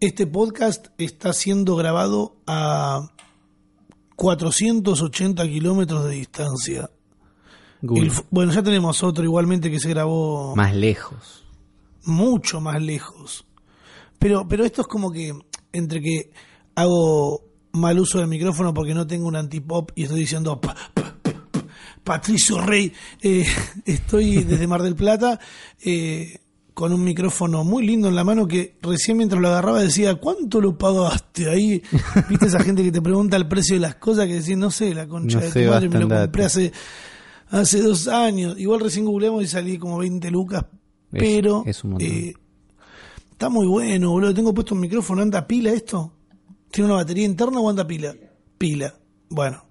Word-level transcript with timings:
Este 0.00 0.26
podcast 0.26 0.88
está 0.98 1.32
siendo 1.32 1.76
grabado 1.76 2.36
a 2.46 3.10
480 4.16 5.46
kilómetros 5.48 6.04
de 6.04 6.10
distancia. 6.12 6.90
El 7.82 8.10
bueno, 8.30 8.52
ya 8.52 8.62
tenemos 8.62 9.02
otro 9.02 9.24
igualmente 9.24 9.70
que 9.70 9.78
se 9.78 9.90
grabó 9.90 10.56
Más 10.56 10.74
lejos. 10.74 11.44
mucho 12.04 12.60
más 12.60 12.82
lejos. 12.82 13.46
Pero, 14.18 14.46
pero 14.48 14.64
esto 14.64 14.82
es 14.82 14.86
como 14.86 15.10
que 15.10 15.34
entre 15.72 16.00
que 16.00 16.30
hago 16.74 17.42
mal 17.72 17.98
uso 17.98 18.18
del 18.18 18.28
micrófono 18.28 18.72
porque 18.72 18.94
no 18.94 19.06
tengo 19.06 19.26
un 19.26 19.36
antipop 19.36 19.90
y 19.94 20.04
estoy 20.04 20.20
diciendo 20.20 20.60
"Pa- 20.60 20.74
pa- 20.94 21.14
pa- 21.22 21.34
pa- 21.50 21.64
Patricio 22.02 22.60
Rey, 22.60 22.92
eh, 23.22 23.44
estoy 23.84 24.44
desde 24.44 24.66
Mar 24.66 24.82
del 24.82 24.94
Plata 24.96 25.38
eh, 25.84 26.38
con 26.74 26.92
un 26.92 27.04
micrófono 27.04 27.62
muy 27.64 27.86
lindo 27.86 28.08
en 28.08 28.16
la 28.16 28.24
mano 28.24 28.46
que 28.48 28.76
recién 28.82 29.16
mientras 29.16 29.40
lo 29.40 29.48
agarraba 29.48 29.80
decía, 29.80 30.16
¿cuánto 30.16 30.60
lo 30.60 30.76
pagaste? 30.76 31.48
Ahí, 31.48 31.80
viste 32.28 32.46
esa 32.46 32.60
gente 32.62 32.82
que 32.82 32.90
te 32.92 33.00
pregunta 33.00 33.36
el 33.36 33.46
precio 33.48 33.76
de 33.76 33.80
las 33.80 33.94
cosas 33.94 34.26
que 34.26 34.34
decís, 34.34 34.56
no 34.56 34.70
sé, 34.70 34.92
la 34.94 35.06
concha 35.06 35.38
No 35.38 35.44
de 35.44 35.50
sé, 35.52 35.64
tu 35.64 35.70
madre, 35.70 35.88
me 35.88 36.00
lo 36.00 36.08
compré 36.08 36.44
hace, 36.44 36.72
hace 37.48 37.80
dos 37.80 38.08
años. 38.08 38.58
Igual 38.58 38.80
recién 38.80 39.04
googleamos 39.04 39.42
y 39.44 39.46
salí 39.46 39.78
como 39.78 39.98
20 39.98 40.30
lucas, 40.30 40.64
Es- 41.12 41.22
pero... 41.22 41.62
es 41.66 41.84
un 41.84 41.90
montón. 41.92 42.08
eh, 42.08 42.34
Está 43.30 43.48
muy 43.48 43.66
bueno, 43.66 44.10
boludo. 44.10 44.32
Tengo 44.32 44.54
puesto 44.54 44.74
un 44.74 44.80
micrófono. 44.80 45.20
¿Anda 45.22 45.44
pila 45.46 45.70
esto? 45.72 46.12
¿Tiene 46.70 46.86
una 46.90 46.96
batería 47.02 47.24
interna 47.24 47.58
o 47.60 47.68
anda 47.68 47.84
pila? 47.86 48.14
Pila. 48.58 48.94
Bueno, 49.28 49.64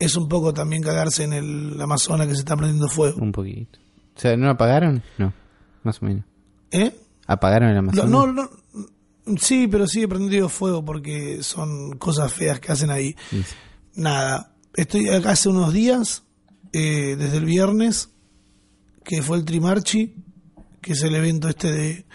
es 0.00 0.16
un 0.16 0.28
poco 0.28 0.52
también 0.52 0.82
cagarse 0.82 1.22
en 1.24 1.32
el 1.32 1.80
Amazonas 1.80 2.26
que 2.26 2.34
se 2.34 2.40
está 2.40 2.56
prendiendo 2.56 2.88
fuego. 2.88 3.20
Un 3.22 3.30
poquito. 3.32 3.78
O 4.16 4.20
sea, 4.20 4.36
¿no 4.36 4.50
apagaron? 4.50 5.02
No. 5.18 5.32
Más 5.84 6.02
o 6.02 6.06
menos. 6.06 6.24
¿Eh? 6.74 6.94
¿Apagaron 7.26 7.70
el 7.70 7.78
Amazonas? 7.78 8.10
no, 8.10 8.26
no. 8.26 8.50
Sí, 9.40 9.68
pero 9.68 9.86
sigue 9.86 10.06
prendido 10.08 10.50
fuego 10.50 10.84
porque 10.84 11.42
son 11.42 11.96
cosas 11.96 12.30
feas 12.32 12.60
que 12.60 12.72
hacen 12.72 12.90
ahí. 12.90 13.16
Sí. 13.30 13.42
Nada, 13.94 14.54
estoy 14.74 15.08
acá 15.08 15.30
hace 15.30 15.48
unos 15.48 15.72
días, 15.72 16.24
eh, 16.72 17.16
desde 17.18 17.38
el 17.38 17.46
viernes, 17.46 18.10
que 19.02 19.22
fue 19.22 19.38
el 19.38 19.44
Trimarchi, 19.46 20.14
que 20.82 20.92
es 20.92 21.02
el 21.02 21.14
evento 21.14 21.48
este 21.48 21.72
de 21.72 22.06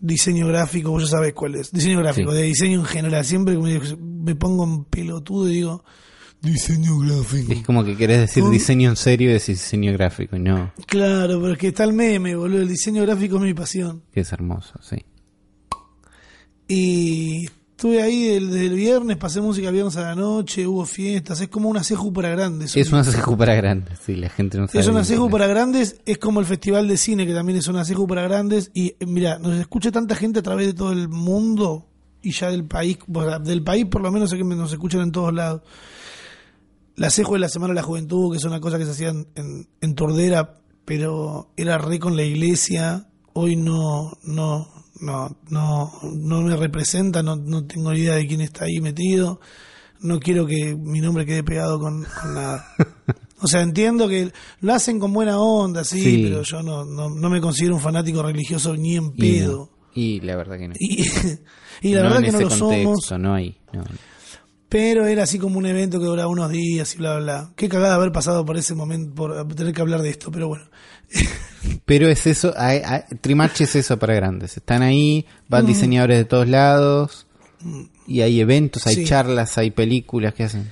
diseño 0.00 0.46
gráfico, 0.48 0.90
vos 0.90 1.04
ya 1.04 1.08
sabés 1.08 1.32
cuál 1.32 1.54
es, 1.54 1.72
diseño 1.72 2.00
gráfico, 2.00 2.32
Sí. 2.32 2.36
de 2.36 2.42
diseño 2.44 2.80
en 2.80 2.84
general, 2.86 3.24
siempre 3.24 3.56
me, 3.56 3.80
me 3.98 4.34
pongo 4.34 4.64
en 4.64 4.84
pelotudo 4.84 5.48
y 5.48 5.54
digo, 5.54 5.84
diseño 6.40 6.98
gráfico. 6.98 7.52
Es 7.52 7.64
como 7.64 7.84
que 7.84 7.96
querés 7.96 8.20
decir 8.20 8.44
diseño 8.44 8.90
en 8.90 8.96
serio 8.96 9.30
y 9.30 9.32
decís 9.34 9.58
diseño 9.58 9.92
gráfico. 9.92 10.36
y 10.36 10.40
No, 10.40 10.72
Claro, 10.86 11.40
pero 11.40 11.52
es 11.52 11.58
que 11.58 11.68
está 11.68 11.84
el 11.84 11.92
meme, 11.92 12.36
boludo, 12.36 12.62
el 12.62 12.68
diseño 12.68 13.02
gráfico 13.02 13.36
es 13.36 13.42
mi 13.42 13.54
pasión. 13.54 14.02
que 14.12 14.20
es 14.20 14.32
hermoso, 14.32 14.74
sí. 14.82 15.04
Y 16.68 17.46
estuve 17.46 18.02
ahí 18.02 18.40
desde 18.40 18.66
el 18.66 18.74
viernes, 18.74 19.16
pasé 19.16 19.40
música 19.40 19.70
viernes 19.70 19.96
a 19.96 20.02
la 20.02 20.14
noche, 20.14 20.66
hubo 20.66 20.84
fiestas, 20.84 21.40
es 21.40 21.48
como 21.48 21.68
una 21.68 21.82
ceju 21.82 22.12
para 22.12 22.28
grandes. 22.28 22.76
Es 22.76 22.92
una 22.92 23.04
ceju 23.04 23.36
para 23.36 23.54
grande, 23.54 23.92
sí, 24.04 24.16
la 24.16 24.28
gente 24.28 24.58
no 24.58 24.66
sabe. 24.66 24.80
Es 24.80 24.86
una 24.88 25.04
ceju 25.04 25.30
para 25.30 25.46
grandes, 25.46 26.00
es 26.04 26.18
como 26.18 26.40
el 26.40 26.46
Festival 26.46 26.88
de 26.88 26.96
Cine, 26.96 27.26
que 27.26 27.32
también 27.32 27.58
es 27.58 27.68
una 27.68 27.84
ceju 27.84 28.06
para 28.06 28.22
grandes. 28.22 28.70
Y 28.74 28.96
mira, 29.06 29.38
nos 29.38 29.56
escucha 29.58 29.90
tanta 29.90 30.14
gente 30.14 30.40
a 30.40 30.42
través 30.42 30.66
de 30.66 30.74
todo 30.74 30.92
el 30.92 31.08
mundo 31.08 31.86
y 32.20 32.32
ya 32.32 32.50
del 32.50 32.64
país, 32.64 32.98
del 33.44 33.62
país 33.62 33.86
por 33.86 34.02
lo 34.02 34.10
menos 34.10 34.30
sé 34.30 34.36
que 34.36 34.44
nos 34.44 34.72
escuchan 34.72 35.00
en 35.02 35.12
todos 35.12 35.32
lados. 35.32 35.62
La 36.98 37.10
ceju 37.10 37.34
de 37.34 37.38
la 37.40 37.48
Semana 37.48 37.72
de 37.72 37.76
la 37.80 37.82
Juventud, 37.82 38.30
que 38.32 38.38
es 38.38 38.44
una 38.44 38.60
cosa 38.60 38.78
que 38.78 38.84
se 38.84 38.90
hacía 38.90 39.08
en, 39.10 39.68
en, 39.80 39.94
Tordera, 39.94 40.60
pero 40.84 41.50
era 41.56 41.78
re 41.78 41.98
con 41.98 42.16
la 42.16 42.24
iglesia. 42.24 43.08
Hoy 43.34 43.54
no, 43.56 44.12
no, 44.24 44.66
no, 45.00 45.36
no, 45.48 45.92
no 46.02 46.42
me 46.42 46.56
representa, 46.56 47.22
no, 47.22 47.36
no 47.36 47.64
tengo 47.66 47.92
idea 47.94 48.14
de 48.14 48.26
quién 48.26 48.40
está 48.40 48.64
ahí 48.64 48.80
metido. 48.80 49.40
No 50.00 50.18
quiero 50.20 50.46
que 50.46 50.74
mi 50.76 51.00
nombre 51.00 51.24
quede 51.26 51.42
pegado 51.44 51.78
con, 51.78 52.04
con 52.20 52.34
nada. 52.34 52.64
O 53.40 53.46
sea, 53.46 53.62
entiendo 53.62 54.08
que 54.08 54.32
lo 54.60 54.74
hacen 54.74 54.98
con 54.98 55.12
buena 55.12 55.38
onda, 55.40 55.84
sí, 55.84 56.02
Sí. 56.02 56.20
pero 56.24 56.42
yo 56.42 56.62
no, 56.62 56.84
no, 56.84 57.08
no 57.10 57.30
me 57.30 57.40
considero 57.40 57.76
un 57.76 57.80
fanático 57.80 58.22
religioso 58.22 58.74
ni 58.76 58.96
en 58.96 59.12
Y, 59.14 59.20
pedo. 59.20 59.56
no. 59.56 59.78
Y 59.94 60.20
la 60.20 60.36
verdad 60.36 60.58
que 60.58 60.68
no. 60.68 60.74
Y, 60.78 61.02
y 61.82 61.94
la 61.94 62.02
No 62.02 62.08
verdad 62.10 62.22
que 62.24 62.32
no 62.32 62.40
lo 62.40 62.50
somos, 62.50 62.74
contexto, 62.84 63.18
no 63.18 63.34
hay. 63.34 63.56
no. 63.72 63.84
Pero 64.68 65.06
era 65.06 65.22
así 65.22 65.38
como 65.38 65.58
un 65.58 65.66
evento 65.66 65.98
que 65.98 66.04
duraba 66.06 66.28
unos 66.28 66.50
días 66.50 66.94
y 66.94 66.98
bla, 66.98 67.16
bla, 67.16 67.22
bla. 67.24 67.52
Qué 67.56 67.68
cagada 67.68 67.94
haber 67.94 68.12
pasado 68.12 68.44
por 68.44 68.56
ese 68.56 68.74
momento, 68.74 69.14
por 69.14 69.54
tener 69.54 69.72
que 69.72 69.80
hablar 69.80 70.02
de 70.02 70.10
esto, 70.10 70.30
pero 70.30 70.48
bueno. 70.48 70.64
Pero 71.84 72.08
es 72.08 72.26
eso, 72.26 72.52
hay- 72.56 72.82
hay- 72.84 73.02
Trimarch 73.20 73.62
es 73.62 73.74
eso 73.74 73.98
para 73.98 74.14
grandes. 74.14 74.56
Están 74.56 74.82
ahí, 74.82 75.26
van 75.48 75.64
Mm. 75.64 75.68
diseñadores 75.68 76.18
de 76.18 76.24
todos 76.24 76.48
lados, 76.48 77.26
y 78.06 78.20
hay 78.20 78.40
eventos, 78.40 78.86
hay 78.86 78.94
Sí. 78.96 79.04
charlas, 79.04 79.58
hay 79.58 79.70
películas 79.72 80.34
que 80.34 80.44
hacen. 80.44 80.70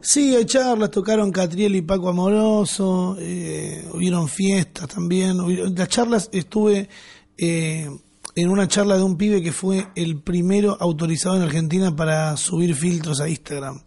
Sí, 0.00 0.34
hay 0.34 0.44
charlas, 0.46 0.90
tocaron 0.90 1.30
Catriel 1.32 1.74
y 1.76 1.82
Paco 1.82 2.08
Amoroso, 2.08 3.16
eh, 3.20 3.84
hubieron 3.92 4.28
fiestas 4.28 4.88
también. 4.88 5.38
hubieron- 5.40 5.74
las 5.74 5.88
charlas 5.88 6.28
estuve 6.32 6.88
eh, 7.36 7.88
en 8.34 8.48
una 8.48 8.66
charla 8.68 8.96
de 8.96 9.02
un 9.02 9.16
pibe 9.16 9.42
que 9.42 9.52
fue 9.52 9.86
el 9.94 10.20
primero 10.20 10.76
autorizado 10.80 11.36
en 11.36 11.42
Argentina 11.42 11.94
para 11.94 12.36
subir 12.36 12.74
filtros 12.74 13.20
a 13.20 13.28
Instagram. 13.28 13.82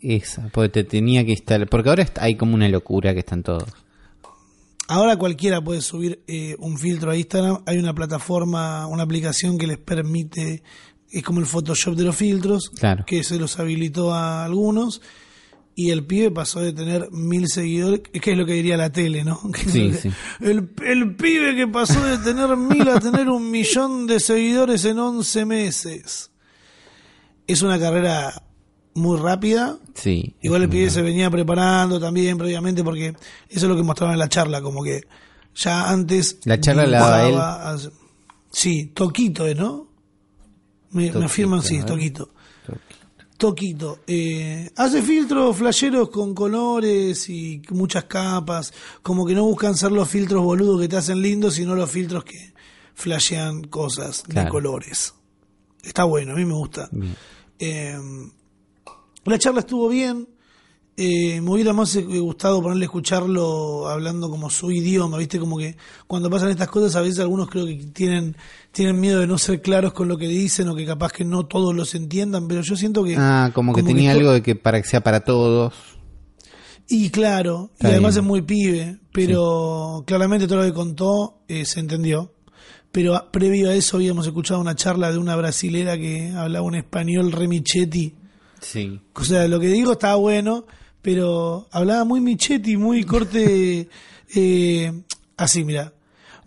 Esa, 0.00 0.48
porque 0.52 0.68
te 0.68 0.84
tenía 0.84 1.24
que 1.24 1.32
instalar. 1.32 1.68
Porque 1.68 1.88
ahora 1.88 2.06
hay 2.20 2.36
como 2.36 2.54
una 2.54 2.68
locura 2.68 3.12
que 3.14 3.20
están 3.20 3.42
todos. 3.42 3.64
Ahora 4.88 5.16
cualquiera 5.16 5.62
puede 5.62 5.80
subir 5.80 6.22
eh, 6.26 6.56
un 6.58 6.76
filtro 6.76 7.12
a 7.12 7.16
Instagram. 7.16 7.62
Hay 7.66 7.78
una 7.78 7.94
plataforma, 7.94 8.86
una 8.88 9.04
aplicación 9.04 9.56
que 9.56 9.66
les 9.68 9.78
permite, 9.78 10.62
es 11.10 11.22
como 11.22 11.38
el 11.38 11.46
Photoshop 11.46 11.94
de 11.94 12.04
los 12.04 12.16
filtros, 12.16 12.70
Claro. 12.70 13.04
que 13.06 13.22
se 13.22 13.38
los 13.38 13.58
habilitó 13.60 14.12
a 14.12 14.44
algunos. 14.44 15.00
Y 15.74 15.90
el 15.90 16.04
pibe 16.04 16.30
pasó 16.30 16.60
de 16.60 16.72
tener 16.74 17.10
mil 17.12 17.48
seguidores, 17.48 18.00
que 18.00 18.32
es 18.32 18.36
lo 18.36 18.44
que 18.44 18.52
diría 18.52 18.76
la 18.76 18.90
tele, 18.90 19.24
¿no? 19.24 19.40
Sí, 19.68 19.90
que- 19.90 19.94
sí. 19.96 20.10
El, 20.40 20.68
el 20.84 21.14
pibe 21.16 21.56
que 21.56 21.66
pasó 21.66 22.04
de 22.04 22.18
tener 22.18 22.54
mil 22.56 22.86
a 22.88 23.00
tener 23.00 23.28
un 23.30 23.50
millón 23.50 24.06
de 24.06 24.20
seguidores 24.20 24.84
en 24.84 24.98
11 24.98 25.44
meses. 25.46 26.30
Es 27.46 27.62
una 27.62 27.78
carrera 27.78 28.42
muy 28.94 29.18
rápida, 29.18 29.78
Sí. 29.94 30.36
Igual 30.42 30.62
el 30.62 30.68
pibe 30.68 30.90
se 30.90 31.00
venía 31.02 31.30
preparando 31.30 31.98
también 32.00 32.36
previamente 32.38 32.82
porque 32.84 33.08
eso 33.08 33.16
es 33.48 33.62
lo 33.62 33.76
que 33.76 33.82
mostraron 33.82 34.12
en 34.14 34.18
la 34.18 34.28
charla, 34.28 34.60
como 34.62 34.82
que 34.82 35.02
ya 35.54 35.88
antes... 35.90 36.38
La 36.44 36.60
charla 36.60 36.86
la 36.86 36.98
daba 37.00 37.70
hace- 37.72 37.90
Sí, 38.50 38.86
Toquito, 38.94 39.46
¿eh, 39.46 39.54
¿no? 39.54 39.88
Me, 40.90 41.10
me 41.12 41.24
afirman, 41.24 41.62
sí. 41.62 41.82
Toquito. 41.82 42.34
Toquito. 43.42 43.98
Eh, 44.06 44.70
hace 44.76 45.02
filtros 45.02 45.56
flasheros 45.56 46.10
con 46.10 46.32
colores 46.32 47.28
y 47.28 47.60
muchas 47.70 48.04
capas, 48.04 48.72
como 49.02 49.26
que 49.26 49.34
no 49.34 49.42
buscan 49.42 49.74
ser 49.74 49.90
los 49.90 50.08
filtros 50.08 50.44
boludos 50.44 50.80
que 50.80 50.86
te 50.86 50.96
hacen 50.96 51.20
lindos, 51.20 51.54
sino 51.54 51.74
los 51.74 51.90
filtros 51.90 52.22
que 52.22 52.54
flashean 52.94 53.64
cosas 53.64 54.22
de 54.28 54.46
colores. 54.46 55.14
Está 55.82 56.04
bueno, 56.04 56.34
a 56.34 56.36
mí 56.36 56.44
me 56.44 56.54
gusta. 56.54 56.88
Eh, 57.58 57.98
la 59.24 59.38
charla 59.40 59.58
estuvo 59.58 59.88
bien. 59.88 60.28
Eh, 60.94 61.40
me 61.40 61.50
hubiera 61.52 61.72
más 61.72 61.96
eh, 61.96 62.02
gustado 62.02 62.60
ponerle 62.60 62.84
a 62.84 62.86
escucharlo 62.86 63.88
hablando 63.88 64.28
como 64.28 64.50
su 64.50 64.70
idioma, 64.70 65.16
¿viste? 65.16 65.38
Como 65.38 65.56
que 65.56 65.76
cuando 66.06 66.28
pasan 66.28 66.50
estas 66.50 66.68
cosas, 66.68 66.94
a 66.96 67.00
veces 67.00 67.20
algunos 67.20 67.48
creo 67.48 67.64
que 67.64 67.76
tienen, 67.94 68.36
tienen 68.72 69.00
miedo 69.00 69.20
de 69.20 69.26
no 69.26 69.38
ser 69.38 69.62
claros 69.62 69.94
con 69.94 70.06
lo 70.08 70.18
que 70.18 70.28
dicen 70.28 70.68
o 70.68 70.74
que 70.76 70.84
capaz 70.84 71.12
que 71.12 71.24
no 71.24 71.46
todos 71.46 71.74
los 71.74 71.94
entiendan, 71.94 72.46
pero 72.46 72.60
yo 72.60 72.76
siento 72.76 73.02
que. 73.04 73.16
Ah, 73.18 73.50
como 73.54 73.72
que 73.74 73.82
tenía 73.82 74.12
algo 74.12 74.32
de 74.32 74.42
que 74.42 74.54
para 74.54 74.82
que 74.82 74.86
sea 74.88 75.00
para 75.00 75.20
todos. 75.24 75.72
Y 76.88 77.08
claro, 77.10 77.70
Está 77.74 77.88
y 77.88 77.92
además 77.92 78.14
bien. 78.14 78.24
es 78.24 78.28
muy 78.28 78.42
pibe, 78.42 78.98
pero 79.12 80.04
claramente 80.06 80.46
todo 80.46 80.58
lo 80.58 80.64
que 80.64 80.74
contó 80.74 81.42
eh, 81.48 81.64
se 81.64 81.80
entendió. 81.80 82.34
Pero 82.90 83.14
a- 83.14 83.32
previo 83.32 83.70
a 83.70 83.74
eso 83.74 83.96
habíamos 83.96 84.26
escuchado 84.26 84.60
una 84.60 84.74
charla 84.74 85.10
de 85.10 85.16
una 85.16 85.36
brasilera 85.36 85.96
que 85.96 86.32
hablaba 86.36 86.66
un 86.66 86.74
español 86.74 87.32
remichetti. 87.32 88.14
Sí. 88.60 89.00
O 89.14 89.24
sea, 89.24 89.48
lo 89.48 89.58
que 89.58 89.68
digo 89.68 89.92
estaba 89.92 90.16
bueno, 90.16 90.66
pero 91.02 91.68
hablaba 91.72 92.04
muy 92.04 92.20
Michetti, 92.20 92.76
muy 92.76 93.04
corte 93.04 93.88
eh, 94.34 94.92
así, 95.36 95.64
mira. 95.64 95.92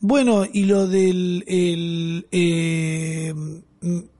Bueno, 0.02 0.44
y 0.52 0.63
lo 0.66 0.88
del 0.88 1.44
el, 1.48 2.28
eh, 2.31 3.34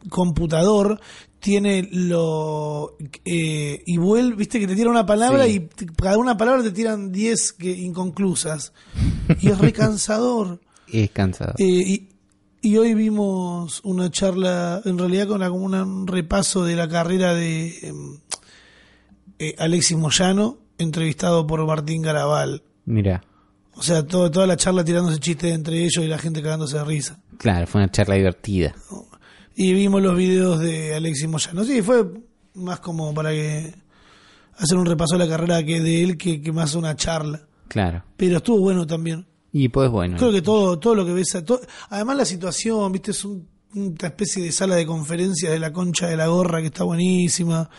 computador 0.10 1.00
tiene 1.40 1.88
lo 1.92 2.98
eh, 3.24 3.84
y 3.86 3.98
vuelve, 3.98 4.36
viste 4.36 4.60
que 4.60 4.68
te 4.68 4.76
tiran 4.76 4.92
una 4.92 5.06
palabra 5.06 5.46
Sí. 5.46 5.68
y 5.80 5.86
cada 5.96 6.18
una 6.18 6.36
palabra 6.38 6.64
te 6.64 6.72
tiran 6.72 7.12
10 7.12 7.54
que 7.54 7.72
inconclusas. 7.72 8.74
Y 9.42 9.50
es 9.50 9.58
recansador. 9.58 10.60
Es 10.92 11.10
cansado. 11.12 11.54
Eh, 11.58 11.66
y, 11.66 12.10
y 12.62 12.78
hoy 12.78 12.94
vimos 12.94 13.82
una 13.84 14.10
charla, 14.12 14.82
en 14.86 14.98
realidad 15.00 15.28
con 15.28 15.40
la- 15.40 15.50
como 15.50 15.66
una- 15.66 15.84
un 15.84 16.06
repaso 16.08 16.64
de 16.64 16.76
la 16.76 16.88
carrera 16.88 17.34
de 17.34 17.76
em, 17.82 18.18
eh, 19.40 19.56
Alexis 19.58 19.98
Moyano, 19.98 20.58
entrevistado 20.78 21.46
por 21.48 21.66
Martín 21.66 22.02
Garabal. 22.02 22.64
Mira. 22.86 23.24
O 23.76 23.84
sea, 23.84 24.06
todo- 24.06 24.32
toda 24.32 24.48
la 24.48 24.56
charla 24.58 24.84
tirándose 24.86 25.20
chistes 25.20 25.54
entre 25.54 25.80
ellos 25.80 25.98
y 26.04 26.08
la 26.08 26.18
gente 26.18 26.42
cagándose 26.42 26.78
de 26.78 26.86
risa. 26.86 27.20
Claro, 27.38 27.68
fue 27.68 27.82
una 27.82 27.92
charla 27.92 28.16
divertida. 28.16 28.74
Y 29.56 29.74
vimos 29.74 30.02
los 30.02 30.16
videos 30.16 30.60
de 30.60 30.96
Alexis 30.96 31.28
Moyano. 31.28 31.64
Sí, 31.64 31.82
fue 31.82 32.06
más 32.56 32.80
como 32.80 33.14
para 33.14 33.32
que 33.32 33.74
hacer 34.58 34.78
un 34.78 34.86
repaso 34.86 35.18
de 35.18 35.26
la 35.26 35.30
carrera 35.30 35.64
que 35.64 35.82
de 35.82 36.04
él 36.04 36.18
que, 36.18 36.42
que 36.42 36.52
más 36.54 36.76
una 36.76 36.96
charla. 36.96 37.42
Claro. 37.68 38.04
Pero 38.16 38.38
estuvo 38.38 38.60
bueno 38.60 38.86
también. 38.88 39.26
Y 39.52 39.70
pues 39.70 39.90
bueno. 39.90 40.18
Creo 40.18 40.32
que 40.32 40.42
todo, 40.42 40.78
todo 40.80 40.96
lo 40.96 41.06
que 41.06 41.14
ves, 41.14 41.28
todo- 41.46 41.62
además 41.90 42.18
la 42.18 42.26
situación, 42.26 42.92
viste, 42.92 43.12
es 43.12 43.26
un- 43.26 43.48
una 43.74 43.96
especie 44.08 44.42
de 44.44 44.52
sala 44.54 44.76
de 44.76 44.86
conferencias 44.86 45.52
de 45.52 45.60
la 45.60 45.74
concha 45.74 46.08
de 46.08 46.16
la 46.16 46.28
gorra 46.28 46.62
que 46.62 46.68
está 46.68 46.86
buenísima. 46.86 47.70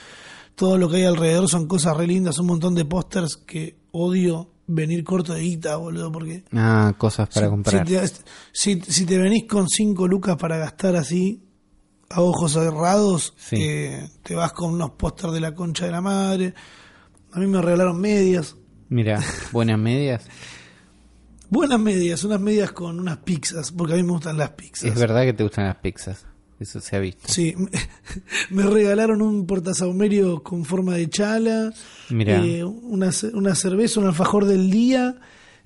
Todo 0.57 0.79
lo 0.79 0.89
que 0.89 0.97
hay 0.97 1.05
alrededor 1.05 1.49
son 1.49 1.69
cosas 1.69 1.97
re 1.97 2.07
lindas, 2.09 2.39
un 2.41 2.47
montón 2.47 2.75
de 2.75 2.85
pósters 2.85 3.37
que 3.37 3.79
odio 3.93 4.51
venir 4.67 5.05
corto 5.05 5.33
de 5.35 5.43
guita, 5.43 5.77
boludo, 5.77 6.11
porque 6.11 6.43
Ah, 6.53 6.93
cosas 6.99 7.29
para 7.29 7.47
si- 7.47 7.51
comprar. 7.51 7.87
Si 7.87 7.95
te, 7.95 8.09
si, 8.53 8.81
si 8.81 9.07
te 9.07 9.19
venís 9.19 9.45
con 9.47 9.69
cinco 9.69 10.09
lucas 10.09 10.37
para 10.37 10.57
gastar 10.57 10.97
así, 10.97 11.43
a 12.09 12.21
ojos 12.23 12.53
cerrados, 12.53 13.35
Sí. 13.37 13.57
eh, 13.61 14.09
te 14.23 14.35
vas 14.35 14.53
con 14.53 14.73
unos 14.73 14.91
pósters 14.93 15.33
de 15.35 15.41
la 15.41 15.55
concha 15.55 15.87
de 15.87 15.93
la 15.93 16.01
madre. 16.01 16.55
A 17.33 17.39
mí 17.39 17.47
me 17.47 17.61
regalaron 17.61 18.01
medias. 18.01 18.57
Mira, 18.89 19.21
buenas 19.53 19.79
medias. 19.79 20.25
Buenas 21.51 21.79
medias, 21.79 22.25
unas 22.25 22.41
medias 22.41 22.73
con 22.73 22.99
unas 22.99 23.19
pizzas, 23.19 23.71
porque 23.73 23.93
a 23.93 23.97
mí 23.97 24.03
me 24.03 24.13
gustan 24.13 24.37
las 24.39 24.51
pizzas. 24.51 24.91
Es 24.91 24.99
verdad 24.99 25.23
que 25.25 25.33
te 25.33 25.45
gustan 25.45 25.67
las 25.67 25.77
pizzas. 25.77 26.25
Eso 26.59 26.81
se 26.81 26.97
ha 26.97 27.01
visto. 27.01 27.29
Sí, 27.29 27.55
me, 28.51 28.63
regalaron 28.63 29.21
un 29.21 29.47
portasaumerio 29.47 30.43
con 30.43 30.65
forma 30.65 30.95
de 30.95 31.09
chala, 31.11 31.73
eh, 32.11 32.65
una, 32.65 33.11
una 33.35 33.55
cerveza, 33.55 34.01
un 34.01 34.07
alfajor 34.07 34.47
del 34.47 34.71
día, 34.71 35.17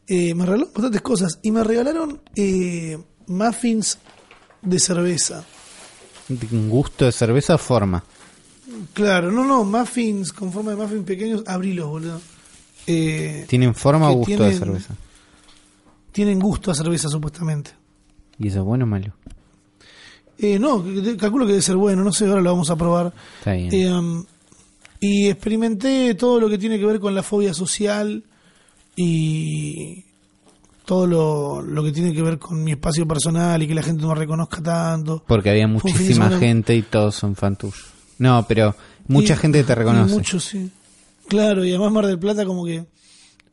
eh, 0.06 0.34
me 0.34 0.44
regalaron 0.44 0.72
bastantes 0.74 1.00
cosas 1.02 1.38
y 1.42 1.52
me 1.52 1.62
regalaron 1.62 2.20
eh, 2.34 2.98
muffins 3.28 3.98
de 4.62 4.78
cerveza. 4.80 5.44
¿Un 6.28 6.68
gusto 6.68 7.04
de 7.04 7.12
cerveza 7.12 7.54
o 7.54 7.58
forma? 7.58 8.02
Claro, 8.92 9.30
no, 9.30 9.44
no, 9.44 9.64
muffins 9.64 10.32
con 10.32 10.52
forma 10.52 10.72
de 10.72 10.76
muffins 10.76 11.04
pequeños, 11.04 11.44
abrilos, 11.46 11.88
boludo. 11.88 12.20
Eh, 12.86 13.44
¿Tienen 13.48 13.74
forma 13.74 14.10
o 14.10 14.14
gusto 14.14 14.42
de 14.42 14.56
cerveza? 14.56 14.96
tienen 16.12 16.40
gusto 16.40 16.70
a 16.70 16.74
cerveza 16.74 17.08
supuestamente. 17.08 17.70
¿Y 18.38 18.48
eso 18.48 18.58
es 18.58 18.64
bueno 18.64 18.84
o 18.84 18.88
malo? 18.88 19.14
Eh, 20.42 20.58
no, 20.58 20.82
calculo 21.18 21.44
que 21.44 21.52
debe 21.52 21.62
ser 21.62 21.76
bueno, 21.76 22.02
no 22.02 22.12
sé, 22.12 22.26
ahora 22.26 22.40
lo 22.40 22.50
vamos 22.52 22.70
a 22.70 22.76
probar. 22.76 23.12
Está 23.38 23.52
bien. 23.52 23.68
Eh, 23.74 23.92
um, 23.92 24.24
y 25.00 25.28
experimenté 25.28 26.14
todo 26.14 26.40
lo 26.40 26.48
que 26.48 26.56
tiene 26.58 26.78
que 26.78 26.86
ver 26.86 26.98
con 27.00 27.14
la 27.14 27.22
fobia 27.22 27.52
social 27.54 28.22
y 28.96 30.04
todo 30.84 31.06
lo, 31.06 31.62
lo 31.62 31.84
que 31.84 31.92
tiene 31.92 32.12
que 32.12 32.22
ver 32.22 32.38
con 32.38 32.62
mi 32.64 32.72
espacio 32.72 33.06
personal 33.06 33.62
y 33.62 33.68
que 33.68 33.74
la 33.74 33.82
gente 33.82 34.02
no 34.02 34.14
reconozca 34.14 34.62
tanto. 34.62 35.22
Porque 35.26 35.50
había 35.50 35.66
muchísima 35.68 36.30
gente 36.38 36.74
y 36.74 36.82
todos 36.82 37.14
son 37.14 37.36
fan 37.36 37.56
tuyos. 37.56 37.86
No, 38.18 38.44
pero 38.48 38.74
mucha 39.08 39.34
Y- 39.34 39.36
gente 39.36 39.64
te 39.64 39.74
reconoce. 39.74 40.14
Mucho, 40.14 40.40
sí. 40.40 40.70
Claro, 41.28 41.64
y 41.64 41.70
además 41.70 41.92
Mar 41.92 42.06
del 42.06 42.18
Plata 42.18 42.44
como 42.44 42.64
que 42.64 42.84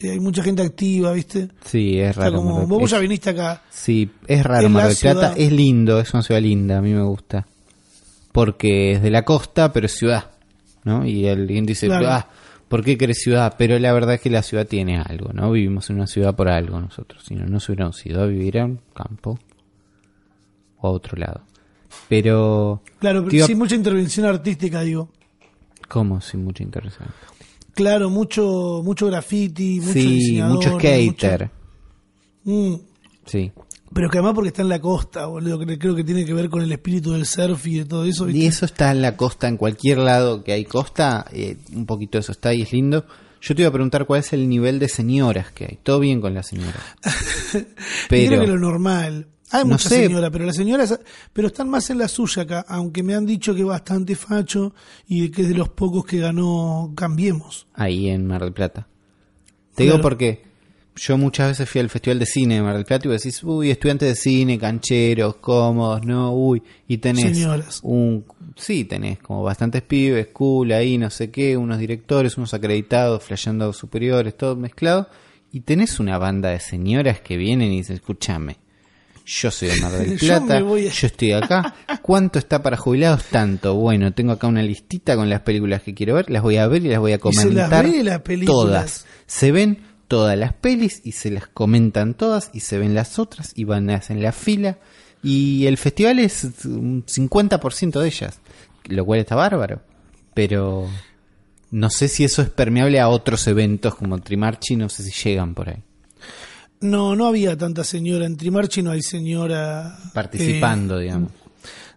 hay 0.01 0.19
mucha 0.19 0.43
gente 0.43 0.61
activa, 0.61 1.11
¿viste? 1.13 1.49
Sí, 1.65 1.99
es 1.99 2.15
raro. 2.15 2.37
como, 2.37 2.51
Mar 2.51 2.67
del- 2.67 2.79
vos 2.79 2.91
ya 2.91 2.99
viniste 2.99 3.29
acá. 3.31 3.63
Sí, 3.69 4.09
es 4.27 4.43
raro 4.45 4.69
Mar 4.69 4.87
del 4.87 4.97
Plata. 4.97 5.19
ciudad. 5.19 5.33
Es 5.39 5.51
lindo, 5.51 5.99
es 5.99 6.13
una 6.13 6.23
ciudad 6.23 6.41
linda, 6.41 6.77
a 6.77 6.81
mí 6.81 6.93
me 6.93 7.01
gusta. 7.03 7.47
Porque 8.31 8.91
es 8.93 9.01
de 9.01 9.09
la 9.09 9.23
costa, 9.25 9.73
pero 9.73 9.85
es 9.87 9.93
ciudad. 9.97 10.31
¿no? 10.83 11.05
Y 11.05 11.27
alguien 11.27 11.65
dice, 11.65 11.87
Claro. 11.87 12.07
ah, 12.09 12.29
¿por 12.69 12.83
qué 12.83 12.97
querés 12.97 13.17
ciudad? 13.21 13.55
Pero 13.57 13.77
la 13.79 13.91
verdad 13.91 14.15
es 14.15 14.21
que 14.21 14.29
la 14.29 14.41
ciudad 14.43 14.65
tiene 14.67 14.97
algo, 14.99 15.33
¿no? 15.33 15.51
Vivimos 15.51 15.89
en 15.89 15.97
una 15.97 16.07
ciudad 16.07 16.33
por 16.35 16.47
algo 16.47 16.79
nosotros. 16.79 17.23
Si 17.27 17.35
no, 17.35 17.45
no 17.45 17.59
se 17.59 17.71
hubiéramos 17.73 18.05
ido 18.05 18.21
a 18.21 18.25
vivir 18.27 18.59
a 18.59 18.65
un 18.65 18.79
campo 18.93 19.37
o 20.79 20.87
a 20.87 20.91
otro 20.91 21.17
lado. 21.17 21.41
Pero, 22.07 22.83
Claro, 22.99 23.25
pero 23.29 23.45
sí, 23.47 23.55
mucha 23.55 23.75
intervención 23.75 24.25
artística, 24.27 24.81
digo. 24.81 25.09
¿cómo? 25.89 26.21
Sin 26.21 26.43
mucha 26.45 26.63
interesante. 26.63 27.13
Claro, 27.77 28.09
mucho 28.09 28.81
mucho 28.83 29.05
graffiti, 29.05 29.79
mucho 29.79 29.93
Sí, 29.93 30.41
mucho 30.41 30.79
skater. 30.79 31.51
mucho- 32.43 32.73
Mm, 32.73 32.75
Sí. 33.27 33.51
pero 33.93 34.09
que 34.09 34.17
además 34.17 34.33
porque 34.33 34.47
está 34.49 34.63
en 34.63 34.69
la 34.69 34.79
costa, 34.81 35.27
boludo, 35.27 35.59
creo 35.77 35.95
que 35.95 36.03
tiene 36.03 36.25
que 36.25 36.33
ver 36.33 36.49
con 36.49 36.61
el 36.63 36.71
espíritu 36.71 37.11
del 37.11 37.25
surf 37.27 37.67
y 37.67 37.79
de 37.79 37.85
todo 37.85 38.03
eso. 38.05 38.25
¿viste? 38.25 38.39
Y 38.41 38.47
eso 38.47 38.65
está 38.65 38.89
en 38.91 39.01
la 39.03 39.15
costa, 39.15 39.47
en 39.47 39.57
cualquier 39.57 39.99
lado 39.99 40.43
que 40.43 40.53
hay 40.53 40.65
costa, 40.65 41.25
eh, 41.31 41.57
un 41.75 41.85
poquito 41.85 42.17
eso 42.17 42.31
está 42.31 42.51
y 42.53 42.63
es 42.63 42.71
lindo. 42.73 43.05
Yo 43.41 43.53
te 43.53 43.61
iba 43.61 43.69
a 43.69 43.71
preguntar 43.73 44.07
cuál 44.07 44.21
es 44.21 44.33
el 44.33 44.49
nivel 44.49 44.79
de 44.79 44.87
señoras 44.89 45.51
que 45.51 45.65
hay. 45.65 45.79
Todo 45.83 45.99
bien 45.99 46.19
con 46.19 46.33
las 46.33 46.47
señoras. 46.47 46.81
Pero, 48.09 48.27
creo 48.29 48.41
que 48.41 48.47
lo 48.47 48.57
normal. 48.57 49.27
Hay 49.51 49.63
No 49.63 49.71
muchas 49.71 49.89
sé. 49.93 50.05
señoras, 50.07 50.29
pero 50.31 50.45
las 50.45 50.55
señoras, 50.55 50.99
pero 51.31 51.47
están 51.47 51.69
más 51.69 51.89
en 51.89 51.99
la 51.99 52.07
suya 52.07 52.43
acá, 52.43 52.65
aunque 52.67 53.01
me 53.03 53.15
han 53.15 53.25
dicho 53.25 53.55
que 53.55 53.63
bastante 53.63 54.15
facho 54.15 54.73
y 55.07 55.29
que 55.29 55.43
es 55.43 55.47
de 55.49 55.53
los 55.55 55.69
pocos 55.69 56.05
que 56.05 56.17
ganó 56.19 56.91
Cambiemos. 56.95 57.67
ahí 57.73 58.09
en 58.09 58.25
Mar 58.27 58.43
del 58.43 58.53
Plata. 58.53 58.87
Te 59.75 59.83
Claro. 59.83 59.97
digo 59.97 60.01
porque 60.01 60.43
yo 60.97 61.17
muchas 61.17 61.49
veces 61.49 61.69
fui 61.69 61.79
al 61.79 61.89
Festival 61.89 62.17
de 62.19 62.25
Cine 62.25 62.55
de 62.55 62.61
Mar 62.61 62.75
del 62.75 62.83
Plata 62.85 63.07
y 63.07 63.11
vos 63.11 63.21
decís, 63.21 63.41
uy, 63.43 63.69
estudiantes 63.69 64.09
de 64.09 64.15
cine, 64.15 64.57
cancheros, 64.59 65.35
cómodos, 65.35 66.03
no, 66.05 66.33
uy, 66.33 66.61
y 66.87 66.97
tenés 66.97 67.37
Señoras. 67.37 67.79
un... 67.83 68.25
Sí, 68.55 68.83
tenés 68.85 69.19
como 69.19 69.43
bastantes 69.43 69.83
pibes, 69.83 70.27
cool, 70.33 70.71
ahí, 70.71 70.97
no 70.97 71.09
sé 71.11 71.29
qué, 71.29 71.55
unos 71.55 71.77
directores, 71.77 72.35
unos 72.37 72.53
acreditados, 72.55 73.23
flasheando 73.23 73.71
superiores, 73.71 74.35
todo 74.35 74.55
mezclado, 74.55 75.07
y 75.51 75.59
tenés 75.61 75.99
una 75.99 76.17
banda 76.17 76.49
de 76.49 76.59
señoras 76.59 77.21
que 77.21 77.37
vienen 77.37 77.71
y 77.71 77.77
dicen, 77.77 77.95
escúchame, 77.97 78.57
yo 79.27 79.51
soy 79.51 79.67
de 79.69 79.75
Mar 79.81 79.91
del 79.91 80.17
Yo 80.17 80.27
Plata, 80.27 80.61
voy 80.63 80.87
a- 80.87 80.91
yo 80.91 81.07
estoy 81.07 81.31
acá. 81.33 81.75
¿Cuánto 82.01 82.39
está 82.39 82.63
para 82.63 82.77
jubilados? 82.77 83.25
Tanto. 83.25 83.75
Bueno, 83.75 84.13
tengo 84.13 84.31
acá 84.31 84.47
una 84.47 84.63
listita 84.63 85.15
con 85.17 85.29
las 85.29 85.41
películas 85.41 85.81
que 85.81 85.93
quiero 85.93 86.15
ver, 86.15 86.29
las 86.29 86.41
voy 86.41 86.57
a 86.57 86.67
ver 86.67 86.85
y 86.85 86.87
las 86.89 86.99
voy 86.99 87.11
a 87.11 87.15
Y 87.15 87.19
se 87.19 87.25
las 87.27 87.69
comentar 87.69 87.85
ve 87.91 88.03
las 88.03 88.21
películas. 88.21 88.55
todas. 88.55 89.05
Se 89.25 89.51
ven 89.51 89.83
todas 90.07 90.37
las 90.37 90.53
pelis 90.53 91.01
y 91.03 91.11
se 91.11 91.29
las 91.31 91.47
comentan 91.47 92.13
todas 92.13 92.49
y 92.53 92.61
se 92.61 92.77
ven 92.77 92.95
las 92.95 93.19
otras 93.19 93.51
y 93.55 93.65
van 93.65 93.89
hacen 93.89 94.21
la 94.23 94.31
fila 94.31 94.77
y 95.21 95.65
el 95.65 95.77
festival 95.77 96.19
es 96.19 96.45
un 96.65 97.03
50% 97.05 97.99
de 97.99 98.07
ellas, 98.07 98.39
lo 98.85 99.03
cual 99.05 99.19
está 99.19 99.35
bárbaro. 99.35 99.81
Pero 100.33 100.87
no 101.71 101.89
sé 101.89 102.07
si 102.07 102.23
eso 102.23 102.41
es 102.41 102.49
permeable 102.49 103.01
a 103.01 103.09
otros 103.09 103.45
eventos 103.47 103.95
como 103.95 104.19
Trimarchi, 104.19 104.77
no 104.77 104.87
sé 104.87 105.03
si 105.03 105.11
llegan 105.29 105.53
por 105.53 105.67
ahí. 105.69 105.83
No, 106.79 107.15
no 107.15 107.27
había 107.27 107.57
tanta 107.57 107.83
señora. 107.83 108.25
En 108.25 108.37
Trimarchi 108.37 108.81
no 108.81 108.91
hay 108.91 109.01
señora. 109.01 109.97
Participando, 110.13 110.99
eh, 110.99 111.03
digamos. 111.03 111.31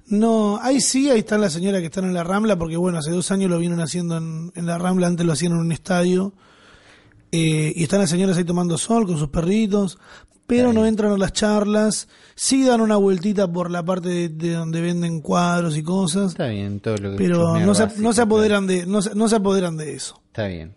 No, 0.06 0.58
ahí 0.60 0.80
sí, 0.80 1.08
ahí 1.08 1.20
están 1.20 1.40
las 1.40 1.52
señoras 1.52 1.80
que 1.80 1.86
están 1.86 2.04
en 2.04 2.14
la 2.14 2.24
Rambla, 2.24 2.58
porque 2.58 2.76
bueno, 2.76 2.98
hace 2.98 3.10
dos 3.10 3.30
años 3.30 3.48
lo 3.48 3.58
vieron 3.58 3.80
haciendo 3.80 4.16
en, 4.16 4.50
en 4.56 4.66
la 4.66 4.76
Rambla, 4.76 5.06
antes 5.06 5.24
lo 5.24 5.32
hacían 5.32 5.52
en 5.52 5.58
un 5.58 5.72
estadio. 5.72 6.32
Eh, 7.30 7.72
y 7.76 7.84
están 7.84 8.00
las 8.00 8.10
señoras 8.10 8.36
ahí 8.36 8.44
tomando 8.44 8.76
sol 8.76 9.06
con 9.06 9.16
sus 9.16 9.28
perritos, 9.28 9.98
pero 10.48 10.72
no 10.72 10.84
entran 10.84 11.12
a 11.12 11.16
las 11.16 11.32
charlas. 11.32 12.08
Sí 12.34 12.64
dan 12.64 12.80
una 12.80 12.96
vueltita 12.96 13.46
por 13.52 13.70
la 13.70 13.84
parte 13.84 14.08
de, 14.08 14.28
de 14.30 14.54
donde 14.54 14.80
venden 14.80 15.20
cuadros 15.20 15.76
y 15.76 15.82
cosas, 15.84 16.32
Está 16.32 16.48
bien, 16.48 16.80
todo 16.80 16.96
lo 16.96 17.12
que 17.12 17.16
pero 17.16 17.56
no 17.60 17.72
se, 17.72 17.84
básico, 17.84 18.02
no 18.02 18.12
se 18.12 18.22
apoderan 18.22 18.66
de, 18.66 18.86
no 18.86 19.00
se, 19.00 19.14
no 19.14 19.28
se 19.28 19.36
apoderan 19.36 19.76
de 19.76 19.94
eso. 19.94 20.20
Está 20.26 20.48
bien. 20.48 20.74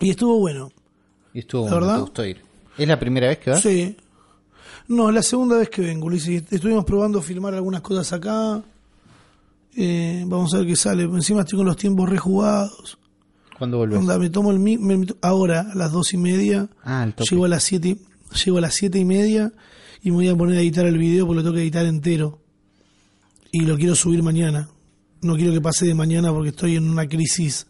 Y 0.00 0.10
estuvo 0.10 0.40
bueno. 0.40 0.70
Y 1.34 1.40
estuvo 1.40 1.64
¿La 1.64 1.70
bueno, 1.72 1.86
verdad? 1.86 1.94
te 1.96 2.00
gustó 2.02 2.24
ir. 2.26 2.42
¿Es 2.78 2.88
la 2.88 2.98
primera 2.98 3.28
vez 3.28 3.38
que 3.38 3.50
vas? 3.50 3.60
Sí. 3.60 3.96
No, 4.88 5.08
es 5.08 5.14
la 5.14 5.22
segunda 5.22 5.56
vez 5.58 5.68
que 5.68 5.82
vengo, 5.82 6.08
Luis. 6.10 6.26
Estuvimos 6.28 6.84
probando 6.84 7.20
filmar 7.22 7.54
algunas 7.54 7.80
cosas 7.82 8.12
acá. 8.12 8.62
Eh, 9.76 10.24
vamos 10.26 10.52
a 10.54 10.58
ver 10.58 10.66
qué 10.66 10.76
sale. 10.76 11.04
Encima 11.04 11.40
estoy 11.40 11.58
con 11.58 11.66
los 11.66 11.76
tiempos 11.76 12.08
rejugados. 12.08 12.98
¿Cuándo 13.56 13.78
volvés? 13.78 13.98
Onda, 13.98 14.18
me 14.18 14.28
tomo 14.28 14.50
el 14.50 14.58
mi- 14.58 14.76
me- 14.78 15.06
ahora 15.22 15.68
a 15.72 15.74
las 15.74 15.92
dos 15.92 16.12
y 16.12 16.16
media. 16.16 16.68
Ah, 16.82 17.04
el 17.04 17.14
toque. 17.14 17.30
Llego 17.30 17.44
a 17.44 17.48
las 17.48 17.62
siete, 17.62 17.96
llego 18.44 18.58
a 18.58 18.60
las 18.60 18.74
siete 18.74 18.98
y 18.98 19.04
media 19.04 19.52
y 20.02 20.10
me 20.10 20.16
voy 20.16 20.28
a 20.28 20.36
poner 20.36 20.58
a 20.58 20.60
editar 20.60 20.84
el 20.84 20.98
video 20.98 21.26
porque 21.26 21.36
lo 21.36 21.42
tengo 21.42 21.54
que 21.54 21.62
editar 21.62 21.86
entero. 21.86 22.40
Y 23.50 23.60
lo 23.60 23.76
quiero 23.76 23.94
subir 23.94 24.22
mañana. 24.22 24.68
No 25.20 25.36
quiero 25.36 25.52
que 25.52 25.60
pase 25.60 25.86
de 25.86 25.94
mañana 25.94 26.32
porque 26.32 26.48
estoy 26.50 26.76
en 26.76 26.88
una 26.90 27.06
crisis 27.08 27.66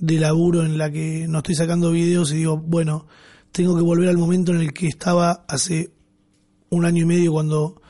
de 0.00 0.18
laburo 0.18 0.64
en 0.64 0.78
la 0.78 0.90
que 0.90 1.26
no 1.28 1.38
estoy 1.38 1.54
sacando 1.54 1.92
videos 1.92 2.32
y 2.32 2.36
digo, 2.36 2.56
bueno, 2.56 3.06
tengo 3.52 3.76
que 3.76 3.82
volver 3.82 4.08
al 4.08 4.18
momento 4.18 4.52
en 4.52 4.60
el 4.60 4.72
que 4.72 4.88
estaba 4.88 5.44
hace 5.46 5.92
un 6.70 6.84
año 6.84 7.02
y 7.02 7.06
medio 7.06 7.32
cuando 7.32 7.80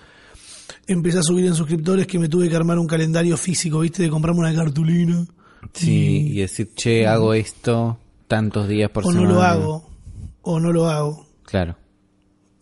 empecé 0.87 1.19
a 1.19 1.23
subir 1.23 1.47
en 1.47 1.55
suscriptores 1.55 2.07
que 2.07 2.19
me 2.19 2.29
tuve 2.29 2.49
que 2.49 2.57
armar 2.57 2.79
un 2.79 2.87
calendario 2.87 3.37
físico, 3.37 3.81
¿viste? 3.81 4.02
De 4.02 4.11
comprarme 4.11 4.40
una 4.40 4.55
cartulina. 4.55 5.25
Sí, 5.73 6.33
y 6.33 6.40
decir, 6.40 6.71
che, 6.75 7.07
hago 7.07 7.33
esto 7.35 7.99
tantos 8.26 8.67
días 8.69 8.90
por 8.90 9.05
o 9.05 9.09
no 9.09 9.21
semana. 9.21 9.35
lo 9.35 9.43
hago. 9.43 9.90
O 10.43 10.59
no 10.59 10.73
lo 10.73 10.88
hago. 10.88 11.26
Claro. 11.45 11.76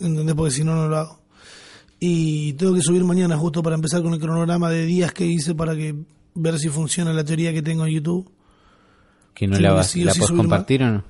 ¿Entendés? 0.00 0.34
Porque 0.34 0.50
si 0.50 0.64
no, 0.64 0.74
no 0.74 0.88
lo 0.88 0.96
hago. 0.96 1.20
Y 2.00 2.52
tengo 2.54 2.74
que 2.74 2.82
subir 2.82 3.04
mañana 3.04 3.36
justo 3.36 3.62
para 3.62 3.76
empezar 3.76 4.02
con 4.02 4.12
el 4.14 4.20
cronograma 4.20 4.70
de 4.70 4.84
días 4.84 5.12
que 5.12 5.26
hice 5.26 5.54
para 5.54 5.74
que 5.74 5.94
ver 6.34 6.58
si 6.58 6.68
funciona 6.68 7.12
la 7.12 7.24
teoría 7.24 7.52
que 7.52 7.62
tengo 7.62 7.86
en 7.86 7.94
YouTube. 7.94 8.30
Que 9.38 9.46
no 9.46 9.58
la 9.58 9.72
vas, 9.72 9.90
sí 9.90 10.02
¿la 10.02 10.12
sí 10.12 10.18
puedes 10.20 10.34
compartir 10.36 10.82
o 10.82 10.90
no? 10.90 11.04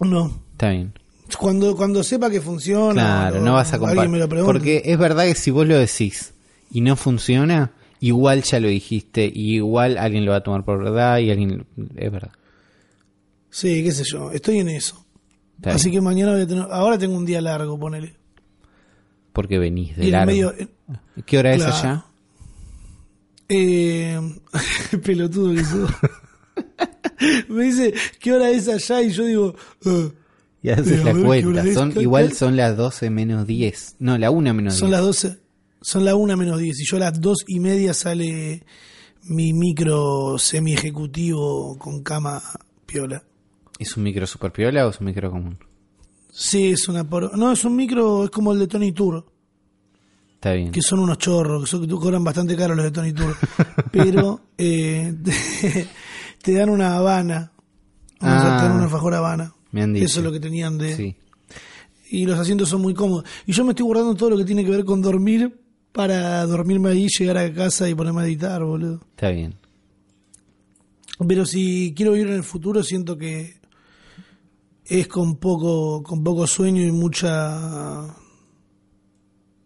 No. 0.00 0.40
Está 0.52 0.70
bien. 0.70 0.92
Cuando, 1.38 1.74
cuando 1.76 2.04
sepa 2.04 2.30
que 2.30 2.40
funciona. 2.40 2.92
Claro, 2.92 3.40
o 3.40 3.44
no 3.44 3.54
vas 3.54 3.72
a 3.72 3.78
compartir. 3.78 4.28
Porque 4.44 4.82
es 4.84 4.96
verdad 4.98 5.24
que 5.24 5.34
si 5.34 5.50
vos 5.50 5.66
lo 5.66 5.76
decís 5.76 6.32
y 6.70 6.80
no 6.82 6.94
funciona, 6.94 7.72
igual 8.00 8.42
ya 8.42 8.60
lo 8.60 8.68
dijiste, 8.68 9.30
y 9.34 9.56
igual 9.56 9.98
alguien 9.98 10.24
lo 10.24 10.30
va 10.30 10.38
a 10.38 10.42
tomar 10.42 10.64
por 10.64 10.78
verdad 10.82 11.18
y 11.18 11.30
alguien... 11.30 11.66
Es 11.96 12.12
verdad. 12.12 12.30
Sí, 13.50 13.82
qué 13.82 13.90
sé 13.90 14.04
yo, 14.04 14.30
estoy 14.30 14.58
en 14.58 14.68
eso. 14.68 15.04
Está 15.56 15.70
Así 15.72 15.88
bien. 15.90 16.00
que 16.00 16.04
mañana 16.04 16.32
voy 16.32 16.42
a 16.42 16.46
tener, 16.46 16.66
ahora 16.70 16.98
tengo 16.98 17.16
un 17.16 17.24
día 17.24 17.40
largo, 17.40 17.78
ponele. 17.78 18.14
Porque 19.32 19.58
venís 19.58 19.96
de 19.96 20.06
Y 20.06 20.10
largo. 20.10 20.26
medio, 20.30 20.52
eh, 20.52 20.68
¿Qué 21.24 21.38
hora 21.38 21.54
es 21.54 21.64
allá? 21.64 22.04
eh, 23.48 24.20
pelotudo 25.04 25.54
que. 25.54 25.62
Me 27.48 27.64
dice, 27.64 27.94
¿qué 28.20 28.32
hora 28.32 28.50
es 28.50 28.68
allá? 28.68 29.02
Y 29.02 29.10
yo 29.10 29.24
digo, 29.24 29.54
"Ah, 29.86 30.08
Y 30.62 30.68
haces 30.70 30.88
Eh, 31.00 31.04
la 31.04 31.12
ver, 31.12 31.16
¿qué 31.16 31.22
cuenta. 31.24 31.74
Son, 31.74 31.92
¿Qué- 31.92 32.02
igual 32.02 32.32
son 32.32 32.56
las 32.56 32.76
12 32.76 33.10
menos 33.10 33.46
10. 33.46 33.96
No, 34.00 34.18
la 34.18 34.30
1 34.30 34.52
menos 34.54 34.74
10. 34.74 34.80
son 34.80 34.90
las 34.90 35.00
12, 35.00 35.38
son 35.80 36.04
las 36.04 36.14
1 36.14 36.36
menos 36.36 36.58
10. 36.58 36.80
Y 36.80 36.84
yo 36.84 36.96
a 36.96 37.00
las 37.00 37.20
2 37.20 37.44
y 37.46 37.60
media 37.60 37.94
sale 37.94 38.64
mi 39.24 39.52
micro 39.52 40.38
semi 40.38 40.72
ejecutivo 40.74 41.76
con 41.78 42.02
cama 42.02 42.42
piola. 42.84 43.22
¿Es 43.78 43.96
un 43.96 44.02
micro 44.04 44.26
super 44.26 44.52
piola 44.52 44.86
o 44.86 44.90
es 44.90 45.00
un 45.00 45.06
micro 45.06 45.30
común? 45.30 45.58
Sí, 46.32 46.70
es 46.72 46.88
una 46.88 47.02
por... 47.08 47.36
No, 47.38 47.52
es 47.52 47.64
un 47.64 47.74
micro, 47.76 48.24
es 48.24 48.30
como 48.30 48.52
el 48.52 48.58
de 48.58 48.66
Tony 48.66 48.92
Tour, 48.92 49.24
Está 50.34 50.52
bien. 50.52 50.70
que 50.70 50.82
son 50.82 50.98
unos 50.98 51.16
chorros, 51.18 51.64
que, 51.64 51.70
son, 51.70 51.86
que 51.86 51.94
cobran 51.94 52.22
bastante 52.24 52.54
caro 52.56 52.74
los 52.74 52.84
de 52.84 52.90
Tony 52.90 53.12
Tour. 53.12 53.34
pero 53.92 54.40
eh, 54.58 55.14
te, 56.46 56.52
te 56.52 56.58
dan 56.58 56.70
una 56.70 56.96
habana. 56.96 57.52
Ah. 58.20 58.56
a 58.56 58.60
tener 58.60 58.72
una 58.72 58.84
alfajor 58.84 59.14
habana. 59.14 59.52
Me 59.72 59.82
han 59.82 59.92
dicho. 59.92 60.06
Eso 60.06 60.20
es 60.20 60.24
lo 60.24 60.32
que 60.32 60.40
tenían 60.40 60.78
de... 60.78 60.96
Sí. 60.96 61.16
Y 62.08 62.24
los 62.24 62.38
asientos 62.38 62.68
son 62.68 62.80
muy 62.80 62.94
cómodos. 62.94 63.24
Y 63.46 63.52
yo 63.52 63.64
me 63.64 63.70
estoy 63.70 63.84
guardando 63.84 64.14
todo 64.14 64.30
lo 64.30 64.38
que 64.38 64.44
tiene 64.44 64.64
que 64.64 64.70
ver 64.70 64.84
con 64.84 65.02
dormir 65.02 65.60
para 65.92 66.46
dormirme 66.46 66.90
ahí, 66.90 67.08
llegar 67.08 67.36
a 67.38 67.52
casa 67.52 67.88
y 67.88 67.94
ponerme 67.94 68.22
a 68.22 68.26
editar, 68.26 68.62
boludo. 68.64 69.00
Está 69.10 69.30
bien. 69.30 69.54
Pero 71.26 71.44
si 71.46 71.92
quiero 71.96 72.12
vivir 72.12 72.28
en 72.28 72.34
el 72.34 72.44
futuro, 72.44 72.82
siento 72.82 73.16
que 73.18 73.56
es 74.84 75.08
con 75.08 75.36
poco, 75.36 76.02
con 76.02 76.22
poco 76.22 76.46
sueño 76.46 76.82
y 76.82 76.92
mucha, 76.92 78.14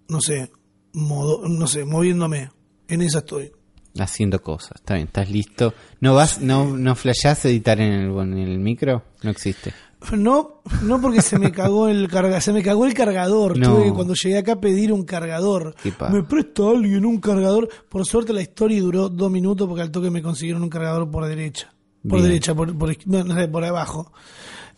no 0.08 0.20
sé, 0.20 0.50
modo, 0.94 1.46
no 1.48 1.66
sé, 1.66 1.84
moviéndome. 1.84 2.50
En 2.88 3.02
esa 3.02 3.18
estoy. 3.18 3.52
Haciendo 3.98 4.40
cosas. 4.42 4.72
Está 4.76 4.94
bien. 4.94 5.06
¿Estás 5.08 5.30
listo? 5.30 5.74
¿No 6.00 6.14
vas, 6.14 6.40
no, 6.40 6.76
no 6.76 6.94
flashás 6.94 7.44
editar 7.44 7.80
en 7.80 7.92
el, 7.92 8.16
en 8.18 8.38
el 8.38 8.58
micro? 8.58 9.02
No 9.22 9.30
existe. 9.30 9.72
No, 10.16 10.62
no 10.82 11.00
porque 11.00 11.20
se 11.20 11.38
me 11.38 11.50
cagó 11.52 11.88
el 11.88 12.08
carga, 12.08 12.40
se 12.40 12.52
me 12.52 12.62
cagó 12.62 12.86
el 12.86 12.94
cargador. 12.94 13.58
No. 13.58 13.74
Tuve 13.74 13.84
que 13.86 13.92
cuando 13.92 14.14
llegué 14.14 14.38
acá 14.38 14.52
a 14.52 14.60
pedir 14.60 14.92
un 14.92 15.04
cargador. 15.04 15.74
Me 16.10 16.22
presta 16.22 16.70
alguien 16.70 17.04
un 17.04 17.18
cargador. 17.20 17.68
Por 17.88 18.06
suerte 18.06 18.32
la 18.32 18.40
historia 18.42 18.80
duró 18.80 19.08
dos 19.08 19.30
minutos 19.30 19.66
porque 19.68 19.82
al 19.82 19.90
toque 19.90 20.10
me 20.10 20.22
consiguieron 20.22 20.62
un 20.62 20.70
cargador 20.70 21.10
por 21.10 21.26
derecha. 21.26 21.72
Por 22.02 22.18
Bien. 22.18 22.28
derecha, 22.28 22.54
por, 22.54 22.72
no, 23.06 23.24
no 23.24 23.50
por 23.52 23.64
abajo. 23.64 24.12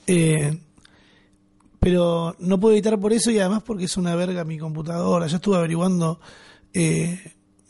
Eh, 0.08 0.58
pero 1.78 2.34
no 2.38 2.58
puedo 2.60 2.74
editar 2.74 2.98
por 2.98 3.12
eso 3.12 3.30
y 3.30 3.38
además 3.38 3.62
porque 3.64 3.84
es 3.84 3.96
una 3.96 4.14
verga 4.16 4.44
mi 4.44 4.58
computadora. 4.58 5.26
Ya 5.26 5.36
estuve 5.36 5.56
averiguando. 5.56 6.18
eh, 6.72 7.20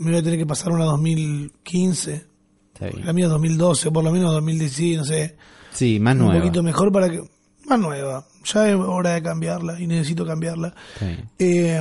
me 0.02 0.10
voy 0.10 0.20
a 0.20 0.22
tener 0.22 0.38
que 0.38 0.46
pasar 0.46 0.72
una 0.72 0.84
2015. 0.84 2.26
Está 2.74 2.86
bien. 2.88 3.06
La 3.06 3.12
mía 3.12 3.28
2012, 3.28 3.90
por 3.90 4.04
lo 4.04 4.10
menos 4.12 4.32
2016, 4.32 4.98
no 4.98 5.04
sé 5.04 5.36
Sí, 5.72 5.98
más 6.00 6.14
un 6.14 6.26
nueva. 6.26 6.40
poquito 6.40 6.62
mejor 6.62 6.92
para 6.92 7.08
que 7.10 7.22
más 7.66 7.78
nueva 7.78 8.26
ya 8.44 8.68
es 8.68 8.74
hora 8.76 9.14
de 9.14 9.22
cambiarla 9.22 9.80
y 9.80 9.86
necesito 9.86 10.26
cambiarla. 10.26 10.74
Eh, 11.38 11.80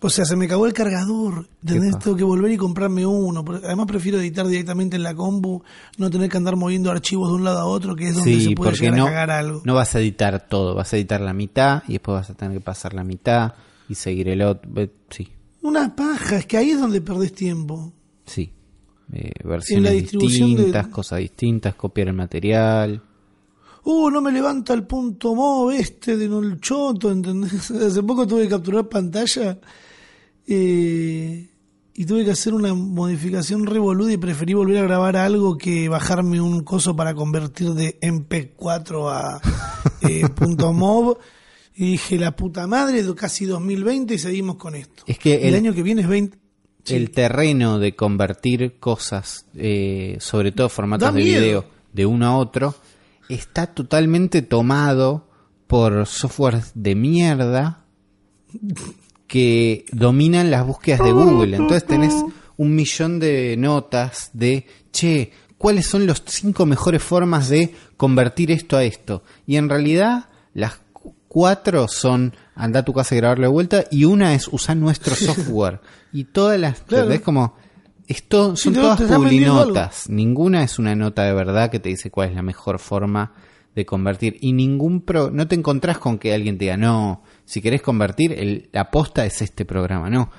o 0.00 0.08
sea 0.10 0.24
se 0.24 0.36
me 0.36 0.46
cagó 0.46 0.64
el 0.66 0.72
cargador 0.72 1.48
¿entendés? 1.62 1.98
tengo 1.98 2.16
que 2.16 2.22
volver 2.22 2.52
y 2.52 2.56
comprarme 2.56 3.04
uno 3.04 3.44
además 3.64 3.86
prefiero 3.88 4.20
editar 4.20 4.46
directamente 4.46 4.94
en 4.94 5.02
la 5.02 5.12
compu 5.12 5.60
no 5.96 6.08
tener 6.08 6.30
que 6.30 6.36
andar 6.36 6.54
moviendo 6.54 6.92
archivos 6.92 7.30
de 7.30 7.34
un 7.34 7.42
lado 7.44 7.58
a 7.58 7.64
otro 7.64 7.96
que 7.96 8.08
es 8.10 8.14
donde 8.14 8.34
Sí, 8.34 8.44
se 8.50 8.54
puede 8.54 8.76
llegar 8.76 8.96
no, 8.96 9.06
a 9.06 9.08
cagar 9.08 9.30
algo 9.32 9.62
no 9.64 9.74
vas 9.74 9.92
a 9.96 9.98
editar 10.00 10.46
todo. 10.48 10.74
Vas 10.76 10.92
a 10.92 10.96
editar 10.98 11.20
la 11.20 11.32
mitad 11.32 11.82
y 11.88 11.92
después 11.94 12.14
vas 12.14 12.30
a 12.30 12.34
tener 12.34 12.56
que 12.58 12.64
pasar 12.64 12.94
la 12.94 13.02
mitad 13.02 13.54
y 13.88 13.94
seguir 13.96 14.28
el 14.28 14.42
otro. 14.42 14.70
Sí, 15.10 15.28
una 15.62 15.94
paja 15.94 16.36
es 16.36 16.46
que 16.46 16.56
ahí 16.56 16.70
es 16.70 16.80
donde 16.80 17.00
perdés 17.00 17.32
tiempo 17.32 17.92
sí. 18.24 18.52
Eh, 19.12 19.32
versiones 19.42 19.92
distribución 19.92 20.50
de- 20.50 20.56
distintas, 20.56 20.88
cosas 20.88 21.18
distintas, 21.20 21.74
copiar 21.74 22.08
el 22.08 22.14
material. 22.14 23.02
Uh, 23.84 24.10
no 24.10 24.20
me 24.20 24.30
levanta 24.30 24.74
el 24.74 24.82
punto 24.86 25.34
MOV 25.34 25.70
este 25.72 26.18
de 26.18 26.28
no 26.28 26.40
el 26.40 26.60
choto, 26.60 27.10
¿entendés? 27.10 27.70
Hace 27.70 28.02
poco 28.02 28.26
tuve 28.26 28.42
que 28.42 28.50
capturar 28.50 28.86
pantalla 28.86 29.58
eh, 30.46 31.48
y 31.94 32.04
tuve 32.04 32.24
que 32.24 32.32
hacer 32.32 32.52
una 32.54 32.74
modificación 32.74 33.64
revoluda 33.66 34.12
y 34.12 34.18
preferí 34.18 34.52
volver 34.54 34.78
a 34.78 34.82
grabar 34.82 35.16
algo 35.16 35.56
que 35.56 35.88
bajarme 35.88 36.40
un 36.40 36.62
coso 36.62 36.94
para 36.94 37.14
convertir 37.14 37.70
de 37.70 37.98
MP4 38.00 39.10
a 39.10 39.40
eh, 40.06 40.28
punto 40.34 40.72
MOV. 40.72 41.16
Y 41.80 41.92
dije, 41.92 42.18
la 42.18 42.34
puta 42.34 42.66
madre, 42.66 43.04
casi 43.14 43.44
2020 43.46 44.14
y 44.14 44.18
seguimos 44.18 44.56
con 44.56 44.74
esto. 44.74 45.04
Es 45.06 45.18
que 45.18 45.34
el, 45.36 45.50
el- 45.50 45.54
año 45.54 45.74
que 45.74 45.82
viene 45.84 46.02
es 46.02 46.08
20. 46.08 46.36
sí. 46.84 46.94
El 46.96 47.10
terreno 47.12 47.78
de 47.78 47.94
convertir 47.94 48.78
cosas, 48.80 49.46
eh, 49.54 50.16
sobre 50.20 50.50
todo 50.52 50.68
formatos 50.68 51.08
Da 51.08 51.12
de 51.12 51.22
miedo. 51.22 51.40
video, 51.40 51.64
de 51.92 52.06
uno 52.06 52.26
a 52.26 52.36
otro, 52.36 52.74
está 53.28 53.66
totalmente 53.68 54.42
tomado 54.42 55.28
por 55.68 56.06
software 56.06 56.62
de 56.74 56.94
mierda 56.94 57.84
que 59.26 59.84
dominan 59.92 60.50
las 60.50 60.66
búsquedas 60.66 61.00
de 61.04 61.12
Google. 61.12 61.56
Entonces 61.56 61.86
tenés 61.86 62.14
un 62.56 62.74
millón 62.74 63.18
de 63.20 63.56
notas 63.58 64.30
de, 64.32 64.66
che, 64.90 65.30
¿cuáles 65.58 65.86
son 65.86 66.06
las 66.06 66.22
cinco 66.26 66.66
mejores 66.66 67.02
formas 67.02 67.48
de 67.48 67.74
convertir 67.96 68.50
esto 68.50 68.76
a 68.76 68.84
esto? 68.84 69.22
Y 69.46 69.56
en 69.56 69.68
realidad 69.68 70.28
las 70.54 70.80
cuatro 71.38 71.86
son 71.86 72.34
anda 72.56 72.80
a 72.80 72.84
tu 72.84 72.92
casa 72.92 73.14
y 73.14 73.18
grabarlo 73.18 73.44
de 73.44 73.52
vuelta 73.52 73.84
y 73.90 74.04
una 74.04 74.34
es 74.34 74.48
usar 74.48 74.76
nuestro 74.76 75.14
software. 75.14 75.80
y 76.12 76.24
todas 76.24 76.58
las, 76.58 76.80
Claro. 76.80 77.08
Como, 77.22 77.54
esto 78.08 78.56
Sí, 78.56 78.64
son 78.64 78.74
te- 78.74 78.80
todas 78.80 79.00
publinotas. 79.02 80.08
Ninguna 80.10 80.62
es 80.64 80.78
una 80.80 80.96
nota 80.96 81.22
de 81.22 81.32
verdad 81.34 81.70
que 81.70 81.78
te 81.78 81.90
dice 81.90 82.10
cuál 82.10 82.30
es 82.30 82.34
la 82.34 82.42
mejor 82.42 82.78
forma 82.80 83.32
de 83.76 83.86
convertir. 83.86 84.36
Y 84.40 84.52
ningún 84.52 85.02
pro, 85.02 85.30
no 85.30 85.46
te 85.46 85.54
encontrás 85.54 85.98
con 85.98 86.18
que 86.18 86.34
alguien 86.34 86.58
te 86.58 86.64
diga, 86.64 86.76
no, 86.76 87.22
si 87.44 87.60
querés 87.62 87.82
convertir, 87.82 88.32
el, 88.32 88.68
la 88.72 88.90
posta 88.90 89.24
es 89.24 89.40
este 89.42 89.64
programa. 89.64 90.10
No. 90.10 90.30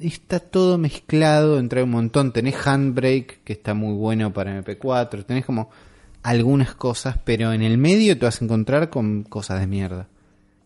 Está 0.00 0.40
todo 0.40 0.78
mezclado 0.78 1.58
entre 1.58 1.82
un 1.82 1.90
montón. 1.90 2.32
Tenés 2.32 2.56
Handbrake, 2.66 3.40
que 3.44 3.52
está 3.52 3.74
muy 3.74 3.92
bueno 3.94 4.32
para 4.32 4.58
MP4. 4.62 5.26
Tenés 5.26 5.44
como 5.44 5.68
algunas 6.22 6.74
cosas, 6.74 7.18
pero 7.24 7.52
en 7.52 7.60
el 7.62 7.76
medio 7.76 8.16
te 8.18 8.24
vas 8.24 8.40
a 8.40 8.44
encontrar 8.46 8.88
con 8.88 9.24
cosas 9.24 9.60
de 9.60 9.66
mierda. 9.66 10.08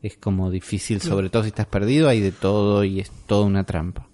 Es 0.05 0.19
como 0.19 0.51
difícil, 0.51 1.01
sobre 1.01 1.31
todo 1.31 1.45
si 1.45 1.49
estás 1.49 1.65
perdido, 1.65 2.11
hay 2.11 2.21
de 2.21 2.31
todo 2.31 2.85
y 2.85 3.01
es 3.01 3.11
toda 3.27 3.47
una 3.47 3.65
trampa. 3.65 4.07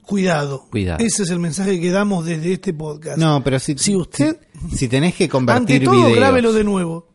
Cuidado. 0.00 0.66
Cuidado. 0.70 1.04
Ese 1.04 1.24
es 1.24 1.30
el 1.30 1.38
mensaje 1.40 1.78
que 1.78 1.90
damos 1.90 2.24
desde 2.24 2.54
este 2.54 2.72
podcast. 2.72 3.18
No, 3.18 3.44
pero 3.44 3.58
si, 3.58 3.76
Si 3.76 3.94
usted- 3.94 4.38
si, 4.70 4.76
si 4.78 4.88
tenés 4.88 5.14
que 5.14 5.24
Ante 5.24 5.30
convertir 5.30 5.84
todo, 5.84 5.94
videos. 5.96 6.16
grábelo 6.16 6.52
de 6.54 6.64
nuevo. 6.64 7.08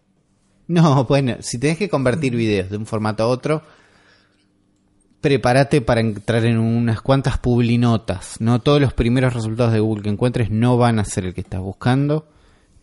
No, 0.68 1.04
bueno, 1.06 1.38
si 1.40 1.58
tenés 1.58 1.80
que 1.80 1.90
convertir 1.90 2.36
videos 2.36 2.70
de 2.70 2.78
un 2.78 2.86
formato 2.86 3.24
a 3.24 3.28
otro, 3.28 3.64
prepárate 5.20 5.82
para 5.82 6.02
entrar 6.02 6.46
en 6.46 6.60
unas 6.60 7.02
cuantas 7.02 7.40
publinotas. 7.40 8.40
No 8.40 8.62
todos 8.62 8.80
los 8.80 8.94
primeros 8.94 9.34
resultados 9.34 9.74
de 9.74 9.80
Google 9.80 10.04
que 10.04 10.10
encuentres 10.10 10.52
no 10.52 10.78
van 10.78 11.00
a 11.00 11.06
ser 11.06 11.26
el 11.26 11.34
que 11.34 11.42
estás 11.42 11.62
buscando. 11.62 12.28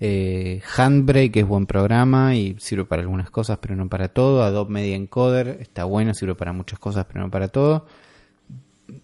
Eh, 0.03 0.63
Handbrake 0.77 1.37
es 1.41 1.47
buen 1.47 1.67
programa 1.67 2.35
y 2.35 2.57
sirve 2.59 2.87
para 2.87 3.03
algunas 3.03 3.31
cosas, 3.31 3.59
pero 3.61 3.77
no 3.77 3.89
para 3.89 4.09
todo. 4.09 4.43
Adobe 4.43 4.73
Media 4.73 4.97
Encoder 4.97 5.59
está 5.61 5.85
bueno, 5.85 6.15
sirve 6.15 6.35
para 6.35 6.53
muchas 6.55 6.79
cosas, 6.79 7.05
pero 7.07 7.21
no 7.21 7.31
para 7.31 7.49
todo. 7.49 7.87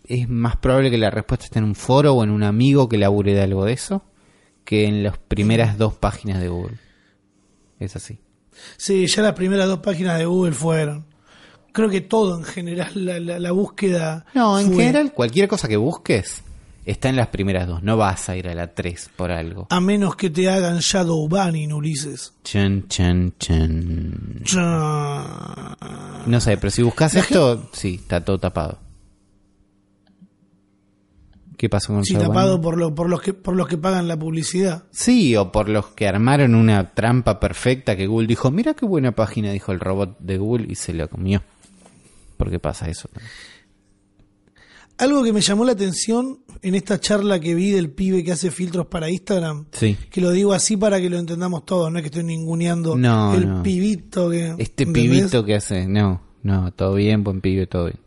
Es 0.04 0.28
más 0.28 0.56
probable 0.56 0.90
que 0.90 0.98
la 0.98 1.10
respuesta 1.10 1.44
esté 1.44 1.58
en 1.58 1.66
un 1.66 1.74
foro 1.74 2.14
o 2.14 2.24
en 2.24 2.30
un 2.30 2.42
amigo 2.42 2.88
que 2.88 2.96
labure 2.98 3.34
de 3.34 3.42
algo 3.42 3.64
de 3.64 3.72
eso 3.74 4.02
que 4.64 4.84
en 4.86 5.04
las 5.04 5.16
primeras 5.18 5.78
dos 5.78 5.94
páginas 5.94 6.40
de 6.40 6.48
Google. 6.48 6.76
Es 7.78 7.94
así. 7.94 8.18
Sí, 8.78 9.06
ya 9.06 9.22
las 9.22 9.34
primeras 9.34 9.68
dos 9.68 9.78
páginas 9.78 10.18
de 10.18 10.24
Google 10.24 10.52
fueron. 10.54 11.04
Creo 11.72 11.88
que 11.90 12.00
todo 12.00 12.36
en 12.38 12.42
general, 12.42 12.90
la, 12.94 13.20
la- 13.20 13.38
la 13.38 13.52
búsqueda. 13.52 14.24
No, 14.34 14.58
en 14.58 14.68
fue. 14.68 14.76
general, 14.86 15.12
cualquier 15.12 15.46
cosa 15.46 15.68
que 15.68 15.76
busques 15.76 16.42
está 16.86 17.08
en 17.10 17.16
las 17.16 17.28
primeras 17.28 17.66
dos. 17.66 17.82
No 17.82 17.96
vas 17.98 18.28
a 18.30 18.36
ir 18.36 18.48
a 18.48 18.54
la 18.54 18.74
tres 18.74 19.10
por 19.16 19.30
algo. 19.30 19.66
A 19.70 19.80
menos 19.80 20.16
que 20.16 20.30
te 20.30 20.48
hagan 20.48 20.78
shadow 20.78 21.28
banning, 21.28 21.72
Ulises. 21.72 22.32
Chan, 22.44 22.86
chan, 22.88 23.34
chan. 23.38 24.40
Ya. 24.44 25.76
No 26.26 26.40
sé, 26.40 26.56
pero 26.56 26.70
si 26.70 26.82
buscas 26.82 27.14
La 27.14 27.20
esto, 27.20 27.68
sí, 27.72 27.96
está 27.96 28.24
todo 28.24 28.38
tapado. 28.38 28.78
¿Qué 31.56 31.70
pasó 31.70 31.94
con 31.94 32.04
Sí, 32.04 32.12
Shadow 32.12 32.28
tapado 32.28 32.48
Banning? 32.48 32.62
por, 32.62 32.76
lo, 32.78 32.94
por, 32.94 33.08
los 33.08 33.22
que, 33.22 33.32
por 33.32 33.56
los 33.56 33.66
que 33.66 33.78
pagan 33.78 34.08
la 34.08 34.18
publicidad. 34.18 34.84
Sí, 34.90 35.34
o 35.36 35.50
por 35.52 35.70
los 35.70 35.86
que 35.88 36.06
armaron 36.06 36.54
una 36.54 36.92
trampa 36.92 37.40
perfecta 37.40 37.96
que 37.96 38.06
Google 38.06 38.26
dijo, 38.26 38.50
mira 38.50 38.74
qué 38.74 38.84
buena 38.84 39.12
página, 39.12 39.52
dijo 39.52 39.72
el 39.72 39.80
robot 39.80 40.18
de 40.18 40.36
Google 40.36 40.66
y 40.68 40.74
se 40.74 40.92
lo 40.92 41.08
comió. 41.08 41.42
por 42.36 42.50
qué 42.50 42.58
pasa 42.58 42.90
eso. 42.90 43.08
Algo 44.98 45.22
que 45.22 45.32
me 45.32 45.40
llamó 45.42 45.64
la 45.64 45.72
atención 45.72 46.38
en 46.62 46.74
esta 46.74 46.98
charla 46.98 47.38
que 47.38 47.54
vi 47.54 47.70
del 47.70 47.90
pibe 47.90 48.24
que 48.24 48.32
hace 48.32 48.50
filtros 48.50 48.86
para 48.86 49.10
Instagram, 49.10 49.66
Sí. 49.72 49.96
que 50.10 50.20
lo 50.22 50.30
digo 50.30 50.52
así 50.54 50.76
para 50.76 51.00
que 51.00 51.10
lo 51.10 51.18
entendamos 51.18 51.64
todos, 51.66 51.92
no 51.92 51.98
es 51.98 52.02
que 52.02 52.06
estoy 52.06 52.24
ninguneando 52.24 52.96
No, 52.96 53.34
el 53.34 53.46
no. 53.48 53.62
pibito 53.62 54.30
que... 54.30 54.54
Este 54.58 54.84
¿entendés? 54.84 54.92
pibito 55.20 55.44
que 55.44 55.54
hace, 55.54 55.86
no, 55.86 56.22
no, 56.42 56.72
todo 56.72 56.94
bien, 56.94 57.22
buen 57.22 57.40
pibe, 57.42 57.66
todo 57.66 57.84
bien. 57.86 57.98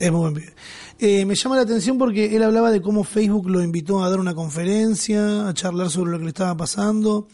Es 0.00 0.10
muy 0.10 0.20
buen 0.22 0.34
pibe. 0.34 0.52
Eh, 0.98 1.24
me 1.24 1.36
llama 1.36 1.56
la 1.56 1.62
atención 1.62 1.96
porque 1.96 2.34
él 2.34 2.42
hablaba 2.42 2.72
de 2.72 2.82
cómo 2.82 3.04
Facebook 3.04 3.48
lo 3.48 3.62
invitó 3.62 4.02
a 4.02 4.10
dar 4.10 4.18
una 4.18 4.34
conferencia, 4.34 5.48
a 5.48 5.54
charlar 5.54 5.90
sobre 5.90 6.10
lo 6.10 6.18
que 6.18 6.24
le 6.24 6.30
estaba 6.30 6.56
pasando 6.56 7.28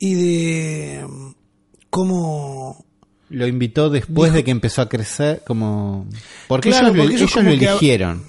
y 0.00 0.14
de 0.14 1.06
mm, 1.08 1.30
cómo... 1.90 2.84
Lo 3.30 3.46
invitó 3.46 3.90
después 3.90 4.32
de 4.32 4.44
que 4.44 4.50
empezó 4.50 4.82
a 4.82 4.88
crecer, 4.88 5.42
como... 5.46 6.06
Porque 6.46 6.70
Claro, 6.70 6.88
ellos, 6.88 6.96
lo- 6.96 7.02
porque 7.02 7.14
ellos 7.16 7.22
ellos 7.22 7.32
como 7.34 7.50
lo 7.50 7.58
que- 7.58 7.64
eligieron, 7.66 8.24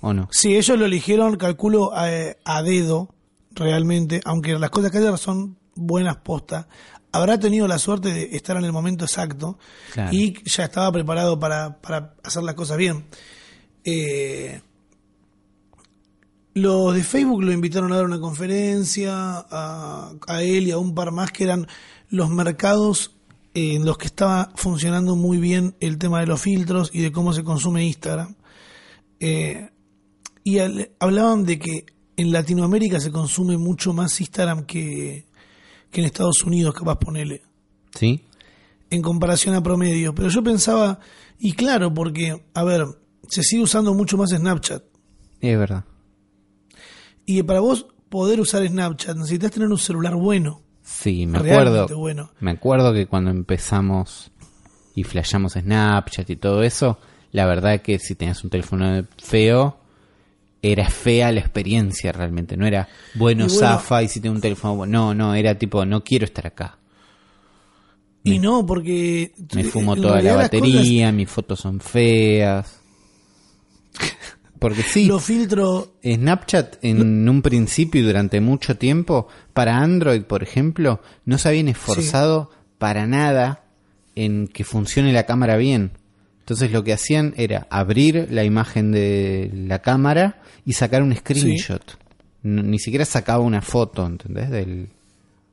¿o 0.00 0.12
no? 0.12 0.28
Sí, 0.32 0.56
ellos 0.56 0.78
lo 0.78 0.84
eligieron, 0.86 1.36
calculo, 1.36 1.92
a, 1.94 2.08
a 2.44 2.62
dedo, 2.62 3.14
realmente, 3.52 4.20
aunque 4.24 4.58
las 4.58 4.70
cosas 4.70 4.90
que 4.90 4.98
hay 4.98 5.16
son 5.18 5.56
buenas 5.76 6.16
postas. 6.18 6.66
Habrá 7.12 7.38
tenido 7.38 7.68
la 7.68 7.78
suerte 7.78 8.12
de 8.12 8.36
estar 8.36 8.56
en 8.56 8.64
el 8.64 8.72
momento 8.72 9.04
exacto 9.04 9.56
Claro. 9.92 10.10
y 10.12 10.34
ya 10.44 10.64
estaba 10.64 10.90
preparado 10.90 11.38
para, 11.38 11.80
para 11.80 12.14
hacer 12.24 12.42
las 12.42 12.56
cosas 12.56 12.76
bien. 12.76 13.04
Eh, 13.84 14.60
los 16.54 16.94
de 16.94 17.02
Facebook 17.02 17.42
lo 17.42 17.52
invitaron 17.52 17.92
a 17.92 17.96
dar 17.96 18.04
una 18.04 18.20
conferencia 18.20 19.12
a, 19.16 20.12
a 20.26 20.42
él 20.42 20.68
y 20.68 20.70
a 20.70 20.78
un 20.78 20.94
par 20.94 21.10
más 21.10 21.30
que 21.32 21.44
eran 21.44 21.66
los 22.10 22.30
mercados 22.30 23.13
en 23.54 23.84
los 23.84 23.96
que 23.98 24.06
estaba 24.06 24.50
funcionando 24.56 25.14
muy 25.16 25.38
bien 25.38 25.76
el 25.80 25.96
tema 25.98 26.20
de 26.20 26.26
los 26.26 26.40
filtros 26.40 26.90
y 26.92 27.00
de 27.02 27.12
cómo 27.12 27.32
se 27.32 27.44
consume 27.44 27.84
Instagram. 27.86 28.34
Eh, 29.20 29.70
y 30.42 30.58
al- 30.58 30.90
hablaban 30.98 31.44
de 31.44 31.58
que 31.58 31.86
en 32.16 32.32
Latinoamérica 32.32 33.00
se 33.00 33.10
consume 33.12 33.56
mucho 33.56 33.92
más 33.92 34.20
Instagram 34.20 34.64
que, 34.66 35.26
que 35.90 36.00
en 36.00 36.06
Estados 36.06 36.42
Unidos, 36.44 36.74
capaz 36.74 36.96
ponele, 36.98 37.42
¿Sí? 37.98 38.24
en 38.90 39.02
comparación 39.02 39.54
a 39.54 39.62
promedio. 39.62 40.14
Pero 40.14 40.28
yo 40.28 40.42
pensaba, 40.42 40.98
y 41.38 41.52
claro, 41.52 41.94
porque, 41.94 42.44
a 42.54 42.64
ver, 42.64 42.84
se 43.28 43.42
sigue 43.42 43.62
usando 43.62 43.94
mucho 43.94 44.16
más 44.16 44.30
Snapchat. 44.30 44.82
Es 45.40 45.58
verdad. 45.58 45.84
Y 47.26 47.42
para 47.44 47.60
vos 47.60 47.86
poder 48.08 48.40
usar 48.40 48.66
Snapchat 48.66 49.16
necesitas 49.16 49.50
tener 49.52 49.68
un 49.68 49.78
celular 49.78 50.14
bueno. 50.14 50.60
Sí, 50.84 51.26
me 51.26 51.38
Realmente 51.38 51.78
acuerdo. 51.80 51.98
bueno. 51.98 52.30
Me 52.40 52.50
acuerdo 52.52 52.92
que 52.92 53.06
cuando 53.06 53.30
empezamos 53.30 54.30
y 54.94 55.02
flashamos 55.04 55.54
Snapchat 55.54 56.28
y 56.30 56.36
todo 56.36 56.62
eso, 56.62 56.98
la 57.32 57.46
verdad 57.46 57.80
que 57.80 57.98
si 57.98 58.14
tenías 58.14 58.44
un 58.44 58.50
teléfono 58.50 59.04
feo, 59.18 59.78
era 60.62 60.88
fea 60.88 61.32
la 61.32 61.40
experiencia 61.40 62.12
realmente. 62.12 62.56
No 62.56 62.66
era 62.66 62.88
bueno, 63.14 63.46
Y 63.46 63.48
bueno- 63.48 63.58
zafa 63.60 64.02
y 64.02 64.08
si 64.08 64.20
tengo 64.20 64.34
un 64.36 64.40
teléfono 64.42 64.76
bueno. 64.76 64.92
No, 64.92 65.14
no, 65.14 65.34
era 65.34 65.58
tipo, 65.58 65.84
no 65.86 66.04
quiero 66.04 66.26
estar 66.26 66.46
acá. 66.46 66.78
Y 68.22 68.38
no, 68.38 68.64
porque... 68.64 69.32
Me 69.54 69.64
fumo 69.64 69.94
en 69.94 70.02
toda 70.02 70.22
la 70.22 70.34
batería, 70.36 71.12
mis 71.12 71.28
fotos 71.28 71.60
son 71.60 71.80
feas. 71.80 72.80
Porque 74.64 74.82
sí. 74.82 75.06
Snapchat 76.02 76.76
en 76.80 77.28
un 77.28 77.42
principio 77.42 78.00
y 78.00 78.04
durante 78.04 78.40
mucho 78.40 78.78
tiempo, 78.78 79.28
para 79.52 79.76
Android, 79.76 80.22
por 80.22 80.42
ejemplo, 80.42 81.02
no 81.26 81.36
se 81.36 81.50
habían 81.50 81.68
esforzado 81.68 82.50
para 82.78 83.06
nada 83.06 83.66
en 84.14 84.48
que 84.48 84.64
funcione 84.64 85.12
la 85.12 85.26
cámara 85.26 85.58
bien. 85.58 85.90
Entonces 86.40 86.72
lo 86.72 86.82
que 86.82 86.94
hacían 86.94 87.34
era 87.36 87.66
abrir 87.68 88.28
la 88.30 88.42
imagen 88.42 88.90
de 88.90 89.50
la 89.52 89.82
cámara 89.82 90.40
y 90.64 90.72
sacar 90.72 91.02
un 91.02 91.14
screenshot. 91.14 91.98
Ni 92.42 92.78
siquiera 92.78 93.04
sacaba 93.04 93.44
una 93.44 93.60
foto, 93.60 94.06
¿entendés? 94.06 94.48
Del, 94.48 94.88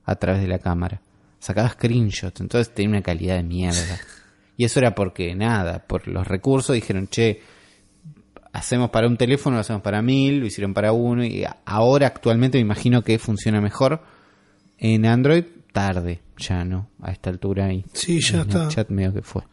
a 0.06 0.16
través 0.16 0.42
de 0.42 0.48
la 0.48 0.60
cámara. 0.60 1.02
Sacaba 1.38 1.68
screenshots, 1.68 2.40
entonces 2.40 2.74
tenía 2.74 2.92
una 2.92 3.02
calidad 3.02 3.36
de 3.36 3.44
mierda. 3.44 4.00
Y 4.58 4.66
eso 4.66 4.80
era 4.80 4.94
porque 4.94 5.34
nada, 5.34 5.80
por 5.80 6.08
los 6.08 6.28
recursos 6.28 6.76
dijeron, 6.76 7.08
che, 7.08 7.42
hacemos 8.54 8.90
para 8.90 9.08
un 9.08 9.18
teléfono, 9.18 9.56
lo 9.56 9.62
hacemos 9.62 9.82
para 9.82 10.02
mil, 10.02 10.40
lo 10.40 10.46
hicieron 10.46 10.74
para 10.74 10.92
uno 10.92 11.24
y 11.24 11.46
ahora 11.66 12.08
actualmente 12.08 12.58
me 12.58 12.62
imagino 12.62 13.04
que 13.04 13.20
funciona 13.20 13.62
mejor 13.62 14.02
en 14.78 15.06
Android 15.06 15.46
tarde, 15.72 16.22
ya 16.38 16.66
no, 16.66 16.90
a 17.02 17.12
esta 17.12 17.30
altura 17.30 17.72
y 17.74 17.86
Sí, 17.94 18.20
ya 18.20 18.42
está. 18.42 18.68
Chat 18.68 18.90
medio 18.90 19.14
que 19.14 19.22
fue. 19.22 19.44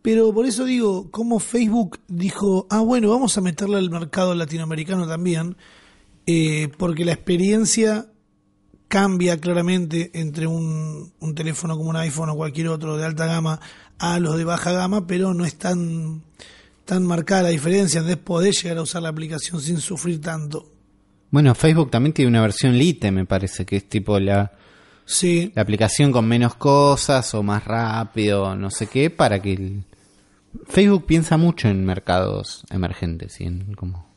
Pero 0.00 0.32
por 0.32 0.46
eso 0.46 0.64
digo, 0.64 1.10
como 1.10 1.40
Facebook 1.40 1.98
dijo, 2.06 2.66
ah, 2.70 2.80
bueno, 2.80 3.10
vamos 3.10 3.36
a 3.36 3.40
meterle 3.40 3.78
al 3.78 3.90
mercado 3.90 4.34
latinoamericano 4.34 5.08
también, 5.08 5.56
eh, 6.26 6.68
porque 6.78 7.04
la 7.04 7.12
experiencia 7.12 8.06
cambia 8.86 9.38
claramente 9.38 10.10
entre 10.14 10.46
un, 10.46 11.12
un 11.18 11.34
teléfono 11.34 11.76
como 11.76 11.90
un 11.90 11.96
iPhone 11.96 12.30
o 12.30 12.36
cualquier 12.36 12.68
otro 12.68 12.96
de 12.96 13.04
alta 13.04 13.26
gama 13.26 13.60
a 13.98 14.18
los 14.20 14.38
de 14.38 14.44
baja 14.44 14.72
gama, 14.72 15.06
pero 15.06 15.34
no 15.34 15.44
es 15.44 15.56
tan, 15.58 16.22
tan 16.88 17.04
marcada 17.04 17.42
la 17.42 17.48
diferencia, 17.50 17.98
entonces 17.98 18.24
podés 18.24 18.62
llegar 18.62 18.78
a 18.78 18.82
usar 18.82 19.02
la 19.02 19.10
aplicación 19.10 19.60
sin 19.60 19.78
sufrir 19.78 20.22
tanto. 20.22 20.72
Bueno, 21.30 21.54
Facebook 21.54 21.90
también 21.90 22.14
tiene 22.14 22.30
una 22.30 22.40
versión 22.40 22.78
Lite, 22.78 23.10
me 23.12 23.26
parece, 23.26 23.66
que 23.66 23.76
es 23.76 23.86
tipo 23.90 24.18
la, 24.18 24.52
Sí, 25.04 25.52
la 25.54 25.60
aplicación 25.60 26.10
con 26.10 26.26
menos 26.26 26.54
cosas 26.54 27.34
o 27.34 27.42
más 27.42 27.62
rápido, 27.62 28.56
no 28.56 28.70
sé 28.70 28.86
qué, 28.86 29.10
para 29.10 29.42
que 29.42 29.52
el... 29.52 29.84
Facebook 30.66 31.04
piensa 31.04 31.36
mucho 31.36 31.68
en 31.68 31.84
mercados 31.84 32.64
emergentes 32.70 33.38
y 33.42 33.44
en 33.44 33.74
como 33.74 34.08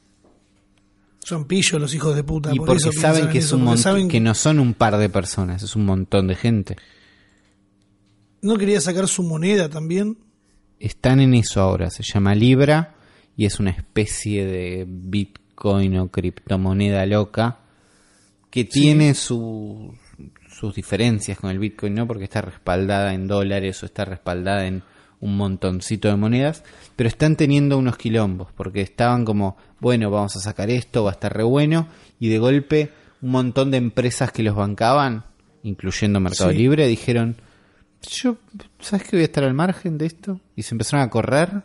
son 1.23 1.45
pillos 1.45 1.79
los 1.79 1.93
hijos 1.93 2.15
de 2.15 2.23
puta. 2.23 2.53
y 2.53 2.57
por 2.57 2.67
porque 2.67 2.89
eso 2.89 2.91
saben 2.93 3.25
en 3.25 3.31
que 3.31 3.39
es 3.39 3.45
eso, 3.45 3.57
un 3.57 3.77
saben 3.77 4.07
que 4.07 4.21
no 4.21 4.33
son 4.33 4.59
un 4.59 4.73
par 4.73 4.97
de 4.97 5.09
personas, 5.09 5.61
es 5.61 5.75
un 5.75 5.85
montón 5.85 6.27
de 6.27 6.35
gente. 6.35 6.77
no 8.41 8.57
quería 8.57 8.79
sacar 8.79 9.09
su 9.09 9.23
moneda 9.23 9.69
también. 9.69 10.17
Están 10.81 11.19
en 11.19 11.33
eso 11.35 11.61
ahora, 11.61 11.89
se 11.89 12.03
llama 12.03 12.33
Libra 12.35 12.95
y 13.37 13.45
es 13.45 13.59
una 13.59 13.69
especie 13.71 14.45
de 14.45 14.85
Bitcoin 14.87 15.97
o 15.97 16.07
criptomoneda 16.09 17.05
loca 17.05 17.59
que 18.49 18.65
tiene 18.65 19.13
su- 19.13 19.93
sus 20.49 20.75
diferencias 20.75 21.39
con 21.39 21.49
el 21.51 21.59
Bitcoin, 21.59 21.93
¿no? 21.95 22.07
Porque 22.07 22.23
está 22.25 22.41
respaldada 22.41 23.13
en 23.13 23.27
dólares 23.27 23.81
o 23.81 23.85
está 23.85 24.05
respaldada 24.05 24.65
en 24.65 24.83
un 25.19 25.37
montoncito 25.37 26.07
de 26.07 26.15
monedas, 26.15 26.63
pero 26.95 27.07
están 27.07 27.35
teniendo 27.35 27.77
unos 27.77 27.95
quilombos 27.97 28.51
porque 28.53 28.81
estaban 28.81 29.23
como, 29.23 29.55
bueno, 29.79 30.09
vamos 30.09 30.35
a 30.35 30.39
sacar 30.39 30.69
esto, 30.71 31.03
va 31.03 31.11
a 31.11 31.13
estar 31.13 31.31
re 31.35 31.43
bueno 31.43 31.87
y 32.19 32.29
de 32.29 32.39
golpe 32.39 32.89
un 33.21 33.29
montón 33.29 33.69
de 33.69 33.77
empresas 33.77 34.31
que 34.31 34.41
los 34.41 34.55
bancaban, 34.55 35.25
incluyendo 35.61 36.19
Mercado 36.19 36.49
Sí. 36.51 36.57
Libre, 36.57 36.87
dijeron, 36.87 37.35
yo, 38.09 38.37
¿sabes 38.79 39.07
que 39.07 39.15
voy 39.15 39.21
a 39.21 39.25
estar 39.25 39.43
al 39.43 39.53
margen 39.53 39.97
de 39.97 40.05
esto? 40.07 40.39
Y 40.55 40.63
se 40.63 40.73
empezaron 40.73 41.05
a 41.05 41.09
correr 41.09 41.63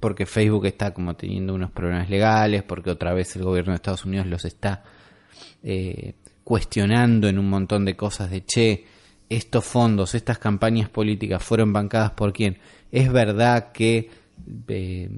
porque 0.00 0.26
Facebook 0.26 0.66
está 0.66 0.92
como 0.92 1.16
teniendo 1.16 1.54
unos 1.54 1.70
problemas 1.70 2.08
legales, 2.10 2.62
porque 2.62 2.90
otra 2.90 3.12
vez 3.14 3.34
el 3.36 3.42
gobierno 3.42 3.72
de 3.72 3.76
Estados 3.76 4.04
Unidos 4.04 4.26
los 4.26 4.44
está 4.44 4.84
eh, 5.62 6.14
cuestionando 6.44 7.28
en 7.28 7.38
un 7.38 7.48
montón 7.48 7.84
de 7.84 7.96
cosas 7.96 8.30
de, 8.30 8.44
che, 8.44 8.84
estos 9.28 9.64
fondos, 9.64 10.14
estas 10.14 10.38
campañas 10.38 10.88
políticas 10.88 11.42
fueron 11.42 11.72
bancadas 11.72 12.12
por 12.12 12.32
quién. 12.32 12.58
Es 12.92 13.10
verdad 13.12 13.72
que, 13.72 14.10
eh, 14.68 15.10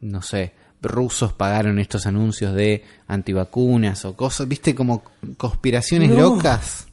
no 0.00 0.22
sé, 0.22 0.54
rusos 0.82 1.32
pagaron 1.34 1.78
estos 1.78 2.06
anuncios 2.06 2.54
de 2.54 2.84
antivacunas 3.06 4.04
o 4.04 4.16
cosas, 4.16 4.48
viste, 4.48 4.74
como 4.74 5.02
conspiraciones 5.36 6.10
No. 6.10 6.20
locas 6.34 6.86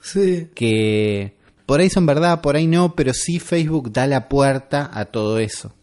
Sí. 0.00 0.48
que 0.54 1.36
por 1.66 1.80
ahí 1.80 1.90
son 1.90 2.06
verdad, 2.06 2.40
por 2.40 2.56
ahí 2.56 2.66
no, 2.66 2.94
pero 2.94 3.12
sí 3.14 3.38
Facebook 3.38 3.92
da 3.92 4.06
la 4.06 4.28
puerta 4.28 4.90
a 4.92 5.04
todo 5.06 5.38
eso, 5.38 5.74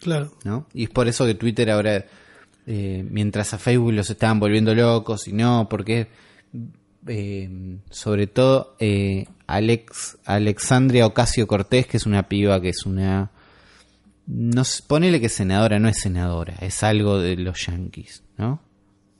Claro. 0.00 0.32
¿no? 0.44 0.66
Y 0.74 0.84
es 0.84 0.90
por 0.90 1.08
eso 1.08 1.24
que 1.26 1.34
Twitter 1.34 1.70
ahora, 1.70 2.04
eh, 2.66 3.04
mientras 3.08 3.54
a 3.54 3.58
Facebook 3.58 3.92
los 3.92 4.10
estaban 4.10 4.40
volviendo 4.40 4.74
locos 4.74 5.28
y 5.28 5.32
no, 5.32 5.68
porque 5.70 6.08
eh, 7.06 7.78
sobre 7.90 8.26
todo 8.26 8.76
eh, 8.78 9.26
Alex 9.46 10.18
Alexandria 10.26 11.06
Ocasio 11.06 11.46
Cortés, 11.46 11.86
que 11.86 11.96
es 11.96 12.04
una 12.06 12.28
piba 12.28 12.60
que 12.60 12.68
es 12.70 12.84
una 12.86 13.30
no 14.26 14.64
sé, 14.64 14.82
ponele 14.86 15.18
que 15.20 15.26
es 15.26 15.32
senadora, 15.34 15.78
no 15.78 15.88
es 15.88 15.98
senadora, 16.00 16.54
es 16.60 16.82
algo 16.82 17.18
de 17.18 17.36
los 17.36 17.66
yankees, 17.66 18.22
¿no? 18.36 18.60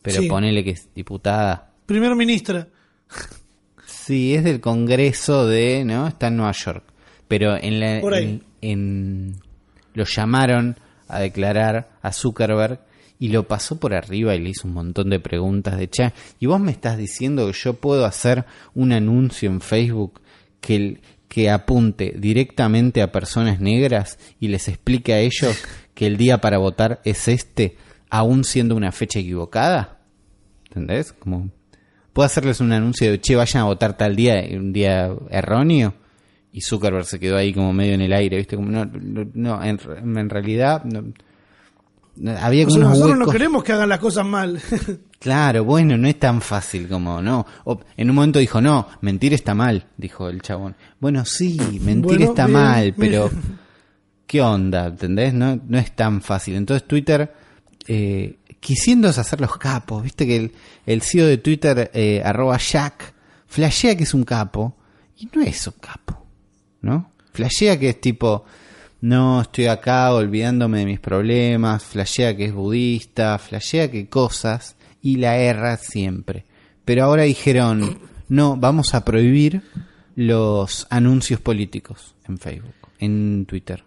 Pero 0.02 0.22
Sí. 0.22 0.28
ponele 0.28 0.62
que 0.62 0.70
es 0.70 0.88
diputada. 0.94 1.72
Primer 1.86 2.14
ministra. 2.14 2.68
Sí, 4.10 4.34
es 4.34 4.42
del 4.42 4.60
Congreso 4.60 5.46
de, 5.46 5.84
¿no? 5.84 6.08
Está 6.08 6.26
en 6.28 6.36
Nueva 6.36 6.52
York. 6.52 6.82
Pero 7.28 7.56
en 7.56 7.78
la 7.78 8.00
Por 8.00 8.14
ahí. 8.14 8.42
en, 8.60 8.70
en- 8.72 9.36
lo 9.94 10.04
llamaron 10.04 10.76
a 11.06 11.20
declarar 11.20 11.90
a 12.02 12.12
Zuckerberg 12.12 12.80
y 13.20 13.28
lo 13.28 13.46
pasó 13.46 13.78
por 13.78 13.94
arriba 13.94 14.34
y 14.34 14.40
le 14.40 14.50
hizo 14.50 14.66
un 14.66 14.74
montón 14.74 15.10
de 15.10 15.20
preguntas 15.20 15.78
de 15.78 15.88
chat. 15.88 16.14
Y 16.40 16.46
vos 16.46 16.58
me 16.58 16.72
estás 16.72 16.98
diciendo 16.98 17.46
que 17.46 17.52
yo 17.52 17.74
puedo 17.74 18.04
hacer 18.04 18.46
un 18.74 18.92
anuncio 18.92 19.48
en 19.48 19.60
Facebook 19.60 20.20
que 20.60 20.74
el- 20.76 21.00
que 21.28 21.48
apunte 21.48 22.14
directamente 22.18 23.02
a 23.02 23.12
personas 23.12 23.60
negras 23.60 24.18
y 24.40 24.48
les 24.48 24.66
explique 24.66 25.12
a 25.14 25.20
ellos 25.20 25.62
que 25.94 26.06
el 26.08 26.16
día 26.16 26.38
para 26.40 26.58
votar 26.58 27.00
es 27.04 27.28
este, 27.28 27.76
aún 28.10 28.42
siendo 28.42 28.74
una 28.74 28.90
fecha 28.90 29.20
equivocada? 29.20 30.00
¿Entendés? 30.66 31.12
Como, 31.12 31.50
¿Puedo 32.12 32.26
hacerles 32.26 32.60
un 32.60 32.72
anuncio 32.72 33.10
de, 33.10 33.20
che, 33.20 33.36
vayan 33.36 33.62
a 33.62 33.66
votar 33.66 33.96
tal 33.96 34.16
día, 34.16 34.42
un 34.52 34.72
día 34.72 35.10
erróneo? 35.30 35.94
Y 36.52 36.60
Zuckerberg 36.62 37.04
se 37.04 37.20
quedó 37.20 37.36
ahí 37.36 37.52
como 37.54 37.72
medio 37.72 37.94
en 37.94 38.00
el 38.00 38.12
aire, 38.12 38.36
¿viste? 38.38 38.56
Como, 38.56 38.70
no, 38.70 38.84
no, 38.84 39.24
no, 39.34 39.62
en, 39.64 39.78
en 40.18 40.28
realidad... 40.30 40.84
no- 40.84 41.04
no, 42.16 42.32
había 42.32 42.66
como 42.66 42.76
Nosotros, 42.76 42.76
unos 42.76 42.90
nosotros 42.98 43.10
no 43.18 43.18
huecos. 43.24 43.32
queremos 43.32 43.64
que 43.64 43.72
hagan 43.72 43.88
las 43.88 43.98
cosas 43.98 44.26
mal. 44.26 44.60
Claro, 45.20 45.64
bueno, 45.64 45.98
no 45.98 46.08
es 46.08 46.18
tan 46.18 46.40
fácil 46.40 46.88
como, 46.88 47.20
no. 47.20 47.44
O, 47.64 47.78
en 47.98 48.08
un 48.08 48.16
momento 48.16 48.38
dijo, 48.38 48.58
no, 48.62 48.88
mentir 49.02 49.34
está 49.34 49.54
mal, 49.54 49.84
dijo 49.98 50.30
el 50.30 50.40
chabón. 50.40 50.74
Bueno, 50.98 51.26
sí, 51.26 51.58
mentir 51.82 52.16
Bueno, 52.16 52.24
está 52.24 52.46
bien, 52.46 52.58
mal, 52.58 52.82
bien. 52.84 52.94
pero 52.96 53.30
¿qué 54.26 54.40
onda? 54.40 54.86
¿Entendés? 54.86 55.34
No, 55.34 55.60
no 55.68 55.76
es 55.78 55.94
tan 55.94 56.22
fácil. 56.22 56.54
Entonces 56.54 56.88
Twitter, 56.88 57.30
eh, 57.86 58.38
quisiéndose 58.60 59.20
hacer 59.20 59.40
los 59.40 59.56
capos, 59.56 60.02
viste 60.02 60.26
que 60.26 60.36
el, 60.36 60.52
el 60.86 61.02
CEO 61.02 61.26
de 61.26 61.38
Twitter, 61.38 61.90
eh, 61.94 62.22
arroba 62.24 62.58
Jack, 62.58 63.14
flashea 63.46 63.96
que 63.96 64.04
es 64.04 64.14
un 64.14 64.24
capo, 64.24 64.76
y 65.16 65.28
no 65.34 65.42
es 65.42 65.66
un 65.66 65.74
capo, 65.80 66.24
¿no? 66.82 67.10
Flashea 67.32 67.78
que 67.78 67.90
es 67.90 68.00
tipo, 68.00 68.44
no, 69.00 69.40
estoy 69.40 69.66
acá 69.66 70.12
olvidándome 70.12 70.80
de 70.80 70.86
mis 70.86 71.00
problemas, 71.00 71.84
flashea 71.84 72.36
que 72.36 72.46
es 72.46 72.54
budista, 72.54 73.38
flashea 73.38 73.90
que 73.90 74.08
cosas, 74.08 74.76
y 75.02 75.16
la 75.16 75.38
erra 75.38 75.76
siempre. 75.78 76.44
Pero 76.84 77.04
ahora 77.04 77.22
dijeron, 77.22 77.98
no, 78.28 78.56
vamos 78.56 78.94
a 78.94 79.04
prohibir 79.04 79.62
los 80.16 80.86
anuncios 80.90 81.40
políticos 81.40 82.14
en 82.28 82.38
Facebook, 82.38 82.74
en 82.98 83.46
Twitter. 83.46 83.84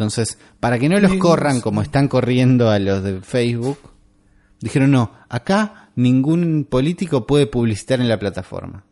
Entonces, 0.00 0.38
para 0.60 0.78
que 0.78 0.88
no 0.88 0.98
los 0.98 1.12
corran 1.16 1.60
como 1.60 1.82
están 1.82 2.08
corriendo 2.08 2.70
a 2.70 2.78
los 2.78 3.02
de 3.04 3.20
Facebook, 3.20 3.76
dijeron, 4.58 4.90
no, 4.92 5.12
acá 5.28 5.90
ningún 5.94 6.66
político 6.68 7.26
puede 7.26 7.46
publicitar 7.46 8.00
en 8.00 8.08
la 8.08 8.18
plataforma. 8.18 8.86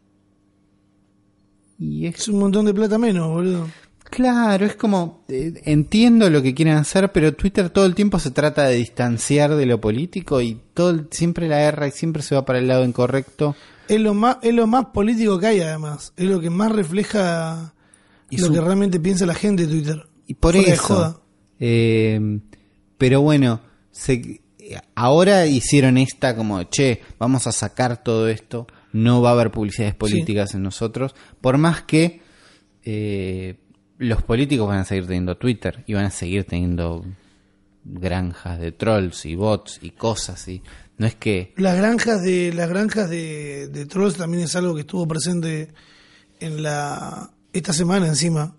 Y 1.78 2.04
es 2.06 2.16
es 2.18 2.28
un 2.28 2.40
montón 2.40 2.66
de 2.66 2.74
plata 2.74 2.98
menos, 2.98 3.26
boludo. 3.28 3.68
Claro, 4.04 4.66
es 4.66 4.76
como, 4.76 5.24
eh, 5.28 5.54
entiendo 5.64 6.28
lo 6.28 6.42
que 6.42 6.52
quieren 6.54 6.74
hacer, 6.76 7.10
pero 7.10 7.32
Twitter 7.32 7.70
todo 7.70 7.86
el 7.86 7.94
tiempo 7.94 8.18
se 8.18 8.30
trata 8.30 8.64
de 8.64 8.74
distanciar 8.76 9.54
de 9.54 9.64
lo 9.64 9.80
político 9.80 10.42
y 10.42 10.60
todo 10.74 10.90
el- 10.90 11.08
siempre 11.10 11.48
la 11.48 11.62
erra 11.62 11.88
y 11.88 11.90
siempre 11.90 12.22
se 12.22 12.34
va 12.34 12.44
para 12.44 12.58
el 12.58 12.68
lado 12.68 12.84
incorrecto. 12.84 13.56
Es 13.88 13.98
lo 14.00 14.12
más, 14.12 14.36
es 14.42 14.52
lo 14.52 14.66
más 14.66 14.86
político 14.92 15.38
que 15.38 15.46
hay 15.46 15.60
además. 15.60 16.12
Es 16.18 16.26
lo 16.28 16.38
que 16.38 16.50
más 16.50 16.70
refleja 16.70 17.72
Y 18.28 18.36
lo 18.36 18.48
su- 18.48 18.52
que 18.52 18.60
realmente 18.60 19.00
piensa 19.00 19.24
la 19.24 19.32
gente 19.34 19.66
de 19.66 19.72
Twitter. 19.72 20.04
Y 20.28 20.34
por 20.34 20.54
Fuera 20.54 20.72
eso. 20.72 21.22
eh, 21.58 22.40
pero 22.98 23.22
bueno, 23.22 23.60
se, 23.90 24.40
ahora 24.94 25.46
hicieron 25.46 25.98
esta 25.98 26.36
como, 26.36 26.62
che, 26.64 27.00
vamos 27.18 27.46
a 27.46 27.52
sacar 27.52 28.04
todo 28.04 28.28
esto, 28.28 28.66
no 28.92 29.22
va 29.22 29.30
a 29.30 29.32
haber 29.32 29.50
publicidades 29.50 29.94
políticas 29.94 30.54
en 30.54 30.62
nosotros, 30.62 31.14
por 31.40 31.58
más 31.58 31.82
que 31.82 32.20
eh, 32.84 33.58
los 33.98 34.22
políticos 34.22 34.68
van 34.68 34.78
a 34.78 34.84
seguir 34.84 35.06
teniendo 35.06 35.36
Twitter 35.36 35.82
y 35.86 35.94
van 35.94 36.04
a 36.04 36.10
seguir 36.10 36.44
teniendo 36.44 37.04
granjas 37.84 38.60
de 38.60 38.72
trolls 38.72 39.24
y 39.24 39.34
bots 39.34 39.78
y 39.82 39.90
cosas 39.90 40.46
y 40.48 40.62
no 40.98 41.06
es 41.06 41.14
que 41.14 41.54
Las 41.56 41.76
granjas 41.76 42.22
de 42.22 42.52
las 42.52 42.68
granjas 42.68 43.08
de, 43.08 43.68
de 43.68 43.86
trolls 43.86 44.16
también 44.16 44.42
es 44.42 44.54
algo 44.56 44.74
que 44.74 44.82
estuvo 44.82 45.08
presente 45.08 45.68
en 46.40 46.62
la 46.62 47.30
esta 47.52 47.72
semana 47.72 48.06
encima, 48.06 48.56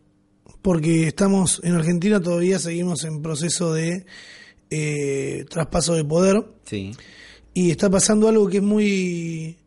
porque 0.62 1.08
estamos 1.08 1.62
en 1.63 1.76
Argentina 1.76 2.19
todavía 2.22 2.60
seguimos 2.60 3.04
en 3.04 3.22
proceso 3.22 3.74
de 3.74 4.06
eh, 4.69 5.45
traspaso 5.50 5.93
de 5.95 6.04
poder. 6.06 6.43
Sí. 6.65 6.91
Y 7.54 7.72
está 7.72 7.89
pasando 7.89 8.28
algo 8.28 8.48
que 8.48 8.58
es 8.58 8.63
muy 8.63 9.58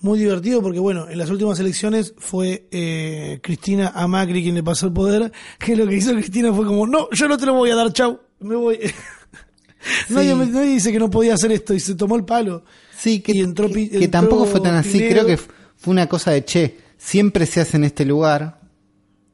muy 0.00 0.18
divertido 0.18 0.60
porque 0.60 0.78
bueno 0.78 1.08
en 1.08 1.16
las 1.16 1.30
últimas 1.30 1.58
elecciones 1.60 2.12
fue 2.18 2.66
eh, 2.70 3.40
Cristina 3.42 3.90
a 3.94 4.06
Macri 4.06 4.42
quien 4.42 4.54
le 4.54 4.62
pasó 4.62 4.86
el 4.86 4.92
poder 4.92 5.32
que 5.58 5.74
lo 5.76 5.86
que 5.86 5.96
hizo 5.96 6.12
Cristina 6.12 6.52
fue 6.52 6.66
como 6.66 6.86
no 6.86 7.08
yo 7.10 7.26
no 7.26 7.38
te 7.38 7.46
lo 7.46 7.54
voy 7.54 7.70
a 7.70 7.74
dar 7.74 7.90
chau 7.92 8.20
me 8.40 8.54
voy 8.54 8.78
nadie, 10.10 10.34
me- 10.34 10.46
nadie 10.46 10.74
dice 10.74 10.92
que 10.92 10.98
no 10.98 11.08
podía 11.10 11.34
hacer 11.34 11.52
esto 11.52 11.72
y 11.74 11.80
se 11.80 11.94
tomó 11.94 12.16
el 12.16 12.24
palo. 12.24 12.64
Sí, 12.98 13.20
que, 13.20 13.32
Y 13.32 13.40
entró 13.40 13.68
que- 13.68 13.88
que 13.88 13.96
entró 14.04 14.10
tampoco 14.20 14.46
fue 14.46 14.60
tan 14.60 14.74
así. 14.76 14.98
Creo 15.08 15.26
que 15.26 15.36
fue 15.38 15.90
una 15.92 16.06
cosa 16.08 16.30
de, 16.30 16.44
che, 16.44 16.78
siempre 16.96 17.44
se 17.46 17.60
hace 17.60 17.76
en 17.76 17.84
este 17.84 18.04
lugar. 18.04 18.60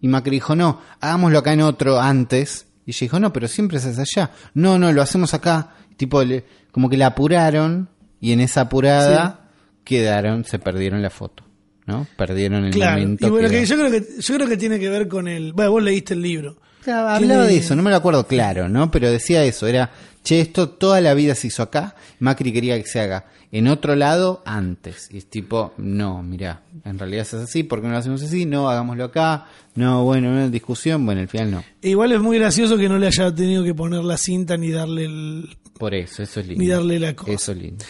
Y 0.01 0.09
Macri 0.09 0.33
dijo, 0.37 0.57
no, 0.57 0.81
hagámoslo 1.01 1.39
acá 1.39 1.53
en 1.53 1.61
otro 1.63 2.01
antes. 2.01 2.67
Y 2.87 2.91
ella 2.93 2.99
dijo, 3.01 3.21
no, 3.21 3.33
pero 3.33 3.49
siempre 3.49 3.79
se 3.79 3.91
hace 3.91 4.01
allá. 4.03 4.31
No, 4.55 4.79
no, 4.79 4.93
lo 4.93 5.03
hacemos 5.03 5.35
acá. 5.35 5.75
Tipo, 5.97 6.23
le- 6.25 6.45
como 6.73 6.89
que 6.89 6.97
la 6.97 7.07
apuraron. 7.09 7.89
Y 8.21 8.33
en 8.33 8.41
esa 8.41 8.63
apurada 8.63 9.49
quedaron, 9.85 10.45
se 10.45 10.59
perdieron 10.59 11.03
la 11.03 11.11
foto. 11.11 11.45
¿No? 11.87 12.07
Perdieron 12.17 12.65
el 12.67 12.73
claro 12.73 13.01
momento. 13.01 13.27
y 13.27 13.31
bueno 13.31 13.49
que- 13.49 13.67
yo 13.67 13.77
creo 13.77 13.91
que 13.91 14.07
yo 14.21 14.35
creo 14.37 14.47
que 14.49 14.57
tiene 14.57 14.79
que 14.79 14.89
ver 14.89 15.09
con 15.09 15.27
el 15.27 15.53
bueno 15.55 15.73
vos 15.73 15.83
leíste 15.83 16.15
el 16.15 16.23
libro 16.23 16.57
hablaba 16.87 17.19
Tiene- 17.19 17.37
de 17.39 17.57
eso, 17.57 17.75
no 17.75 17.83
me 17.83 17.91
lo 17.91 17.97
acuerdo 17.97 18.27
claro, 18.29 18.69
¿no? 18.69 18.91
Pero 18.93 19.11
decía 19.11 19.43
eso, 19.45 19.67
era, 19.67 19.91
che, 20.23 20.41
esto 20.41 20.69
toda 20.69 21.01
la 21.01 21.15
vida 21.15 21.35
se 21.35 21.49
hizo 21.49 21.63
acá, 21.63 21.95
Macri 22.19 22.53
quería 22.53 22.81
que 22.81 22.89
se 22.89 23.01
haga 23.01 23.27
en 23.53 23.67
otro 23.69 23.97
lado 23.97 24.43
antes. 24.45 25.09
Y 25.11 25.19
es 25.19 25.27
tipo, 25.27 25.73
no, 25.77 26.23
mirá, 26.23 26.63
en 26.85 26.99
realidad 26.99 27.23
es 27.23 27.35
así, 27.35 27.63
¿por 27.63 27.81
qué 27.81 27.87
no 27.87 27.93
lo 27.95 27.99
hacemos 27.99 28.23
así? 28.23 28.47
No, 28.47 28.69
hagámoslo 28.69 29.05
acá, 29.05 29.47
no, 29.75 30.05
bueno, 30.05 30.31
una 30.31 30.49
discusión, 30.49 31.05
bueno, 31.05 31.21
al 31.21 31.29
final 31.29 31.51
no. 31.51 31.65
E 31.83 31.91
igual 31.91 32.13
es 32.13 32.21
muy 32.21 32.39
gracioso 32.39 32.77
que 32.77 32.89
no 32.89 32.99
le 32.99 33.07
haya 33.09 33.35
tenido 33.35 33.65
que 33.65 33.75
poner 33.75 34.05
la 34.05 34.17
cinta 34.17 34.57
ni 34.57 34.71
darle 34.71 35.05
el 35.05 35.57
Por 35.79 35.95
eso, 35.95 36.23
eso 36.23 36.41
es 36.41 36.47
lindo. 36.47 36.63
ni 36.63 36.69
darle 36.69 36.99
la 37.01 37.15
cosa 37.15 37.33
Eso 37.33 37.53
es 37.53 37.59
lindo. 37.59 37.85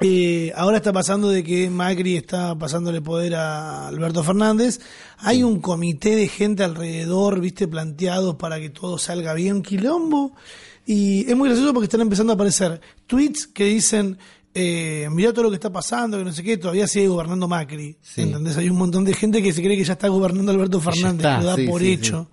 Eh, 0.00 0.52
ahora 0.56 0.78
está 0.78 0.92
pasando 0.92 1.28
de 1.28 1.44
que 1.44 1.70
Macri 1.70 2.16
está 2.16 2.58
pasándole 2.58 3.00
poder 3.00 3.36
a 3.36 3.86
Alberto 3.86 4.24
Fernández. 4.24 4.80
Hay 5.18 5.44
un 5.44 5.60
comité 5.60 6.16
de 6.16 6.26
gente 6.26 6.64
alrededor, 6.64 7.40
viste, 7.40 7.68
planteados 7.68 8.34
para 8.34 8.58
que 8.58 8.70
todo 8.70 8.98
salga 8.98 9.34
bien, 9.34 9.62
quilombo. 9.62 10.34
Y 10.86 11.28
es 11.30 11.36
muy 11.36 11.48
gracioso 11.48 11.72
porque 11.72 11.84
están 11.84 12.02
empezando 12.02 12.32
a 12.32 12.34
aparecer 12.34 12.80
tweets 13.06 13.46
que 13.46 13.64
dicen, 13.64 14.18
eh, 14.52 15.08
mirá 15.10 15.32
todo 15.32 15.44
lo 15.44 15.50
que 15.50 15.56
está 15.56 15.72
pasando, 15.72 16.18
que 16.18 16.24
no 16.24 16.32
sé 16.32 16.42
qué, 16.42 16.56
todavía 16.58 16.86
sigue 16.86 17.08
gobernando 17.08 17.48
Macri. 17.48 17.96
Sí. 18.02 18.22
¿Entendés? 18.22 18.56
Hay 18.56 18.68
un 18.68 18.76
montón 18.76 19.04
de 19.04 19.14
gente 19.14 19.42
que 19.42 19.52
se 19.52 19.62
cree 19.62 19.76
que 19.76 19.84
ya 19.84 19.94
está 19.94 20.08
gobernando 20.08 20.52
Alberto 20.52 20.80
Fernández, 20.80 21.26
está, 21.26 21.40
lo 21.40 21.46
da 21.46 21.56
sí, 21.56 21.66
por 21.66 21.80
sí, 21.80 21.92
hecho. 21.92 22.28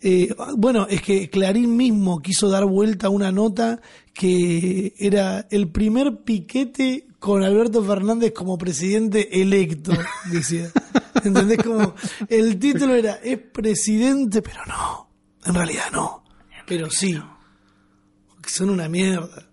Eh, 0.00 0.32
bueno, 0.56 0.86
es 0.88 1.02
que 1.02 1.28
Clarín 1.28 1.76
mismo 1.76 2.20
quiso 2.20 2.48
dar 2.48 2.64
vuelta 2.64 3.08
a 3.08 3.10
una 3.10 3.32
nota 3.32 3.80
que 4.12 4.94
era 4.98 5.46
el 5.50 5.68
primer 5.68 6.22
piquete 6.22 7.08
con 7.18 7.42
Alberto 7.42 7.82
Fernández 7.82 8.32
como 8.32 8.56
presidente 8.56 9.40
electo, 9.42 9.92
decía. 10.30 10.70
¿Entendés? 11.24 11.58
Como 11.58 11.94
el 12.28 12.58
título 12.58 12.94
era 12.94 13.14
es 13.14 13.38
presidente, 13.38 14.42
pero 14.42 14.60
no. 14.66 15.08
En 15.44 15.54
realidad 15.54 15.86
no. 15.92 16.17
Pero 16.68 16.90
sí. 16.90 17.18
Son 18.46 18.70
una 18.70 18.88
mierda. 18.88 19.46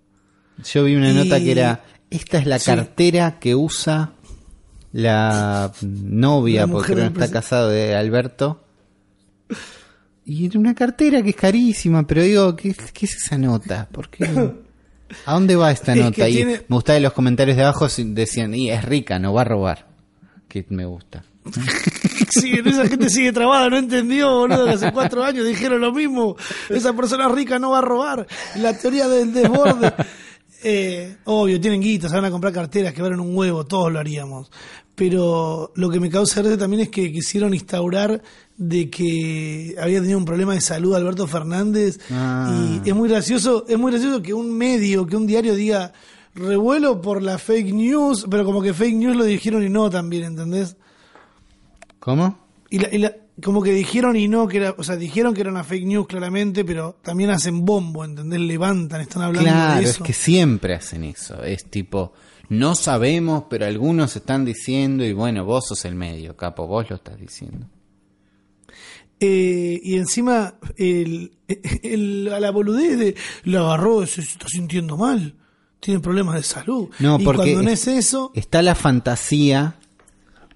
Yo 0.63 0.83
vi 0.85 0.95
una 0.95 1.11
Y- 1.11 1.15
nota 1.15 1.39
que 1.39 1.51
era, 1.51 1.83
esta 2.09 2.37
es 2.37 2.45
la 2.45 2.59
Sí. 2.59 2.65
cartera 2.67 3.39
que 3.39 3.55
usa 3.55 4.13
la 4.93 5.71
novia, 5.81 6.61
La 6.61 6.67
porque 6.71 6.95
no 6.95 7.03
está 7.03 7.29
casado 7.29 7.69
de 7.69 7.93
Alberto. 7.95 8.63
Y 10.25 10.45
era 10.47 10.57
una 10.59 10.73
cartera 10.73 11.21
que 11.21 11.31
es 11.31 11.35
carísima, 11.35 12.07
pero 12.07 12.23
digo, 12.23 12.55
¿qué, 12.55 12.73
qué 12.93 13.05
es 13.05 13.15
esa 13.17 13.37
nota? 13.37 13.87
¿Por 13.91 14.09
qué? 14.09 14.25
¿A 15.25 15.33
dónde 15.33 15.55
va 15.55 15.71
esta 15.71 15.93
Es 15.95 15.99
nota? 16.01 16.27
Y 16.29 16.33
tiene- 16.35 16.63
me 16.67 16.75
gustaba 16.75 16.97
en 16.97 17.03
los 17.03 17.13
comentarios 17.13 17.57
de 17.57 17.63
abajo 17.63 17.87
decían, 17.97 18.53
y 18.55 18.71
es 18.71 18.83
rica, 18.85 19.19
no 19.19 19.33
va 19.33 19.41
a 19.41 19.45
robar. 19.45 19.87
Que 20.47 20.65
me 20.69 20.85
gusta. 20.85 21.23
Sí, 22.31 22.53
esa 22.65 22.87
gente 22.87 23.09
sigue 23.09 23.31
trabada, 23.31 23.69
no 23.69 23.77
entendió, 23.77 24.29
boludo, 24.39 24.65
que 24.65 24.71
hace 24.71 24.91
cuatro 24.91 25.23
años 25.23 25.45
dijeron 25.47 25.79
lo 25.81 25.91
mismo. 25.93 26.35
Esa 26.69 26.93
persona 26.93 27.29
rica 27.29 27.59
no 27.59 27.71
va 27.71 27.79
a 27.79 27.81
robar. 27.81 28.27
La 28.57 28.77
teoría 28.77 29.07
del 29.07 29.31
desborde. 29.33 29.93
Eh, 30.63 31.17
obvio, 31.25 31.61
tienen 31.61 31.79
guita, 31.81 32.09
se 32.09 32.15
van 32.15 32.25
a 32.25 32.31
comprar 32.31 32.51
carteras 32.51 32.93
que 32.93 33.01
valen 33.01 33.19
un 33.19 33.37
huevo, 33.37 33.65
todos 33.65 33.91
lo 33.91 33.99
haríamos. 33.99 34.49
Pero 34.95 35.71
lo 35.75 35.89
que 35.89 35.99
me 35.99 36.09
causa 36.09 36.41
gracia 36.41 36.57
también 36.57 36.83
es 36.83 36.89
que 36.89 37.11
quisieron 37.11 37.53
instaurar 37.53 38.21
de 38.57 38.89
que 38.89 39.75
había 39.79 39.99
tenido 39.99 40.17
un 40.17 40.25
problema 40.25 40.53
de 40.55 40.61
salud 40.61 40.95
Alberto 40.95 41.27
Fernández 41.27 41.99
Ah. 42.09 42.79
y 42.83 42.89
es 42.89 42.95
muy 42.95 43.09
gracioso, 43.09 43.65
es 43.67 43.77
muy 43.77 43.91
gracioso 43.91 44.21
que 44.21 44.33
un 44.33 44.57
medio, 44.57 45.05
que 45.05 45.15
un 45.17 45.27
diario 45.27 45.53
diga 45.53 45.91
revuelo 46.33 46.99
por 47.01 47.21
la 47.21 47.37
fake 47.37 47.73
news, 47.73 48.25
pero 48.31 48.43
como 48.45 48.61
que 48.61 48.73
fake 48.73 48.95
news 48.95 49.15
lo 49.17 49.25
dijeron 49.25 49.63
y 49.63 49.69
no 49.69 49.89
también, 49.89 50.23
¿entendés? 50.23 50.77
¿Cómo? 52.05 52.37
Y 52.69 52.77
la, 52.79 52.89
y 52.93 52.99
la- 52.99 53.15
como 53.43 53.61
que 53.63 53.71
dijeron 53.73 54.15
y 54.15 54.27
no 54.27 54.47
que 54.47 54.57
era, 54.57 54.75
o 54.77 54.83
sea, 54.83 54.95
dijeron 54.95 55.33
que 55.33 55.41
era 55.41 55.49
una 55.49 55.63
fake 55.63 55.85
news 55.85 56.07
claramente, 56.07 56.63
pero 56.63 56.97
también 57.01 57.31
hacen 57.31 57.65
bombo, 57.65 58.05
¿entendés? 58.05 58.39
Levantan, 58.41 59.01
están 59.01 59.23
hablando 59.23 59.49
Claro, 59.49 59.75
de 59.79 59.83
es 59.83 59.89
eso. 59.95 60.03
que 60.03 60.13
siempre 60.13 60.75
hacen 60.75 61.03
eso. 61.03 61.43
Es 61.43 61.65
tipo, 61.65 62.13
no 62.49 62.75
sabemos, 62.75 63.45
pero 63.49 63.65
algunos 63.65 64.15
están 64.15 64.45
diciendo 64.45 65.03
y 65.03 65.13
bueno, 65.13 65.43
vos 65.45 65.65
sos 65.67 65.83
el 65.85 65.95
medio, 65.95 66.37
capo, 66.37 66.67
vos 66.67 66.87
lo 66.91 66.95
estás 66.97 67.19
diciendo. 67.19 67.67
Eh, 69.19 69.79
y 69.83 69.95
encima, 69.95 70.55
el, 70.77 71.31
el- 71.83 72.31
a 72.33 72.39
la 72.39 72.51
boludez 72.51 72.97
de 72.99 73.15
lo 73.43 73.65
agarró, 73.65 74.05
se, 74.05 74.21
está 74.21 74.47
sintiendo 74.47 74.97
mal, 74.97 75.35
tiene 75.79 75.99
problemas 76.01 76.35
de 76.35 76.43
salud. 76.43 76.89
No, 76.99 77.17
y 77.19 77.23
porque 77.23 77.51
cuando 77.53 77.63
no 77.63 77.69
es- 77.69 77.87
es 77.87 77.97
eso, 78.07 78.31
Está 78.35 78.61
la 78.61 78.75
fantasía 78.75 79.75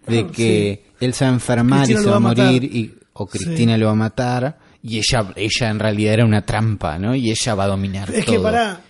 de 0.08 0.28
que 0.28 0.89
él 1.00 1.14
se 1.14 1.26
va 1.26 1.32
a 1.32 1.34
enfermar 1.34 1.80
Cristina 1.86 2.00
y 2.00 2.04
se 2.04 2.10
va 2.10 2.16
a 2.16 2.20
matar. 2.20 2.46
morir 2.46 2.64
y, 2.64 2.96
o 3.14 3.26
Cristina 3.28 3.78
lo 3.78 3.88
va 3.88 3.92
a 3.92 3.96
matar 3.96 4.58
y 4.82 4.98
ella 4.98 5.34
ella 5.36 5.70
en 5.70 5.80
realidad 5.80 6.14
era 6.14 6.26
una 6.26 6.46
trampa, 6.46 6.98
¿no? 6.98 7.14
Y 7.14 7.30
ella 7.32 7.56
va 7.56 7.66
a 7.66 7.68
dominar 7.68 8.10
es 8.14 8.26
todo. 8.26 8.36
que 8.36 8.42
pará, 8.42 8.82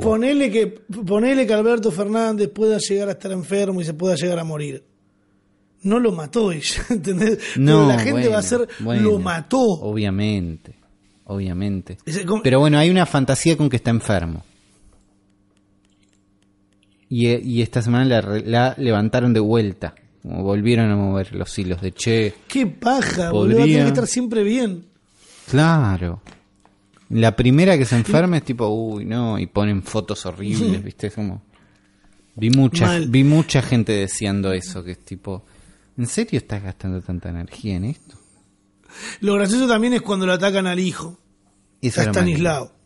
ponele 0.00 0.50
que, 0.50 0.66
ponele 1.06 1.46
que 1.46 1.54
Alberto 1.54 1.90
Fernández 1.90 2.50
pueda 2.54 2.78
llegar 2.78 3.08
a 3.08 3.12
estar 3.12 3.32
enfermo 3.32 3.80
y 3.80 3.84
se 3.84 3.94
pueda 3.94 4.14
llegar 4.14 4.38
a 4.38 4.44
morir. 4.44 4.84
No 5.82 5.98
lo 5.98 6.12
mató 6.12 6.52
ella, 6.52 6.82
¿entendés? 6.90 7.38
No, 7.56 7.72
Pero 7.72 7.86
la 7.88 7.98
gente 7.98 8.12
bueno, 8.12 8.30
va 8.30 8.38
a 8.38 8.42
ser, 8.42 8.68
bueno. 8.78 9.02
lo 9.02 9.18
mató. 9.18 9.60
Obviamente, 9.60 10.76
obviamente. 11.24 11.98
Pero 12.42 12.60
bueno, 12.60 12.78
hay 12.78 12.90
una 12.90 13.04
fantasía 13.04 13.56
con 13.56 13.68
que 13.68 13.76
está 13.76 13.90
enfermo. 13.90 14.44
Y, 17.08 17.28
y 17.28 17.60
esta 17.60 17.82
semana 17.82 18.04
la, 18.04 18.22
la 18.44 18.74
levantaron 18.78 19.34
de 19.34 19.40
vuelta. 19.40 19.94
Como 20.24 20.42
volvieron 20.42 20.90
a 20.90 20.96
mover 20.96 21.34
los 21.36 21.56
hilos 21.58 21.80
de 21.82 21.92
che. 21.92 22.34
Qué 22.48 22.66
paja, 22.66 23.30
boludo. 23.30 23.58
Podría- 23.58 23.64
Tiene 23.66 23.82
que 23.82 23.88
estar 23.88 24.06
siempre 24.08 24.42
bien. 24.42 24.86
Claro. 25.50 26.22
La 27.10 27.36
primera 27.36 27.76
que 27.76 27.84
se 27.84 27.94
enferma 27.96 28.38
es 28.38 28.44
tipo, 28.44 28.66
uy, 28.68 29.04
no, 29.04 29.38
y 29.38 29.46
ponen 29.46 29.82
fotos 29.82 30.24
horribles, 30.24 30.82
¿viste? 30.82 31.08
Es 31.08 31.14
como. 31.14 31.42
Vi 32.36 32.50
mucha, 32.50 32.86
Mal. 32.86 33.06
vi 33.08 33.22
mucha 33.22 33.62
gente 33.62 33.92
deseando 33.92 34.52
eso, 34.52 34.82
que 34.82 34.92
es 34.92 34.98
tipo, 35.04 35.44
¿en 35.96 36.06
serio 36.06 36.38
estás 36.38 36.62
gastando 36.64 37.00
tanta 37.00 37.28
energía 37.28 37.76
en 37.76 37.84
esto? 37.84 38.16
Lo 39.20 39.34
gracioso 39.34 39.68
también 39.68 39.92
es 39.92 40.02
cuando 40.02 40.26
lo 40.26 40.32
atacan 40.32 40.66
al 40.66 40.80
hijo, 40.80 41.16
Eso 41.80 42.00
a 42.00 42.04
era 42.04 42.12
Stanislao. 42.12 42.64
malísimo, 42.64 42.80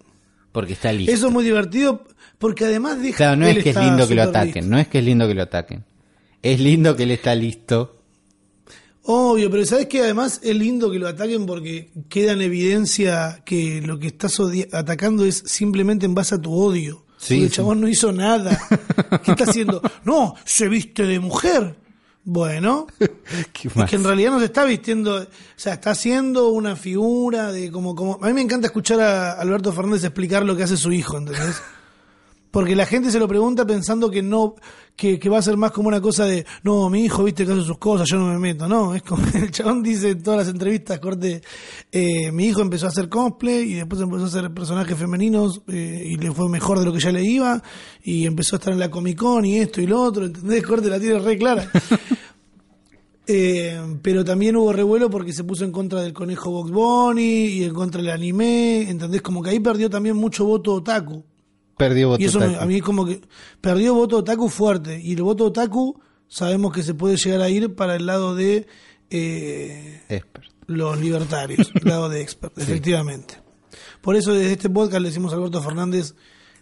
Porque 0.53 0.73
está 0.75 0.93
listo. 0.93 1.13
Eso 1.13 1.29
es 1.29 1.33
muy 1.33 1.45
divertido 1.45 2.05
porque 2.39 2.67
además 2.67 3.01
deja 3.01 3.17
Claro, 3.17 3.37
no 3.37 3.47
es 3.47 3.55
que 3.55 3.61
es 3.61 3.77
está 3.77 3.85
lindo 3.85 4.07
que 4.09 4.15
lo 4.17 4.23
ataquen, 4.25 4.55
listo. 4.55 4.71
no 4.71 4.79
es 4.79 4.89
que 4.89 4.99
es 4.99 5.05
lindo 5.05 5.27
que 5.29 5.35
lo 5.35 5.43
ataquen. 5.45 5.85
Es 6.43 6.61
lindo 6.61 6.97
que 6.97 7.05
él 7.05 7.11
está 7.11 7.35
listo. 7.35 7.97
Obvio, 9.03 9.51
pero 9.51 9.65
¿sabes 9.65 9.87
que 9.87 10.03
Además 10.03 10.41
es 10.43 10.55
lindo 10.55 10.91
que 10.91 10.99
lo 10.99 11.09
ataquen 11.09 11.47
porque 11.47 11.91
queda 12.09 12.33
en 12.33 12.43
evidencia 12.43 13.43
que 13.45 13.81
lo 13.81 13.99
que 13.99 14.09
estás 14.09 14.37
atacando 14.73 15.25
es 15.25 15.43
simplemente 15.47 16.05
en 16.05 16.15
base 16.15 16.35
a 16.35 16.39
tu 16.39 16.53
odio. 16.53 17.05
Sí, 17.17 17.35
Porque 17.35 17.45
el 17.45 17.51
sí. 17.51 17.57
chabón 17.57 17.81
no 17.81 17.89
hizo 17.89 18.13
nada. 18.13 18.61
¿Qué 19.25 19.33
está 19.33 19.45
haciendo? 19.45 19.83
No, 20.05 20.35
se 20.45 20.69
viste 20.69 21.05
de 21.05 21.19
mujer. 21.21 21.77
Bueno, 22.23 22.87
que 23.53 23.97
en 23.97 24.05
realidad 24.05 24.33
no 24.33 24.39
se 24.39 24.45
está 24.45 24.65
vistiendo, 24.65 25.23
o 25.23 25.27
sea, 25.57 25.73
está 25.73 25.93
haciendo 25.93 26.51
una 26.51 26.77
figura 26.77 27.51
de 27.51 27.71
como, 27.73 27.95
como, 27.95 28.19
a 28.23 28.27
mí 28.27 28.35
me 28.35 28.43
encanta 28.43 28.67
escuchar 28.67 29.01
a 29.01 29.33
Alberto 29.33 29.73
Fernández 29.73 30.05
explicar 30.05 30.45
lo 30.45 30.55
que 30.55 30.65
hace 30.65 30.77
su 30.77 30.93
hijo, 30.93 31.17
¿entendés? 31.17 31.63
Porque 32.51 32.75
la 32.75 32.87
gente 32.87 33.11
se 33.11 33.19
lo 33.19 33.29
pregunta 33.29 33.67
pensando 33.67 34.11
que 34.11 34.23
no, 34.23 34.55
que, 34.97 35.19
que 35.19 35.29
va 35.29 35.39
a 35.39 35.43
ser 35.43 35.57
más 35.57 35.71
como 35.71 35.89
una 35.89 36.01
cosa 36.01 36.25
de, 36.25 36.47
no, 36.63 36.89
mi 36.89 37.05
hijo, 37.05 37.25
viste 37.25 37.45
que 37.45 37.53
hace 37.53 37.63
sus 37.63 37.79
cosas, 37.79 38.09
yo 38.11 38.19
no 38.19 38.27
me 38.27 38.39
meto, 38.39 38.67
no, 38.67 38.95
es 38.95 39.03
como, 39.03 39.25
el 39.35 39.51
chabón 39.51 39.83
dice 39.83 40.11
en 40.11 40.23
todas 40.23 40.41
las 40.41 40.49
entrevistas, 40.49 40.99
corte, 40.99 41.43
eh, 41.93 42.33
mi 42.33 42.47
hijo 42.47 42.63
empezó 42.63 42.87
a 42.87 42.89
hacer 42.89 43.09
cosplay 43.09 43.73
y 43.73 43.75
después 43.75 44.01
empezó 44.01 44.25
a 44.25 44.27
hacer 44.27 44.53
personajes 44.53 44.97
femeninos 44.97 45.63
eh, 45.69 46.03
y 46.07 46.17
le 46.17 46.33
fue 46.33 46.49
mejor 46.49 46.79
de 46.79 46.87
lo 46.87 46.93
que 46.93 47.01
ya 47.01 47.13
le 47.13 47.23
iba 47.23 47.63
y 48.03 48.27
empezó 48.27 48.57
a 48.57 48.59
estar 48.59 48.73
en 48.73 48.81
la 48.81 48.91
Comic 48.91 49.19
Con 49.19 49.45
y 49.45 49.59
esto 49.59 49.81
y 49.81 49.87
lo 49.87 50.01
otro, 50.01 50.25
¿entendés? 50.25 50.63
Corte 50.67 50.89
la 50.89 50.99
tiene 50.99 51.19
re 51.19 51.39
clara. 51.39 51.71
Eh, 53.31 53.79
pero 54.01 54.25
también 54.25 54.57
hubo 54.57 54.73
revuelo 54.73 55.11
porque 55.11 55.35
se 55.35 55.45
puso 55.45 55.63
en 55.63 55.71
contra 55.71 56.01
del 56.01 56.15
conejo 56.15 56.51
Box 56.51 56.71
Bunny 56.71 57.45
y 57.59 57.65
en 57.65 57.75
contra 57.75 58.01
del 58.01 58.11
anime, 58.11 58.89
¿entendés? 58.89 59.21
Como 59.21 59.43
que 59.43 59.51
ahí 59.51 59.61
perdió 59.61 59.91
también 59.91 60.17
mucho 60.17 60.47
voto 60.47 60.73
otaku. 60.73 61.23
Perdió 61.79 62.09
voto 62.09 62.23
Y 62.23 62.27
eso 62.27 62.41
me- 62.41 62.57
a 62.57 62.67
mí 62.67 62.81
como 62.81 63.07
que 63.07 63.21
perdió 63.61 63.95
voto 63.95 64.19
otaku 64.19 64.49
fuerte. 64.49 65.01
Y 65.01 65.13
el 65.15 65.23
voto 65.23 65.47
otaku 65.47 66.01
sabemos 66.27 66.73
que 66.73 66.83
se 66.83 66.95
puede 66.95 67.17
llegar 67.17 67.41
a 67.41 67.49
ir 67.49 67.75
para 67.75 67.95
el 67.97 68.07
lado 68.07 68.35
de 68.35 68.67
eh, 69.11 70.03
Expert. 70.09 70.47
los 70.67 70.99
libertarios, 71.01 71.71
el 71.75 71.89
lado 71.89 72.09
de 72.09 72.21
expert, 72.21 72.59
efectivamente. 72.59 73.37
Por 74.01 74.17
eso 74.17 74.33
desde 74.33 74.53
este 74.53 74.69
podcast 74.71 75.01
le 75.03 75.09
decimos 75.09 75.33
a 75.33 75.37
Alberto 75.37 75.63
Fernández, 75.63 76.15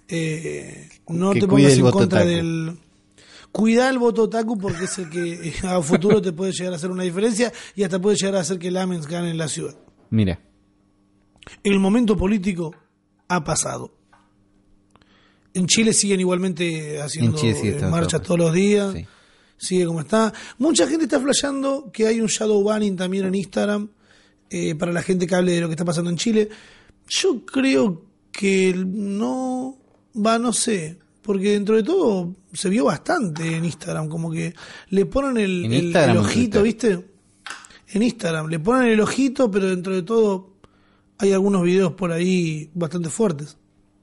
eh, 0.08 0.88
no 1.08 1.32
Que 1.32 1.40
te 1.40 1.48
pongas 1.48 1.72
en 1.72 1.90
contra 1.90 2.20
otaku. 2.20 2.28
del... 2.36 2.78
Cuida 3.52 3.88
el 3.88 3.98
voto 3.98 4.24
otaku 4.24 4.58
porque 4.58 4.84
es 4.84 4.98
el 4.98 5.08
que 5.08 5.54
a 5.66 5.80
futuro 5.80 6.20
te 6.20 6.32
puede 6.32 6.52
llegar 6.52 6.74
a 6.74 6.76
hacer 6.76 6.90
una 6.90 7.04
diferencia 7.04 7.52
y 7.74 7.82
hasta 7.84 7.98
puede 8.00 8.16
llegar 8.16 8.36
a 8.36 8.40
hacer 8.40 8.58
que 8.58 8.70
Lamens 8.70 9.06
gane 9.06 9.30
en 9.30 9.38
la 9.38 9.48
ciudad. 9.48 9.74
Mira, 10.10 10.40
El 11.62 11.78
momento 11.80 12.16
político 12.16 12.74
ha 13.28 13.42
pasado. 13.44 13.92
En 15.56 15.66
Chile 15.66 15.92
siguen 15.92 16.20
igualmente 16.20 17.00
haciendo 17.00 17.38
En 17.40 17.56
eh, 17.56 17.78
marcha 17.90 18.18
todo 18.18 18.26
todos 18.36 18.38
los 18.40 18.52
días. 18.54 18.92
Sí. 18.94 19.06
Sigue 19.58 19.86
como 19.86 20.00
está. 20.00 20.32
Mucha 20.58 20.86
gente 20.86 21.04
está 21.04 21.18
flasheando 21.18 21.90
que 21.92 22.06
hay 22.06 22.20
un 22.20 22.26
shadow 22.26 22.62
banning 22.62 22.94
también 22.96 23.24
en 23.26 23.34
Instagram 23.34 23.88
eh, 24.50 24.74
para 24.74 24.92
la 24.92 25.02
gente 25.02 25.26
que 25.26 25.34
hable 25.34 25.52
de 25.52 25.60
lo 25.62 25.68
que 25.68 25.72
está 25.74 25.84
pasando 25.84 26.10
en 26.10 26.16
Chile. 26.16 26.48
Yo 27.08 27.44
creo 27.46 28.04
que 28.30 28.74
no 28.76 29.78
va, 30.14 30.38
no 30.38 30.52
sé, 30.52 30.98
porque 31.22 31.52
dentro 31.52 31.76
de 31.76 31.82
todo 31.82 32.34
se 32.52 32.68
vio 32.68 32.84
bastante 32.84 33.56
en 33.56 33.64
Instagram, 33.64 34.08
como 34.08 34.30
que 34.30 34.54
le 34.90 35.06
ponen 35.06 35.38
el, 35.38 35.64
¿En 35.64 35.72
el- 35.72 35.96
el 35.96 36.16
ojito? 36.18 36.62
¿viste? 36.62 37.06
En 37.88 38.02
Instagram 38.02 38.48
le 38.48 38.58
ponen 38.58 38.88
el 38.92 39.00
ojito, 39.00 39.50
pero 39.50 39.68
dentro 39.68 39.94
de 39.94 40.02
todo 40.02 40.50
hay 41.18 41.32
algunos 41.32 41.62
videos 41.62 41.92
por 41.92 42.12
ahí 42.12 42.70
bastante 42.74 43.08
fuertes. 43.08 43.56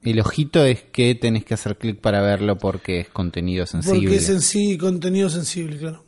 El 0.04 0.20
ojito 0.20 0.64
es 0.64 0.82
que 0.82 1.14
tenés 1.14 1.44
que 1.44 1.54
hacer 1.54 1.76
clic 1.76 2.00
para 2.00 2.20
verlo 2.20 2.58
porque 2.58 3.00
es 3.00 3.08
contenido 3.08 3.66
sensible. 3.66 4.00
Porque 4.00 4.16
es 4.16 4.28
en 4.28 4.40
sí 4.40 4.76
contenido 4.76 5.30
sensible, 5.30 5.78
claro. 5.78 6.04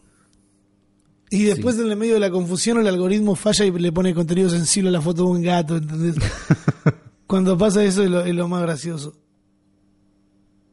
Y 1.30 1.44
después 1.44 1.78
en 1.78 1.90
el 1.90 1.96
medio 1.96 2.14
de 2.14 2.20
la 2.20 2.30
confusión 2.30 2.78
el 2.78 2.86
algoritmo 2.86 3.34
falla 3.34 3.64
y 3.64 3.70
le 3.72 3.92
pone 3.92 4.14
contenido 4.14 4.48
sensible 4.48 4.90
a 4.90 4.92
la 4.92 5.00
foto 5.00 5.24
de 5.24 5.30
un 5.30 5.42
gato, 5.42 5.76
¿entendés? 5.76 6.16
Cuando 7.26 7.58
pasa 7.58 7.82
eso 7.84 8.02
es 8.04 8.10
lo, 8.10 8.24
es 8.24 8.34
lo 8.34 8.46
más 8.48 8.62
gracioso. 8.62 9.14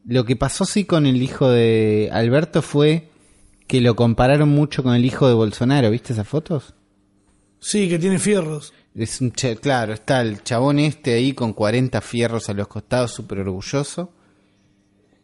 Lo 0.06 0.26
que 0.26 0.36
pasó 0.36 0.66
sí 0.66 0.84
con 0.84 1.06
el 1.06 1.22
hijo 1.22 1.50
de 1.50 2.10
Alberto 2.12 2.62
fue 2.62 3.10
que 3.68 3.82
lo 3.82 3.96
compararon 3.96 4.50
mucho 4.50 4.84
con 4.84 4.94
el 4.94 5.06
hijo 5.06 5.28
de 5.28 5.34
Bolsonaro, 5.34 5.90
¿viste 5.90 6.14
esas 6.14 6.28
fotos? 6.28 6.76
Sí, 7.64 7.88
que 7.88 7.98
tiene 7.98 8.20
fierros. 8.20 8.74
Es 8.94 9.22
un 9.22 9.32
cha- 9.32 9.56
claro, 9.56 9.94
está 9.94 10.22
el 10.22 10.44
chabón 10.44 10.80
este 10.80 11.14
ahí 11.14 11.34
con 11.34 11.54
40 11.54 12.02
fierros 12.02 12.50
a 12.50 12.54
los 12.54 12.68
costados, 12.68 13.12
súper 13.12 13.40
orgulloso. 13.40 14.12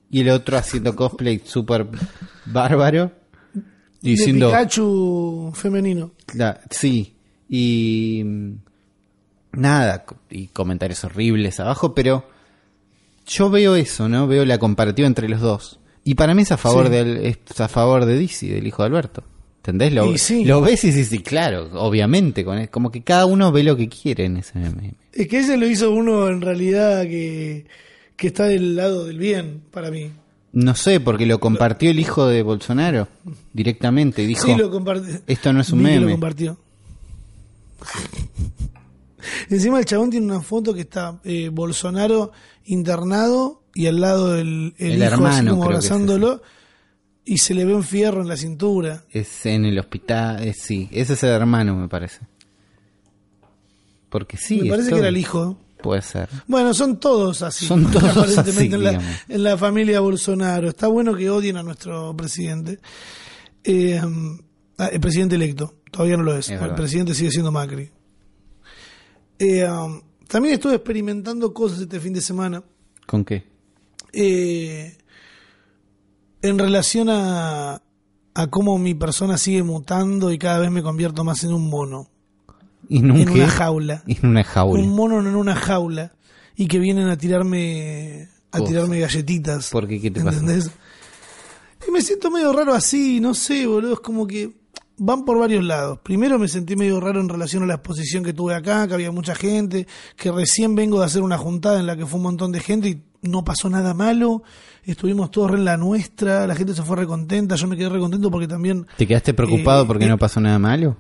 Y 0.10 0.22
el 0.22 0.30
otro 0.30 0.58
haciendo 0.58 0.96
cosplay 0.96 1.42
súper 1.46 1.88
bárbaro. 2.46 3.12
Diciendo, 4.02 4.48
De 4.48 4.54
Pikachu 4.56 5.52
femenino. 5.54 6.12
Cla- 6.26 6.62
sí, 6.72 7.16
y 7.50 8.22
mm, 8.26 8.54
nada, 9.54 10.06
y 10.30 10.48
comentarios 10.48 11.04
horribles 11.04 11.60
abajo, 11.60 11.94
pero 11.94 12.26
yo 13.28 13.50
veo 13.50 13.76
eso, 13.76 14.08
¿no? 14.08 14.26
Veo 14.28 14.46
la 14.46 14.58
comparativa 14.58 15.06
entre 15.08 15.28
los 15.28 15.42
dos. 15.42 15.80
Y 16.06 16.16
para 16.16 16.34
mí 16.34 16.44
es 16.44 16.52
a 16.54 16.58
favor 16.58 16.86
Sí. 16.86 16.92
del 16.94 17.18
es 17.18 17.60
a 17.60 17.68
favor 17.68 18.06
de 18.06 18.18
Dizzy, 18.18 18.48
del 18.48 18.66
hijo 18.66 18.82
de 18.84 18.88
Alberto. 18.88 19.24
¿Entendés? 19.70 19.94
Lo, 19.94 20.18
sí. 20.18 20.46
lo 20.46 20.62
ves 20.62 20.84
y 20.84 20.92
sí, 20.92 21.04
sí, 21.04 21.20
claro, 21.20 21.70
obviamente, 21.74 22.44
con 22.44 22.66
como 22.68 22.92
que 22.92 23.02
cada 23.02 23.26
uno 23.26 23.52
ve 23.52 23.64
lo 23.64 23.78
que 23.78 23.88
quiere 23.88 24.26
en 24.26 24.38
ese 24.38 24.58
meme. 24.58 24.96
Es 25.14 25.28
que 25.28 25.40
ese 25.40 25.58
lo 25.58 25.68
hizo 25.68 25.92
uno 25.92 26.28
en 26.28 26.42
realidad 26.42 27.04
que, 27.04 27.66
que 28.16 28.28
está 28.28 28.46
del 28.46 28.76
lado 28.76 29.06
del 29.06 29.18
bien, 29.18 29.62
para 29.72 29.92
mí. 29.92 30.12
No 30.52 30.76
sé, 30.76 31.00
porque 31.00 31.26
lo 31.26 31.40
compartió 31.40 31.92
el 31.92 32.00
hijo 32.00 32.26
de 32.28 32.42
Bolsonaro 32.42 33.08
directamente 33.54 34.26
dijo, 34.26 34.48
sí, 34.48 34.56
lo 34.56 34.72
compartió. 34.72 35.22
esto 35.28 35.54
no 35.54 35.62
es 35.62 35.70
un 35.72 35.84
meme. 35.84 36.06
lo 36.06 36.12
compartió. 36.12 36.58
Encima 39.50 39.80
el 39.80 39.86
chabón 39.86 40.10
tiene 40.10 40.26
una 40.26 40.42
foto 40.42 40.74
que 40.74 40.82
está 40.82 41.20
eh, 41.24 41.50
Bolsonaro 41.50 42.32
internado 42.66 43.62
y 43.76 43.86
al 43.88 44.02
lado 44.02 44.36
el, 44.36 44.74
el, 44.78 44.94
El 44.94 44.98
hijo 44.98 45.06
así 45.06 45.14
hermano, 45.14 45.52
como 45.52 45.64
es 45.64 45.68
abrazándolo 45.68 46.42
y 47.30 47.38
se 47.38 47.54
le 47.54 47.64
ve 47.64 47.76
un 47.76 47.84
fierro 47.84 48.24
en 48.24 48.28
la 48.28 48.36
cintura. 48.36 49.04
Es 49.12 49.46
en 49.46 49.64
el 49.64 49.78
hospital, 49.78 50.42
eh, 50.42 50.54
sí, 50.54 50.90
ese 50.92 51.14
es 51.14 51.22
el 51.22 51.30
hermano, 51.30 51.76
me 51.76 51.88
parece. 51.88 52.22
Porque 54.10 54.36
sí, 54.36 54.64
Me 54.64 54.72
parece 54.72 54.90
que 54.90 54.98
era 54.98 55.10
el 55.10 55.18
hijo. 55.18 55.56
Puede 55.80 56.02
ser. 56.02 56.28
Bueno, 56.48 56.74
son 56.74 57.00
todos 57.00 57.44
así. 57.44 57.68
Son 57.68 57.86
todos 57.92 58.04
aparentemente 58.18 58.50
así, 58.52 58.74
en, 58.74 58.84
la, 58.84 58.90
digamos. 58.90 59.16
en 59.28 59.44
la 59.44 59.58
familia 59.58 60.00
Bolsonaro. 60.00 60.70
Está 60.70 60.88
bueno 60.88 61.16
que 61.16 61.30
odien 61.30 61.58
a 61.58 61.62
nuestro 61.62 62.18
presidente. 62.18 62.80
Eh, 63.64 64.02
ah, 64.80 64.88
el 64.88 65.00
presidente 65.00 65.36
electo. 65.36 65.76
Todavía 65.92 66.18
no 66.18 66.24
lo 66.24 66.36
es. 66.36 66.50
Es 66.50 66.60
el 66.60 66.74
presidente 66.74 67.14
sigue 67.14 67.30
siendo 67.30 67.52
Macri. 67.52 67.92
Eh, 69.38 69.70
um, 69.70 70.02
también 70.28 70.56
estuve 70.56 70.74
experimentando 70.74 71.54
cosas 71.54 71.80
este 71.82 72.00
fin 72.00 72.12
de 72.12 72.22
semana 72.22 72.64
¿Con 73.06 73.24
qué? 73.24 73.44
eh, 74.12 74.98
en 76.42 76.60
relación 76.60 77.10
a, 77.10 77.82
a 78.34 78.48
cómo 78.48 78.78
mi 78.78 78.94
persona 78.94 79.38
sigue 79.38 79.64
mutando 79.64 80.32
y 80.32 80.38
cada 80.38 80.60
vez 80.60 80.72
me 80.72 80.84
convierto 80.84 81.24
más 81.24 81.44
en 81.44 81.54
un 81.54 81.70
mono. 81.70 82.08
¿En 82.90 83.12
un 83.12 83.18
en 83.20 83.30
una 83.30 83.48
jaula. 83.48 84.04
En 84.08 84.30
una 84.30 84.44
jaula. 84.44 84.82
Un 84.82 84.96
mono 84.96 85.20
en 85.20 85.36
una 85.36 85.56
jaula. 85.56 86.14
Y 86.56 86.68
que 86.68 86.80
vienen 86.80 87.08
a 87.08 87.18
tirarme 87.18 88.30
a 88.52 88.62
tirarme 88.62 89.00
galletitas. 89.00 89.70
¿Por 89.70 89.88
qué? 89.88 90.02
¿Qué 90.02 90.12
te 90.12 90.24
pasa? 90.24 90.40
¿Entendés? 90.40 90.72
Y 91.88 91.92
me 91.92 92.02
siento 92.02 92.32
medio 92.32 92.52
raro 92.52 92.74
así, 92.74 93.20
no 93.20 93.34
sé, 93.34 93.66
boludo. 93.68 93.94
Es 93.94 94.00
como 94.00 94.28
que 94.28 94.52
van 94.98 95.24
por 95.24 95.40
varios 95.40 95.64
lados. 95.64 96.00
Primero 96.04 96.38
me 96.38 96.48
sentí 96.48 96.76
medio 96.76 97.00
raro 97.00 97.22
en 97.22 97.30
relación 97.30 97.64
a 97.64 97.66
la 97.68 97.76
exposición 97.76 98.24
que 98.24 98.34
tuve 98.34 98.56
acá, 98.56 98.88
que 98.88 98.94
había 98.94 99.12
mucha 99.12 99.36
gente, 99.36 99.88
que 100.16 100.32
recién 100.32 100.76
vengo 100.76 101.00
de 101.00 101.06
hacer 101.06 101.22
una 101.22 101.38
juntada 101.38 101.80
en 101.80 101.86
la 101.86 101.96
que 101.96 102.06
fue 102.06 102.18
un 102.18 102.24
montón 102.24 102.52
de 102.52 102.60
gente 102.60 102.90
y 102.90 103.04
no 103.22 103.44
pasó 103.44 103.70
nada 103.70 103.94
malo. 103.94 104.44
Estuvimos 104.84 105.32
todos 105.32 105.52
re 105.52 105.58
en 105.58 105.66
la 105.66 105.78
nuestra, 105.78 106.48
la 106.48 106.56
gente 106.56 106.74
se 106.74 106.84
fue 106.84 106.96
recontenta, 106.98 107.56
yo 107.56 107.68
me 107.68 107.78
quedé 107.78 107.90
recontento 107.90 108.32
porque 108.32 108.48
también... 108.48 108.88
¿Te 108.98 109.06
quedaste 109.06 109.34
preocupado 109.34 109.84
Eh, 109.84 109.88
porque 109.88 110.06
eh, 110.06 110.10
no 110.10 110.18
pasó 110.18 110.40
nada 110.40 110.60
malo? 110.60 110.98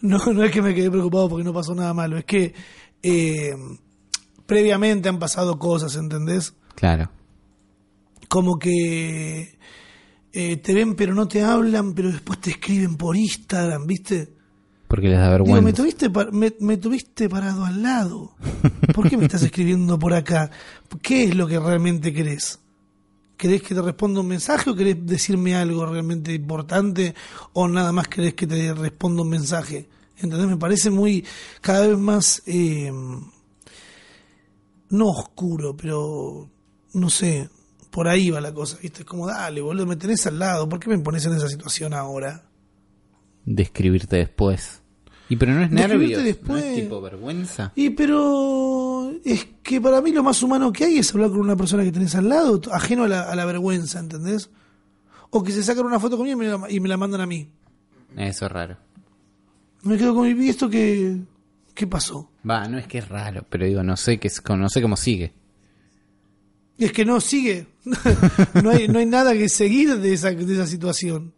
No, 0.00 0.18
no 0.18 0.44
es 0.44 0.50
que 0.50 0.62
me 0.62 0.74
quedé 0.74 0.90
preocupado 0.90 1.28
porque 1.28 1.44
no 1.44 1.52
pasó 1.52 1.74
nada 1.74 1.94
malo, 1.94 2.18
es 2.18 2.24
que 2.24 2.54
eh, 3.02 3.54
previamente 4.46 5.08
han 5.08 5.18
pasado 5.18 5.58
cosas, 5.58 5.96
¿entendés? 5.96 6.54
Claro. 6.74 7.10
como 8.28 8.58
que 8.58 9.56
te 10.32 10.74
ven 10.74 10.96
pero 10.96 11.14
no 11.14 11.28
te 11.28 11.42
hablan, 11.42 11.94
pero 11.94 12.10
después 12.10 12.40
te 12.40 12.50
escriben 12.50 12.96
por 12.96 13.16
Instagram, 13.16 13.86
¿viste? 13.86 14.33
Porque 14.94 15.08
les 15.08 15.18
da 15.18 15.24
Digo, 15.24 15.38
vergüenza. 15.38 15.60
me 15.60 15.72
tuviste, 15.72 16.08
me 16.60 16.76
tuviste 16.76 17.28
parado 17.28 17.64
al 17.64 17.82
lado. 17.82 18.36
¿Por 18.94 19.10
qué 19.10 19.16
me 19.16 19.24
estás 19.24 19.42
escribiendo 19.48 19.98
por 19.98 20.14
acá? 20.14 20.52
¿Qué 21.02 21.24
es 21.24 21.34
lo 21.34 21.48
que 21.48 21.58
realmente 21.58 22.12
querés? 22.12 22.60
¿Querés 23.36 23.60
que 23.62 23.74
te 23.74 23.82
responda 23.82 24.20
un 24.20 24.28
mensaje 24.28 24.70
o 24.70 24.76
querés 24.76 25.04
decirme 25.04 25.56
algo 25.56 25.84
realmente 25.84 26.32
importante 26.32 27.12
o 27.54 27.66
nada 27.66 27.90
más 27.90 28.06
querés 28.06 28.34
que 28.34 28.46
te 28.46 28.72
responda 28.72 29.22
un 29.22 29.30
mensaje? 29.30 29.88
¿Entendés? 30.16 30.46
Me 30.46 30.58
parece 30.58 30.90
muy, 30.90 31.26
cada 31.60 31.88
vez 31.88 31.98
más, 31.98 32.40
eh, 32.46 32.92
no 34.90 35.06
oscuro, 35.08 35.76
pero 35.76 36.48
no 36.92 37.10
sé, 37.10 37.48
por 37.90 38.06
ahí 38.06 38.30
va 38.30 38.40
la 38.40 38.54
cosa, 38.54 38.78
¿viste? 38.80 39.00
Es 39.00 39.06
como, 39.06 39.26
dale, 39.26 39.60
boludo, 39.60 39.86
me 39.86 39.96
tenés 39.96 40.24
al 40.28 40.38
lado, 40.38 40.68
¿por 40.68 40.78
qué 40.78 40.88
me 40.88 41.00
pones 41.00 41.26
en 41.26 41.32
esa 41.34 41.48
situación 41.48 41.94
ahora? 41.94 42.44
Describirte 43.44 44.18
después. 44.18 44.83
Y 45.28 45.36
pero 45.36 45.54
no 45.54 45.62
es 45.62 45.70
nervios, 45.70 46.22
no 46.42 46.56
es 46.56 46.74
tipo 46.74 47.00
vergüenza. 47.00 47.72
Y 47.74 47.90
pero 47.90 49.10
es 49.24 49.46
que 49.62 49.80
para 49.80 50.00
mí 50.02 50.12
lo 50.12 50.22
más 50.22 50.42
humano 50.42 50.72
que 50.72 50.84
hay 50.84 50.98
es 50.98 51.12
hablar 51.14 51.30
con 51.30 51.40
una 51.40 51.56
persona 51.56 51.82
que 51.82 51.92
tenés 51.92 52.14
al 52.14 52.28
lado, 52.28 52.60
ajeno 52.70 53.04
a 53.04 53.08
la, 53.08 53.22
a 53.22 53.34
la 53.34 53.44
vergüenza, 53.46 54.00
¿entendés? 54.00 54.50
O 55.30 55.42
que 55.42 55.52
se 55.52 55.62
sacan 55.62 55.86
una 55.86 55.98
foto 55.98 56.16
conmigo 56.16 56.42
y 56.42 56.46
me 56.46 56.48
la, 56.48 56.70
y 56.70 56.80
me 56.80 56.88
la 56.88 56.96
mandan 56.96 57.22
a 57.22 57.26
mí. 57.26 57.50
Eso 58.16 58.46
es 58.46 58.52
raro. 58.52 58.76
Me 59.82 59.96
quedo 59.96 60.14
con 60.14 60.24
mi 60.26 60.44
¿y 60.44 60.48
esto 60.48 60.68
qué, 60.68 61.18
qué 61.74 61.86
pasó? 61.86 62.30
Va, 62.48 62.68
no 62.68 62.78
es 62.78 62.86
que 62.86 62.98
es 62.98 63.08
raro, 63.08 63.46
pero 63.48 63.66
digo, 63.66 63.82
no 63.82 63.96
sé 63.96 64.18
qué 64.18 64.28
es, 64.28 64.42
no 64.46 64.68
sé 64.68 64.82
cómo 64.82 64.96
sigue. 64.96 65.32
Y 66.76 66.84
es 66.84 66.92
que 66.92 67.04
no 67.04 67.20
sigue. 67.20 67.66
no, 68.62 68.70
hay, 68.70 68.88
no 68.88 68.98
hay 68.98 69.06
nada 69.06 69.32
que 69.32 69.48
seguir 69.48 69.96
de 69.98 70.12
esa, 70.12 70.30
de 70.32 70.52
esa 70.52 70.66
situación. 70.66 71.32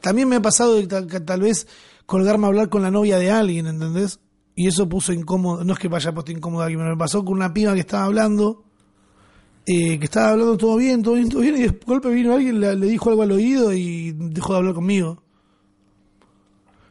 También 0.00 0.28
me 0.28 0.36
ha 0.36 0.42
pasado 0.42 0.86
tal, 0.86 1.06
que 1.06 1.20
tal 1.20 1.40
vez 1.40 1.66
colgarme 2.06 2.44
a 2.44 2.48
hablar 2.48 2.68
con 2.68 2.82
la 2.82 2.90
novia 2.90 3.18
de 3.18 3.30
alguien, 3.30 3.66
¿entendés? 3.66 4.20
Y 4.54 4.68
eso 4.68 4.88
puso 4.88 5.12
incómodo, 5.12 5.64
no 5.64 5.72
es 5.74 5.78
que 5.78 5.88
vaya 5.88 6.12
puesto 6.14 6.32
incómodo 6.32 6.62
a 6.62 6.64
alguien, 6.66 6.80
pero 6.80 6.90
me 6.94 6.98
pasó 6.98 7.24
con 7.24 7.34
una 7.34 7.52
piba 7.52 7.74
que 7.74 7.80
estaba 7.80 8.04
hablando, 8.04 8.64
eh, 9.66 9.98
que 9.98 10.04
estaba 10.04 10.30
hablando 10.30 10.56
todo 10.56 10.76
bien, 10.76 11.02
todo 11.02 11.14
bien, 11.14 11.28
todo 11.28 11.42
bien, 11.42 11.56
y 11.56 11.62
de 11.62 11.78
golpe 11.84 12.08
vino 12.08 12.32
alguien, 12.34 12.60
le, 12.60 12.74
le 12.76 12.86
dijo 12.86 13.10
algo 13.10 13.22
al 13.22 13.32
oído 13.32 13.72
y 13.74 14.12
dejó 14.16 14.52
de 14.52 14.58
hablar 14.58 14.74
conmigo. 14.74 15.22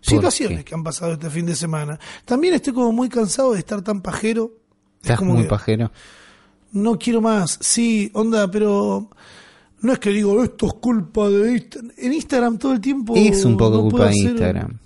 Situaciones 0.02 0.60
qué? 0.60 0.66
que 0.66 0.76
han 0.76 0.84
pasado 0.84 1.14
este 1.14 1.30
fin 1.32 1.46
de 1.48 1.56
semana. 1.56 2.00
También 2.26 2.54
estoy 2.54 2.74
como 2.74 2.92
muy 2.92 3.10
cansado 3.10 3.54
de 3.54 3.60
estar 3.60 3.82
tan 3.82 4.02
pajero. 4.02 4.52
Es 5.02 5.10
Estás 5.10 5.18
como 5.20 5.34
muy 5.34 5.44
que- 5.44 5.50
pajero. 5.50 5.92
no 6.74 7.00
quiero 7.00 7.22
más. 7.22 7.58
Sí, 7.62 8.12
onda, 8.14 8.50
pero 8.52 9.10
no 9.82 9.94
es 9.94 9.98
que 10.00 10.12
digo, 10.12 10.44
esto 10.44 10.68
es 10.68 10.74
culpa 10.76 11.28
de 11.30 11.54
Instagram. 11.54 11.92
En 11.98 12.14
Instagram 12.14 12.58
todo 12.60 12.74
el 12.74 12.82
tiempo. 12.82 13.14
Es 13.16 13.44
un 13.46 13.58
poco 13.58 13.78
no 13.78 13.82
culpa 13.90 14.06
de 14.10 14.16
Instagram. 14.18 14.80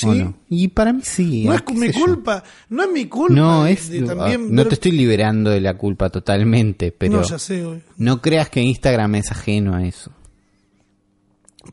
¿Sí? 0.00 0.06
¿o 0.06 0.14
no? 0.14 0.34
Y 0.48 0.68
para 0.68 0.92
mí 0.92 1.00
sí. 1.02 1.44
No 1.44 1.52
¿eh? 1.52 1.56
es 1.56 1.62
¿Qué 1.62 1.74
mi 1.74 1.90
yo? 1.92 2.00
culpa, 2.04 2.44
no 2.68 2.84
es 2.84 2.90
mi 2.92 3.06
culpa. 3.06 3.34
No, 3.34 3.66
es, 3.66 3.90
de 3.90 4.02
también 4.02 4.48
no 4.50 4.56
ver- 4.62 4.68
te 4.68 4.74
estoy 4.74 4.92
liberando 4.92 5.50
de 5.50 5.60
la 5.60 5.74
culpa 5.76 6.08
totalmente, 6.08 6.92
pero 6.92 7.16
No, 7.20 7.22
ya 7.28 7.38
sé, 7.38 7.64
güey. 7.64 7.82
no 7.96 8.22
creas 8.22 8.48
que 8.48 8.62
Instagram 8.62 9.16
es 9.16 9.30
ajeno 9.32 9.74
a 9.74 9.84
eso. 9.84 10.12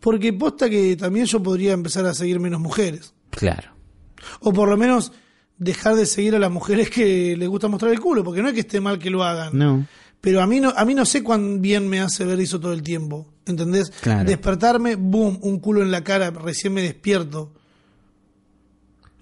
Porque 0.02 0.34
posta 0.34 0.70
que 0.70 0.96
también 0.96 1.26
yo 1.26 1.42
podría 1.42 1.74
empezar 1.74 2.06
a 2.06 2.14
seguir 2.14 2.40
menos 2.40 2.60
mujeres. 2.60 3.14
Claro. 3.30 3.70
O 4.42 4.52
por 4.52 4.68
lo 4.70 4.76
menos 4.78 5.12
dejar 5.58 5.96
de 5.96 6.06
seguir 6.06 6.36
a 6.36 6.40
las 6.40 6.52
mujeres 6.52 6.90
que 6.90 7.38
les 7.38 7.48
gusta 7.48 7.68
mostrar 7.68 7.92
el 7.92 8.00
culo, 8.00 8.24
porque 8.24 8.42
no 8.42 8.48
es 8.50 8.54
que 8.56 8.62
esté 8.62 8.82
mal 8.82 9.00
que 9.00 9.10
lo 9.10 9.24
hagan. 9.24 9.58
No. 9.58 9.86
Pero 10.20 10.42
a 10.42 10.48
mí 10.48 10.60
no, 10.60 10.74
a 10.76 10.84
mí 10.84 10.96
no 10.96 11.06
sé 11.06 11.22
cuán 11.24 11.62
bien 11.62 11.88
me 11.88 12.00
hace 12.00 12.26
ver 12.26 12.40
eso 12.40 12.60
todo 12.60 12.74
el 12.74 12.82
tiempo. 12.82 13.28
¿Entendés? 13.46 13.92
Claro. 14.02 14.28
Despertarme, 14.28 14.96
boom, 14.96 15.38
un 15.44 15.60
culo 15.60 15.84
en 15.84 15.92
la 15.92 16.04
cara, 16.04 16.32
recién 16.32 16.74
me 16.74 16.82
despierto. 16.82 17.54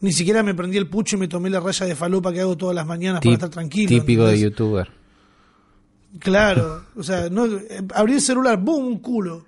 Ni 0.03 0.11
siquiera 0.11 0.43
me 0.43 0.53
prendí 0.53 0.77
el 0.77 0.89
pucho 0.89 1.15
y 1.15 1.19
me 1.19 1.29
tomé 1.29 1.49
la 1.49 1.61
raya 1.61 1.85
de 1.85 1.95
falopa 1.95 2.33
que 2.33 2.41
hago 2.41 2.57
todas 2.57 2.75
las 2.75 2.85
mañanas 2.85 3.21
para 3.21 3.35
estar 3.35 3.49
tranquilo. 3.49 3.87
Típico 3.87 4.25
de 4.25 4.37
youtuber. 4.37 4.91
Claro, 6.19 6.83
o 6.97 7.03
sea, 7.03 7.29
no, 7.29 7.45
eh, 7.45 7.81
abrí 7.95 8.15
el 8.15 8.21
celular, 8.21 8.59
boom, 8.59 8.85
un 8.85 8.99
culo. 8.99 9.45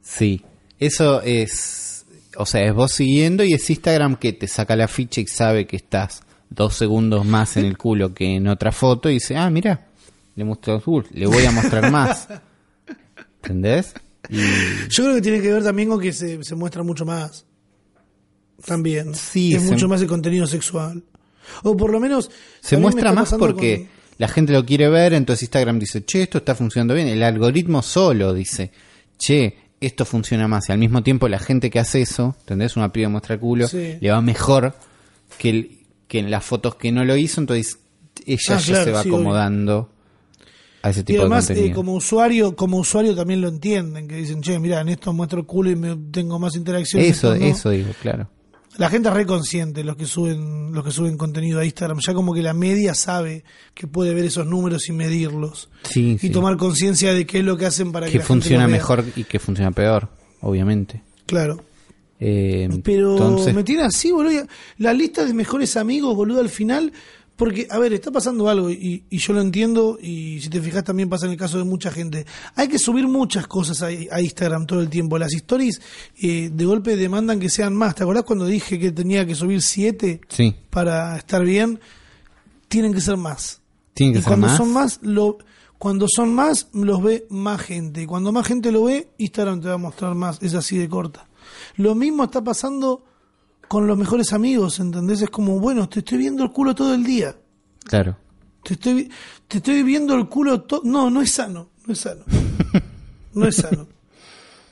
Sí. 0.00 0.42
Eso 0.78 1.20
es. 1.20 2.06
O 2.34 2.46
sea, 2.46 2.62
es 2.62 2.72
vos 2.72 2.92
siguiendo 2.92 3.44
y 3.44 3.52
es 3.52 3.68
Instagram 3.68 4.16
que 4.16 4.32
te 4.32 4.48
saca 4.48 4.74
la 4.74 4.88
ficha 4.88 5.20
y 5.20 5.26
sabe 5.26 5.66
que 5.66 5.76
estás 5.76 6.22
dos 6.48 6.74
segundos 6.76 7.26
más 7.26 7.58
en 7.58 7.66
el 7.66 7.76
culo 7.76 8.14
que 8.14 8.36
en 8.36 8.48
otra 8.48 8.72
foto 8.72 9.10
y 9.10 9.14
dice, 9.14 9.36
ah, 9.36 9.50
mira, 9.50 9.86
le 10.34 10.44
muestro 10.44 10.82
uh, 10.82 11.02
le 11.12 11.26
voy 11.26 11.44
a 11.44 11.50
mostrar 11.50 11.92
más. 11.92 12.26
¿Entendés? 13.42 13.92
Y 14.30 14.38
Yo 14.88 15.04
creo 15.04 15.14
que 15.16 15.20
tiene 15.20 15.42
que 15.42 15.52
ver 15.52 15.62
también 15.62 15.90
con 15.90 16.00
que 16.00 16.14
se, 16.14 16.42
se 16.42 16.54
muestra 16.54 16.82
mucho 16.82 17.04
más. 17.04 17.44
También. 18.64 19.14
Sí, 19.14 19.54
es 19.54 19.62
se- 19.62 19.70
mucho 19.72 19.88
más 19.88 20.00
el 20.02 20.06
contenido 20.08 20.46
sexual. 20.46 21.02
O 21.62 21.76
por 21.76 21.90
lo 21.90 21.98
menos. 22.00 22.30
se 22.60 22.76
muestra 22.76 23.12
más 23.12 23.34
porque 23.38 23.78
con- 23.78 23.88
la 24.18 24.28
gente 24.28 24.52
lo 24.52 24.64
quiere 24.64 24.88
ver, 24.88 25.14
entonces 25.14 25.42
Instagram 25.44 25.78
dice, 25.78 26.04
che, 26.04 26.22
esto 26.22 26.38
está 26.38 26.54
funcionando 26.54 26.94
bien. 26.94 27.08
El 27.08 27.22
algoritmo 27.22 27.82
solo 27.82 28.32
dice, 28.34 28.70
che, 29.18 29.56
esto 29.80 30.04
funciona 30.04 30.46
más. 30.46 30.68
Y 30.68 30.72
al 30.72 30.78
mismo 30.78 31.02
tiempo 31.02 31.26
la 31.28 31.38
gente 31.38 31.70
que 31.70 31.78
hace 31.80 32.02
eso, 32.02 32.36
¿entendés? 32.40 32.76
Una 32.76 32.92
piba 32.92 33.08
muestra 33.08 33.38
culo, 33.38 33.66
Sí. 33.66 33.96
le 34.00 34.10
va 34.10 34.20
mejor 34.20 34.74
que, 35.38 35.50
el- 35.50 35.78
que 36.06 36.18
en 36.18 36.30
las 36.30 36.44
fotos 36.44 36.74
que 36.76 36.92
no 36.92 37.04
lo 37.04 37.16
hizo, 37.16 37.40
entonces 37.40 37.78
ella 38.26 38.38
Ah, 38.50 38.58
ya 38.58 38.64
claro, 38.66 38.84
se 38.84 38.90
va 38.92 39.02
sí, 39.02 39.08
obvio. 39.08 39.18
acomodando 39.20 39.90
a 40.82 40.90
ese 40.90 41.00
Y 41.00 41.04
tipo 41.04 41.20
además, 41.22 41.48
de 41.48 41.66
eh, 41.66 41.72
como 41.72 41.94
usuario, 41.94 42.54
como 42.56 42.78
usuario 42.78 43.14
también 43.14 43.40
lo 43.40 43.48
entienden, 43.48 44.06
que 44.06 44.16
dicen, 44.16 44.40
che, 44.42 44.58
mira, 44.58 44.80
en 44.82 44.90
esto 44.90 45.12
muestro 45.12 45.40
el 45.40 45.46
culo 45.46 45.70
y 45.70 45.76
me, 45.76 45.96
tengo 46.10 46.38
más 46.38 46.54
interacción. 46.56 47.02
eso, 47.02 47.32
esto 47.32 47.44
no". 47.44 47.50
eso 47.50 47.70
digo, 47.70 47.90
claro. 48.02 48.28
La 48.76 48.88
gente 48.88 49.08
es 49.08 49.14
re 49.14 49.26
consciente, 49.26 49.82
los 49.82 49.96
que 49.96 50.06
suben, 50.06 50.72
los 50.72 50.84
que 50.84 50.92
suben 50.92 51.16
contenido 51.16 51.58
a 51.58 51.64
Instagram, 51.64 51.98
ya 51.98 52.14
como 52.14 52.32
que 52.32 52.40
la 52.42 52.54
media 52.54 52.94
sabe 52.94 53.44
que 53.74 53.86
puede 53.86 54.14
ver 54.14 54.24
esos 54.24 54.46
números 54.46 54.88
y 54.88 54.92
medirlos. 54.92 55.68
Sí, 55.82 56.12
Y 56.12 56.18
sí. 56.18 56.30
tomar 56.30 56.56
conciencia 56.56 57.12
de 57.12 57.26
qué 57.26 57.40
es 57.40 57.44
lo 57.44 57.56
que 57.56 57.66
hacen 57.66 57.90
para 57.92 58.06
que, 58.06 58.12
que 58.12 58.18
la 58.18 58.24
funciona 58.24 58.68
mejor 58.68 59.04
y 59.16 59.24
que 59.24 59.38
funciona 59.38 59.72
peor, 59.72 60.08
obviamente. 60.40 61.02
Claro. 61.26 61.64
Eh, 62.22 62.68
Pero 62.84 63.12
entonces, 63.12 63.54
me 63.54 63.64
tiene 63.64 63.82
así, 63.82 64.12
boludo. 64.12 64.46
La 64.78 64.92
lista 64.92 65.24
de 65.24 65.32
mejores 65.32 65.76
amigos, 65.76 66.14
boludo, 66.14 66.40
al 66.40 66.50
final. 66.50 66.92
Porque, 67.40 67.66
a 67.70 67.78
ver, 67.78 67.94
está 67.94 68.10
pasando 68.10 68.50
algo 68.50 68.68
y, 68.68 69.02
y 69.08 69.16
yo 69.16 69.32
lo 69.32 69.40
entiendo 69.40 69.98
y 69.98 70.42
si 70.42 70.50
te 70.50 70.60
fijas 70.60 70.84
también 70.84 71.08
pasa 71.08 71.24
en 71.24 71.32
el 71.32 71.38
caso 71.38 71.56
de 71.56 71.64
mucha 71.64 71.90
gente. 71.90 72.26
Hay 72.54 72.68
que 72.68 72.78
subir 72.78 73.08
muchas 73.08 73.46
cosas 73.46 73.80
a, 73.80 73.86
a 73.86 74.20
Instagram 74.20 74.66
todo 74.66 74.82
el 74.82 74.90
tiempo. 74.90 75.16
Las 75.16 75.32
stories 75.32 75.80
eh, 76.20 76.50
de 76.52 76.64
golpe 76.66 76.96
demandan 76.96 77.40
que 77.40 77.48
sean 77.48 77.74
más. 77.74 77.94
¿Te 77.94 78.02
acordás 78.02 78.24
cuando 78.24 78.44
dije 78.44 78.78
que 78.78 78.92
tenía 78.92 79.24
que 79.24 79.34
subir 79.34 79.62
siete 79.62 80.20
sí, 80.28 80.54
para 80.68 81.16
estar 81.16 81.42
bien? 81.42 81.80
Tienen 82.68 82.92
que 82.92 83.00
ser 83.00 83.16
más. 83.16 83.62
que 83.94 84.04
y 84.04 84.14
ser 84.16 84.24
cuando 84.24 84.48
más. 84.48 84.56
son 84.58 84.72
más, 84.74 84.98
lo, 85.00 85.38
cuando 85.78 86.08
son 86.14 86.34
más, 86.34 86.68
los 86.74 87.02
ve 87.02 87.26
más 87.30 87.62
gente. 87.62 88.02
Y 88.02 88.06
cuando 88.06 88.32
más 88.32 88.46
gente 88.46 88.70
lo 88.70 88.84
ve, 88.84 89.08
Instagram 89.16 89.62
te 89.62 89.68
va 89.68 89.74
a 89.76 89.78
mostrar 89.78 90.14
más. 90.14 90.42
Es 90.42 90.52
así 90.52 90.76
de 90.76 90.90
corta. 90.90 91.26
Lo 91.76 91.94
mismo 91.94 92.24
está 92.24 92.44
pasando 92.44 93.02
con 93.70 93.86
los 93.86 93.96
mejores 93.96 94.32
amigos, 94.32 94.80
¿entendés? 94.80 95.22
Es 95.22 95.30
como, 95.30 95.60
bueno, 95.60 95.88
te 95.88 96.00
estoy 96.00 96.18
viendo 96.18 96.42
el 96.42 96.50
culo 96.50 96.74
todo 96.74 96.92
el 96.92 97.04
día. 97.04 97.36
Claro. 97.84 98.16
Te 98.64 98.74
estoy, 98.74 99.08
te 99.46 99.58
estoy 99.58 99.84
viendo 99.84 100.12
el 100.16 100.28
culo 100.28 100.62
todo... 100.62 100.80
No, 100.82 101.08
no 101.08 101.22
es 101.22 101.30
sano. 101.30 101.70
No 101.86 101.92
es 101.92 102.00
sano. 102.00 102.24
No 103.32 103.46
es 103.46 103.54
sano. 103.54 103.86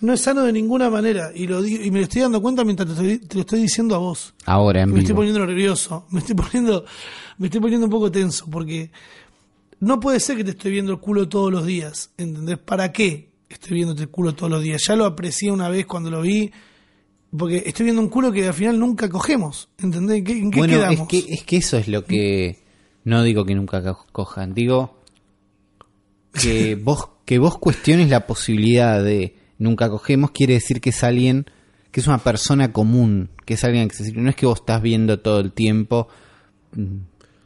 No 0.00 0.12
es 0.12 0.20
sano 0.20 0.42
de 0.42 0.52
ninguna 0.52 0.90
manera. 0.90 1.30
Y 1.32 1.46
lo 1.46 1.62
digo- 1.62 1.80
y 1.84 1.92
me 1.92 1.98
lo 2.00 2.04
estoy 2.06 2.22
dando 2.22 2.42
cuenta 2.42 2.64
mientras 2.64 2.88
te, 2.88 2.94
estoy- 2.94 3.18
te 3.28 3.34
lo 3.36 3.40
estoy 3.42 3.60
diciendo 3.60 3.94
a 3.94 3.98
vos. 3.98 4.34
Ahora 4.46 4.82
en 4.82 4.92
me 4.92 4.98
estoy 4.98 5.14
poniendo 5.14 5.46
nervioso. 5.46 6.06
Me 6.10 6.18
estoy 6.18 6.34
poniendo, 6.34 6.84
me 7.38 7.46
estoy 7.46 7.60
poniendo 7.60 7.86
un 7.86 7.92
poco 7.92 8.10
tenso. 8.10 8.46
Porque 8.50 8.90
no 9.78 10.00
puede 10.00 10.18
ser 10.18 10.36
que 10.36 10.42
te 10.42 10.50
estoy 10.50 10.72
viendo 10.72 10.90
el 10.90 10.98
culo 10.98 11.28
todos 11.28 11.52
los 11.52 11.64
días. 11.64 12.10
¿Entendés? 12.16 12.58
¿Para 12.58 12.90
qué 12.90 13.30
estoy 13.48 13.74
viéndote 13.76 14.02
el 14.02 14.08
culo 14.08 14.34
todos 14.34 14.50
los 14.50 14.60
días? 14.60 14.82
Ya 14.88 14.96
lo 14.96 15.04
aprecié 15.06 15.52
una 15.52 15.68
vez 15.68 15.86
cuando 15.86 16.10
lo 16.10 16.20
vi. 16.22 16.50
Porque 17.36 17.62
estoy 17.66 17.84
viendo 17.84 18.00
un 18.02 18.08
culo 18.08 18.32
que 18.32 18.46
al 18.46 18.54
final 18.54 18.78
nunca 18.78 19.08
cogemos. 19.08 19.68
¿Entendés? 19.78 20.18
¿En 20.18 20.24
qué, 20.24 20.32
en 20.32 20.50
qué 20.50 20.58
Bueno, 20.58 20.74
quedamos? 20.78 21.00
es 21.00 21.08
que, 21.08 21.34
es 21.34 21.42
que 21.44 21.56
eso 21.58 21.76
es 21.76 21.88
lo 21.88 22.04
que 22.04 22.62
no 23.04 23.22
digo 23.22 23.44
que 23.44 23.54
nunca 23.54 23.82
co- 23.82 24.06
cojan, 24.12 24.54
digo 24.54 24.96
que 26.32 26.74
vos 26.82 27.08
que 27.24 27.38
vos 27.38 27.58
cuestiones 27.58 28.08
la 28.08 28.26
posibilidad 28.26 29.02
de 29.02 29.36
nunca 29.58 29.90
cogemos 29.90 30.30
quiere 30.30 30.54
decir 30.54 30.80
que 30.80 30.90
es 30.90 31.04
alguien 31.04 31.46
que 31.90 32.00
es 32.00 32.06
una 32.06 32.18
persona 32.18 32.72
común, 32.72 33.30
que 33.44 33.54
es 33.54 33.64
alguien 33.64 33.84
accesible, 33.84 34.20
no 34.22 34.30
es 34.30 34.36
que 34.36 34.46
vos 34.46 34.60
estás 34.60 34.80
viendo 34.82 35.20
todo 35.20 35.40
el 35.40 35.52
tiempo 35.52 36.08
mm, 36.72 36.96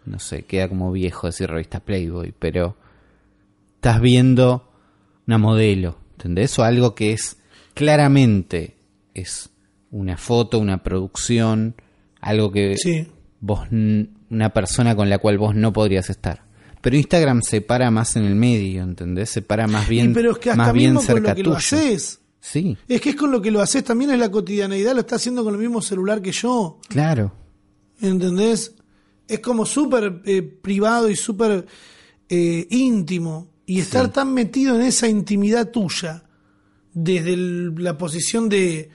no 0.07 0.19
sé, 0.19 0.43
queda 0.45 0.69
como 0.69 0.91
viejo 0.93 1.29
decir 1.29 1.49
revista 1.49 1.81
Playboy, 1.81 2.35
pero 2.39 2.77
estás 3.77 4.01
viendo 4.01 4.69
una 5.29 5.39
modelo, 5.39 5.97
¿entendés? 6.13 6.59
O 6.59 6.65
algo 6.65 6.95
que 6.97 7.13
es 7.13 7.37
claramente 7.75 8.77
es 9.15 9.51
una 9.93 10.17
foto, 10.17 10.59
una 10.59 10.83
producción, 10.83 11.77
algo 12.21 12.51
que 12.51 12.77
Sí. 12.77 13.07
vos 13.41 13.69
una 13.71 14.53
persona 14.53 14.97
con 14.97 15.09
la 15.09 15.19
cual 15.19 15.39
vos 15.39 15.55
no 15.55 15.73
podrías 15.73 16.11
estar. 16.11 16.43
Pero 16.81 16.97
Instagram 16.97 17.43
se 17.43 17.61
para 17.61 17.93
más 17.93 18.17
en 18.17 18.25
el 18.25 18.35
medio, 18.35 18.83
¿entendés? 18.83 19.31
Se 19.31 19.41
para 19.43 19.69
más 19.69 19.89
bien, 19.89 20.11
Y 20.11 20.15
pero 20.15 20.33
es 20.33 20.39
que 20.39 20.51
hasta 20.51 20.65
más 20.65 20.73
bien 20.73 20.95
mismo 20.95 21.01
con 21.01 21.07
cerca 21.07 21.29
lo 21.31 21.35
que 21.37 21.43
lo 21.45 21.55
haces. 21.55 22.19
Sí, 22.41 22.77
Es 22.89 23.01
que 23.01 23.11
es 23.11 23.15
con 23.17 23.31
lo 23.31 23.41
que 23.41 23.53
lo 23.53 23.61
haces 23.61 23.85
también 23.85 24.11
es 24.11 24.19
la 24.19 24.29
cotidianeidad, 24.29 24.95
lo 24.95 25.01
está 25.01 25.15
haciendo 25.15 25.45
con 25.45 25.55
el 25.55 25.61
mismo 25.61 25.81
celular 25.81 26.21
que 26.21 26.33
yo. 26.33 26.81
claro. 26.89 27.33
¿Entendés? 28.01 28.75
Es 29.29 29.39
como 29.39 29.65
súper 29.65 30.23
eh, 30.25 30.43
privado 30.43 31.09
y 31.09 31.15
súper 31.17 31.67
eh, 32.29 32.67
íntimo. 32.71 33.49
Y 33.67 33.79
estar 33.81 34.13
tan 34.13 34.35
metido 34.35 34.75
en 34.75 34.83
esa 34.83 35.07
intimidad 35.09 35.71
tuya, 35.71 36.25
desde 36.95 37.35
el- 37.35 37.75
la 37.77 37.97
posición 37.97 38.49
de 38.49 38.91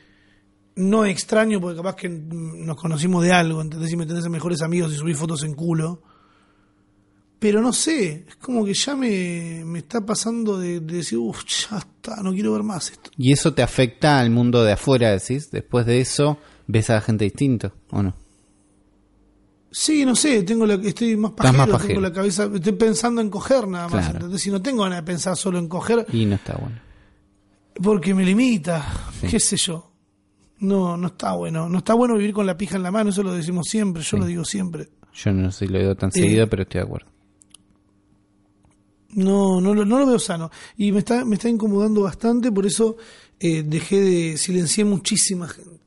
no 0.78 1.06
extraño, 1.06 1.60
porque 1.60 1.78
capaz 1.78 1.96
que 1.96 2.08
nos 2.10 2.78
conocimos 2.78 3.24
de 3.24 3.34
algo, 3.34 3.62
¿entendés? 3.62 3.92
Y 3.92 3.98
me 3.98 4.06
tenés 4.06 4.26
a 4.26 4.30
mejores 4.30 4.62
amigos 4.62 4.94
y 4.94 4.96
subí 4.98 5.14
fotos 5.14 5.44
en 5.44 5.54
culo. 5.54 6.02
Pero 7.40 7.62
no 7.62 7.72
sé, 7.72 8.26
es 8.28 8.36
como 8.38 8.66
que 8.66 8.74
ya 8.74 8.96
me, 8.96 9.64
me 9.64 9.80
está 9.80 10.04
pasando 10.04 10.58
de, 10.58 10.80
de 10.80 10.96
decir, 10.98 11.20
uff, 11.20 11.44
ya 11.46 11.78
está, 11.78 12.24
no 12.24 12.32
quiero 12.34 12.54
ver 12.54 12.64
más 12.64 12.90
esto. 12.92 13.12
¿Y 13.16 13.32
eso 13.32 13.54
te 13.54 13.62
afecta 13.62 14.20
al 14.20 14.32
mundo 14.32 14.64
de 14.64 14.72
afuera, 14.72 15.12
decís? 15.12 15.52
Después 15.52 15.86
de 15.86 16.02
eso, 16.02 16.40
¿ves 16.66 16.90
a 16.90 16.96
la 16.96 17.02
gente 17.02 17.26
distinto 17.26 17.74
o 17.92 18.02
no? 18.02 18.16
Sí, 19.70 20.04
no 20.06 20.16
sé, 20.16 20.42
tengo 20.44 20.66
la, 20.66 20.76
estoy 20.76 21.16
más 21.18 21.34
pajero, 21.34 21.68
más 21.68 21.86
tengo 21.86 22.02
la 22.02 22.12
cabeza, 22.14 22.50
estoy 22.52 22.72
pensando 22.74 23.22
en 23.22 23.30
coger 23.30 23.68
nada 23.68 23.88
más, 23.90 24.06
Claro. 24.06 24.16
¿entendés? 24.20 24.42
Si 24.42 24.50
no 24.50 24.60
tengo 24.62 24.82
ganas 24.84 25.00
de 25.00 25.04
pensar 25.04 25.36
solo 25.38 25.60
en 25.60 25.68
coger, 25.68 26.08
Y 26.12 26.26
no 26.26 26.36
está 26.36 26.56
bueno. 26.56 26.80
porque 27.84 28.16
me 28.16 28.26
limita, 28.26 28.84
Sí. 29.22 29.28
qué 29.28 29.40
sé 29.40 29.58
yo. 29.58 29.87
No, 30.60 30.98
no 30.98 31.08
está 31.08 31.34
bueno, 31.34 31.70
no 31.70 31.78
está 31.80 31.94
bueno 31.94 32.16
vivir 32.16 32.34
con 32.34 32.46
la 32.46 32.58
pija 32.58 32.78
en 32.78 32.84
la 32.84 32.92
mano, 32.92 33.12
eso 33.12 33.22
lo 33.24 33.34
decimos 33.34 33.68
siempre, 33.70 34.02
yo 34.04 34.10
Sí. 34.10 34.18
lo 34.18 34.26
digo 34.26 34.44
siempre. 34.46 34.90
Yo 35.14 35.32
no 35.34 35.52
sé 35.52 35.66
si 35.68 35.72
lo 35.74 35.80
digo 35.80 35.96
tan 35.96 36.10
Eh, 36.10 36.14
seguido, 36.14 36.48
pero 36.50 36.64
estoy 36.64 36.80
de 36.82 36.86
acuerdo. 36.86 37.08
No, 39.10 39.62
no, 39.62 39.74
lo- 39.74 39.86
no 39.86 40.00
lo 40.00 40.06
veo 40.06 40.20
sano. 40.20 40.52
Y 40.78 40.92
me 40.92 41.00
está, 41.00 41.24
me 41.26 41.36
está 41.36 41.50
incomodando 41.50 42.02
bastante, 42.02 42.52
por 42.52 42.66
eso 42.66 42.98
eh, 43.40 43.64
dejé 43.66 44.02
de 44.02 44.38
silenciar 44.38 44.88
muchísima 44.88 45.48
gente. 45.48 45.78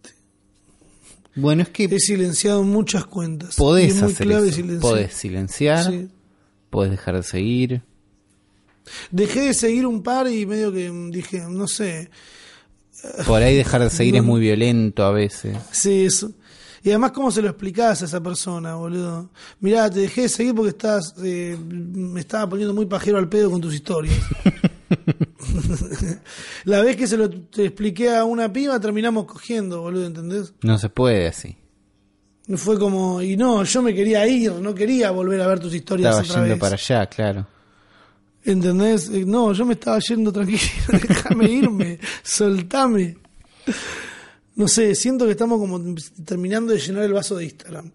Bueno, 1.36 1.62
es 1.62 1.68
que 1.68 1.84
He 1.84 1.98
silenciado 1.98 2.62
muchas 2.64 3.06
cuentas. 3.06 3.56
podés 3.56 3.94
es 3.96 4.02
muy 4.02 4.12
hacer 4.12 4.26
clave 4.26 4.48
eso. 4.48 4.56
silenciar. 4.56 4.80
Podés 4.80 5.14
silenciar, 5.14 5.84
Sí. 5.84 6.08
podés 6.70 6.90
dejar 6.92 7.16
de 7.16 7.22
seguir. 7.22 7.82
Dejé 9.10 9.40
de 9.42 9.54
seguir 9.54 9.86
un 9.86 10.02
par 10.02 10.26
y 10.28 10.46
medio 10.46 10.72
que 10.72 10.90
mm, 10.90 11.10
dije, 11.10 11.44
no 11.48 11.68
sé, 11.68 12.10
Por 13.26 13.42
ahí 13.42 13.57
dejar 13.57 13.82
de 13.82 13.90
seguir 13.90 14.14
No. 14.14 14.20
es 14.20 14.24
muy 14.26 14.40
violento 14.40 15.05
a 15.05 15.12
veces. 15.12 15.57
Sí, 15.70 16.07
eso. 16.07 16.32
Y 16.82 16.88
además, 16.88 17.12
¿cómo 17.12 17.30
se 17.30 17.42
lo 17.42 17.48
explicás 17.48 18.01
a 18.03 18.07
esa 18.07 18.22
persona, 18.22 18.74
boludo? 18.74 19.28
Mirá, 19.61 19.90
te 19.90 20.01
dejé 20.01 20.22
de 20.22 20.28
seguir 20.30 20.55
porque 20.55 20.70
estás, 20.70 21.14
eh, 21.22 21.57
me 21.68 22.20
estaba 22.20 22.48
poniendo 22.48 22.72
muy 22.74 22.86
pajero 22.86 23.18
al 23.18 23.28
pedo 23.28 23.51
con 23.51 23.61
tus 23.61 23.74
historias. 23.74 24.16
La 26.64 26.80
vez 26.82 26.96
que 26.96 27.07
se 27.07 27.16
lo 27.16 27.30
te 27.30 27.66
expliqué 27.66 28.14
a 28.14 28.24
una 28.24 28.53
piba, 28.53 28.78
terminamos 28.80 29.26
cogiendo, 29.26 29.82
boludo, 29.82 30.07
¿entendés? 30.07 30.53
No 30.62 30.78
se 30.78 30.88
puede 30.88 31.26
así. 31.28 31.57
Fue 32.57 32.78
como, 32.78 33.22
y 33.22 33.36
no, 33.36 33.62
yo 33.62 33.82
me 33.82 33.94
quería 33.94 34.26
ir, 34.26 34.53
no 34.53 34.74
quería 34.74 35.11
volver 35.12 35.40
a 35.40 35.46
ver 35.46 35.61
tus 35.61 35.72
historias 35.74 36.11
Estaba 36.11 36.24
otra 36.26 36.34
yendo 36.42 36.55
vez. 36.55 36.61
para 36.61 36.74
allá, 36.74 37.07
claro. 37.07 37.46
¿Entendés? 38.45 39.11
No, 39.26 39.53
yo 39.53 39.66
me 39.66 39.74
estaba 39.74 39.99
yendo 39.99 40.32
tranquilo, 40.32 40.61
déjame 41.09 41.51
irme, 41.51 41.99
soltame. 42.22 43.16
No 44.57 44.66
sé, 44.68 44.95
siento 44.95 45.26
que 45.26 45.32
estamos 45.32 45.59
como 45.59 45.80
terminando 46.24 46.72
de 46.72 46.78
llenar 46.78 47.05
el 47.05 47.12
vaso 47.12 47.36
de 47.36 47.45
Instagram. 47.45 47.91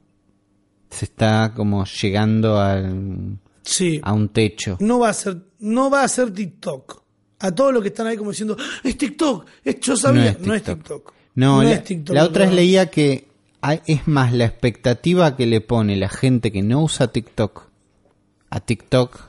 Se 0.89 1.05
está 1.05 1.51
como 1.55 1.83
llegando 1.85 2.59
al, 2.59 3.37
Sí. 3.63 3.99
a 4.03 4.13
un 4.13 4.29
techo. 4.29 4.77
No 4.79 4.99
va 4.99 5.09
a 5.09 5.13
ser, 5.13 5.37
no 5.59 5.89
va 5.89 6.03
a 6.03 6.07
ser 6.07 6.31
TikTok. 6.31 7.03
A 7.39 7.51
todos 7.51 7.73
los 7.73 7.81
que 7.81 7.89
están 7.89 8.07
ahí 8.07 8.15
como 8.15 8.31
diciendo, 8.31 8.55
"Ah, 8.59 8.81
es 8.83 8.97
TikTok, 8.97 9.45
es, 9.63 9.79
yo 9.81 9.97
sabía, 9.97 10.37
no 10.41 10.53
es 10.53 10.63
TikTok. 10.63 11.13
No, 11.35 11.61
la, 11.61 11.73
es 11.73 11.83
TikTok, 11.83 12.15
la 12.15 12.23
otra 12.23 12.45
no. 12.45 12.51
vez 12.51 12.55
leía 12.55 12.89
que 12.89 13.27
hay- 13.61 13.81
es 13.87 14.07
más 14.07 14.31
la 14.31 14.45
expectativa 14.45 15.35
que 15.35 15.45
le 15.45 15.59
pone 15.59 15.95
la 15.97 16.07
gente 16.07 16.51
que 16.51 16.61
no 16.61 16.81
usa 16.83 17.11
TikTok 17.11 17.63
a 18.49 18.59
TikTok 18.61 19.19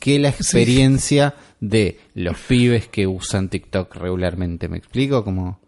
que 0.00 0.18
la 0.18 0.30
experiencia 0.30 1.34
de 1.60 2.00
los 2.14 2.36
pibes 2.38 2.88
que 2.88 3.06
usan 3.06 3.48
TikTok 3.48 3.94
regularmente. 3.96 4.68
¿Me 4.68 4.78
explico? 4.78 5.22
Como 5.24 5.60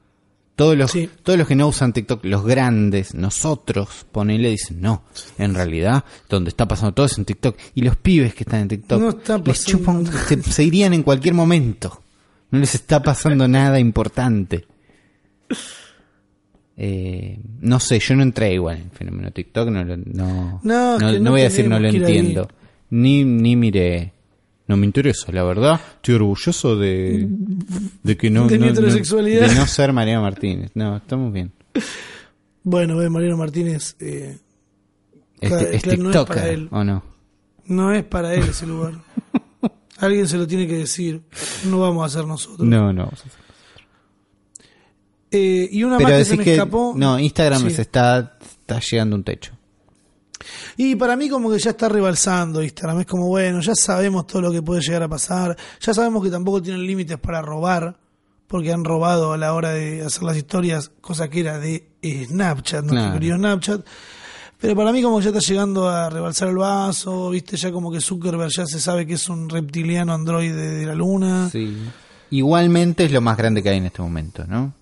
todos 0.57 0.76
los, 0.76 0.91
Sí. 0.91 1.09
todos 1.22 1.39
los 1.39 1.47
que 1.49 1.55
no 1.55 1.68
usan 1.68 1.93
TikTok, 1.93 2.24
los 2.24 2.45
grandes, 2.45 3.14
nosotros, 3.14 4.07
ponele, 4.11 4.49
dicen, 4.51 4.80
no, 4.80 5.05
en 5.39 5.55
realidad, 5.55 6.05
donde 6.28 6.49
está 6.51 6.66
pasando 6.66 6.93
todo 6.95 7.07
es 7.07 7.16
en 7.18 7.24
TikTok. 7.24 7.57
Y 7.74 7.83
los 7.83 7.97
pibes 7.97 8.35
que 8.35 8.45
están 8.45 8.61
en 8.62 8.68
TikTok, 8.68 9.01
No 9.01 9.09
está 9.11 9.39
les 9.39 9.64
chupan, 9.64 10.07
se, 10.07 10.43
se 10.43 10.64
irían 10.64 10.95
en 10.95 11.03
cualquier 11.03 11.35
momento. 11.35 12.03
No 12.51 12.59
les 12.59 12.74
está 12.74 13.03
pasando 13.03 13.47
nada 13.49 13.78
importante. 13.80 14.66
Eh, 16.76 17.39
no 17.61 17.78
sé, 17.80 17.99
yo 17.99 18.16
no 18.16 18.22
entré 18.22 18.55
igual 18.55 18.78
en 18.78 18.85
el 18.85 18.91
fenómeno 18.91 19.30
TikTok, 19.30 19.68
no, 19.68 19.85
no, 19.85 20.61
No, 20.62 21.30
voy 21.30 21.41
a 21.41 21.45
decir 21.45 21.68
no 21.68 21.78
lo 21.78 21.89
entiendo. 21.89 22.49
Ni, 22.91 23.24
ni 23.24 23.57
miré. 23.57 24.12
No 24.68 24.76
me 24.76 24.86
interesa, 24.86 25.30
la 25.32 25.42
verdad. 25.42 25.80
Estoy 25.96 26.14
orgulloso 26.14 26.76
de, 26.76 27.26
de 28.02 28.16
que 28.16 28.30
no, 28.30 28.46
De 28.46 28.58
no- 28.58 28.66
no- 28.66 28.72
heterosexualidad. 28.72 29.48
de 29.48 29.54
no 29.56 29.66
ser 29.66 29.92
María 29.92 30.20
Martínez. 30.20 30.70
No, 30.74 30.96
estamos 30.96 31.32
bien. 31.32 31.52
Bueno, 32.62 32.94
Mariano 33.10 33.36
Martínez, 33.36 33.96
eh, 33.98 34.38
Este, 35.40 35.96
no 35.96 36.10
es 36.10 36.16
para 36.24 36.48
él. 36.48 36.68
¿o 36.70 36.84
no? 36.84 37.02
no 37.66 37.92
es 37.92 38.04
para 38.04 38.34
él 38.34 38.44
ese 38.44 38.66
lugar. 38.66 38.94
Alguien 39.98 40.26
se 40.28 40.36
lo 40.38 40.46
tiene 40.46 40.66
que 40.66 40.76
decir. 40.78 41.22
No 41.68 41.80
vamos 41.80 42.02
a 42.02 42.06
hacer 42.06 42.26
nosotros. 42.26 42.66
No, 42.68 42.92
no. 42.92 43.10
Eh, 45.30 45.68
y 45.72 45.82
una 45.84 45.96
Pero 45.98 46.10
más 46.10 46.18
que 46.18 46.24
se 46.24 46.36
me 46.36 46.44
que, 46.44 46.52
escapó. 46.52 46.92
no, 46.96 47.18
Instagram 47.18 47.62
Sí. 47.62 47.70
se 47.70 47.82
está, 47.82 48.38
está 48.40 48.80
llegando 48.80 49.16
a 49.16 49.18
un 49.18 49.24
techo. 49.24 49.52
Y 50.76 50.97
para 50.97 51.16
mí 51.16 51.28
como 51.28 51.51
que 51.51 51.59
ya 51.59 51.70
está 51.70 51.88
rebalsando 51.88 52.62
Instagram. 52.62 53.01
Es 53.01 53.07
como, 53.07 53.28
bueno, 53.28 53.61
ya 53.61 53.74
sabemos 53.74 54.26
todo 54.26 54.43
lo 54.43 54.53
que 54.53 54.62
puede 54.62 54.80
llegar 54.80 55.03
a 55.03 55.09
pasar. 55.09 55.57
Ya 55.80 55.95
sabemos 55.95 56.22
que 56.22 56.30
tampoco 56.30 56.61
tienen 56.62 56.86
límites 56.86 57.18
para 57.18 57.40
robar. 57.43 57.97
Porque 58.49 58.70
han 58.70 58.84
robado 58.84 59.32
a 59.32 59.38
la 59.38 59.55
hora 59.55 59.70
de 59.70 60.03
hacer 60.03 60.24
las 60.24 60.36
historias, 60.36 60.90
cosa 61.01 61.30
que 61.30 61.40
era 61.40 61.59
de 61.59 61.88
Snapchat, 62.03 62.80
nuestro 62.82 62.99
Claro. 62.99 63.12
querido 63.14 63.36
Snapchat. 63.38 63.86
Pero 64.61 64.76
para 64.76 64.93
mí 64.93 65.03
como 65.03 65.20
ya 65.22 65.28
está 65.30 65.40
llegando 65.40 65.88
a 65.88 66.11
rebalsar 66.11 66.49
el 66.51 66.57
vaso, 66.57 67.30
viste, 67.30 67.57
ya 67.57 67.72
como 67.72 67.90
que 67.90 68.01
Zuckerberg 68.03 68.51
ya 68.55 68.66
se 68.66 68.78
sabe 68.78 69.07
que 69.07 69.14
es 69.14 69.26
un 69.30 69.49
reptiliano 69.49 70.12
androide 70.12 70.55
de 70.70 70.84
la 70.84 70.95
luna. 70.95 71.49
Sí. 71.51 71.74
Igualmente 72.28 73.07
es 73.07 73.12
lo 73.12 73.22
más 73.22 73.38
grande 73.38 73.62
que 73.62 73.70
hay 73.70 73.78
en 73.78 73.86
este 73.86 74.03
momento, 74.03 74.45
¿no? 74.47 74.74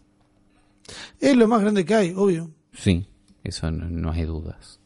Es 1.20 1.36
lo 1.36 1.46
más 1.46 1.60
grande 1.60 1.84
que 1.84 1.94
hay, 1.94 2.12
obvio. 2.16 2.50
Sí, 2.76 3.06
eso 3.44 3.70
no, 3.70 3.88
no 3.88 4.10
hay 4.10 4.24
dudas. 4.24 4.79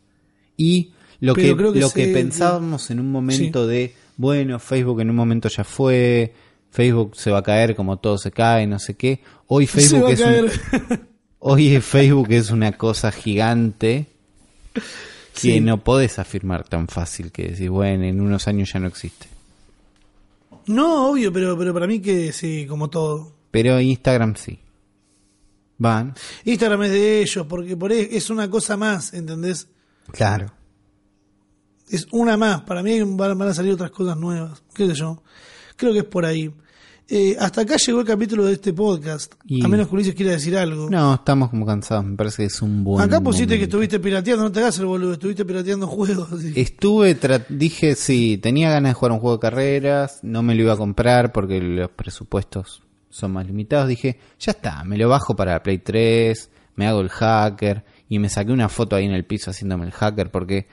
Y 0.56 0.92
lo 1.20 1.34
Pero 1.34 1.72
que, 1.72 1.80
lo 1.80 1.90
que 1.90 2.06
pensábamos 2.08 2.90
en 2.90 3.00
un 3.00 3.10
momento 3.10 3.66
de, 3.66 3.94
bueno, 4.16 4.58
Facebook 4.58 5.00
en 5.00 5.10
un 5.10 5.16
momento 5.16 5.48
ya 5.48 5.64
fue, 5.64 6.32
Facebook 6.70 7.16
se 7.16 7.30
va 7.30 7.38
a 7.38 7.42
caer 7.42 7.74
como 7.74 7.98
todo 7.98 8.18
se 8.18 8.30
cae, 8.30 8.66
no 8.66 8.78
sé 8.78 8.94
qué. 8.94 9.20
Hoy 9.46 9.66
Facebook 9.66 10.10
es 10.10 10.20
un- 10.20 11.00
hoy 11.38 11.80
Facebook 11.80 12.28
es 12.30 12.50
una 12.50 12.72
cosa 12.72 13.10
gigante 13.12 14.06
que 14.74 14.80
Sí. 15.34 15.60
no 15.60 15.82
podés 15.82 16.18
afirmar 16.18 16.68
tan 16.68 16.86
fácil 16.88 17.32
que 17.32 17.48
decir, 17.48 17.70
bueno, 17.70 18.04
en 18.04 18.20
unos 18.20 18.46
años 18.48 18.72
ya 18.72 18.78
no 18.80 18.86
existe. 18.88 19.26
No, 20.66 21.10
obvio, 21.10 21.32
pero, 21.32 21.58
pero 21.58 21.74
para 21.74 21.86
mí 21.86 22.00
que 22.00 22.32
sí, 22.32 22.66
como 22.68 22.88
todo. 22.88 23.32
Pero 23.50 23.80
Instagram 23.80 24.34
sí. 24.36 24.58
Van. 25.76 26.14
Instagram 26.44 26.84
es 26.84 26.90
de 26.92 27.20
ellos, 27.22 27.46
porque 27.48 27.76
por 27.76 27.90
ahí 27.92 28.08
es 28.10 28.30
una 28.30 28.48
cosa 28.48 28.76
más, 28.76 29.12
¿entendés? 29.12 29.68
Claro. 30.12 30.46
Es 31.90 32.06
una 32.12 32.36
más. 32.36 32.62
Para 32.62 32.82
mí 32.82 33.00
van 33.02 33.38
van 33.38 33.48
a 33.48 33.54
salir 33.54 33.72
otras 33.72 33.90
cosas 33.90 34.16
nuevas. 34.16 34.62
¿Qué 34.74 34.86
sé 34.88 34.94
yo? 34.94 35.22
Creo 35.76 35.92
que 35.92 36.00
es 36.00 36.04
por 36.04 36.24
ahí. 36.24 36.52
Eh, 37.06 37.36
hasta 37.38 37.60
acá 37.60 37.76
llegó 37.76 38.00
el 38.00 38.06
capítulo 38.06 38.46
de 38.46 38.54
este 38.54 38.72
podcast. 38.72 39.34
Y- 39.44 39.62
A 39.62 39.68
menos 39.68 39.88
que 39.88 39.94
Ulises 39.94 40.14
quiera 40.14 40.32
decir 40.32 40.56
algo. 40.56 40.88
No, 40.88 41.14
estamos 41.14 41.50
como 41.50 41.66
cansados. 41.66 42.02
Me 42.06 42.16
parece 42.16 42.38
que 42.38 42.46
es 42.46 42.62
un 42.62 42.82
buen. 42.82 43.04
acá 43.04 43.20
pusiste 43.20 43.58
que 43.58 43.64
estuviste 43.64 44.00
pirateando, 44.00 44.44
no 44.44 44.50
te 44.52 44.60
hagas 44.60 44.78
el 44.78 44.86
boludo, 44.86 45.12
estuviste 45.12 45.44
pirateando 45.44 45.86
juegos. 45.86 46.28
Estuve, 46.56 47.18
dije, 47.50 47.94
sí, 47.94 48.38
tenía 48.38 48.70
ganas 48.70 48.90
de 48.90 48.94
jugar 48.94 49.12
un 49.12 49.18
juego 49.18 49.36
de 49.36 49.40
carreras, 49.40 50.20
no 50.22 50.42
me 50.42 50.54
lo 50.54 50.62
iba 50.62 50.72
a 50.72 50.76
comprar 50.78 51.32
porque 51.32 51.60
los 51.60 51.90
presupuestos 51.90 52.82
son 53.10 53.32
más 53.32 53.46
limitados. 53.46 53.86
Dije, 53.86 54.18
ya 54.40 54.52
está, 54.52 54.82
me 54.84 54.96
lo 54.96 55.06
bajo 55.10 55.36
para 55.36 55.52
la 55.52 55.62
Play 55.62 55.78
3, 55.78 56.50
me 56.76 56.86
hago 56.86 57.02
el 57.02 57.10
hacker 57.10 57.84
y 58.08 58.18
me 58.18 58.28
saqué 58.28 58.52
una 58.52 58.68
foto 58.68 58.96
ahí 58.96 59.04
en 59.06 59.12
el 59.12 59.24
piso 59.24 59.50
haciéndome 59.50 59.86
el 59.86 59.92
hacker 59.92 60.30
porque 60.30 60.66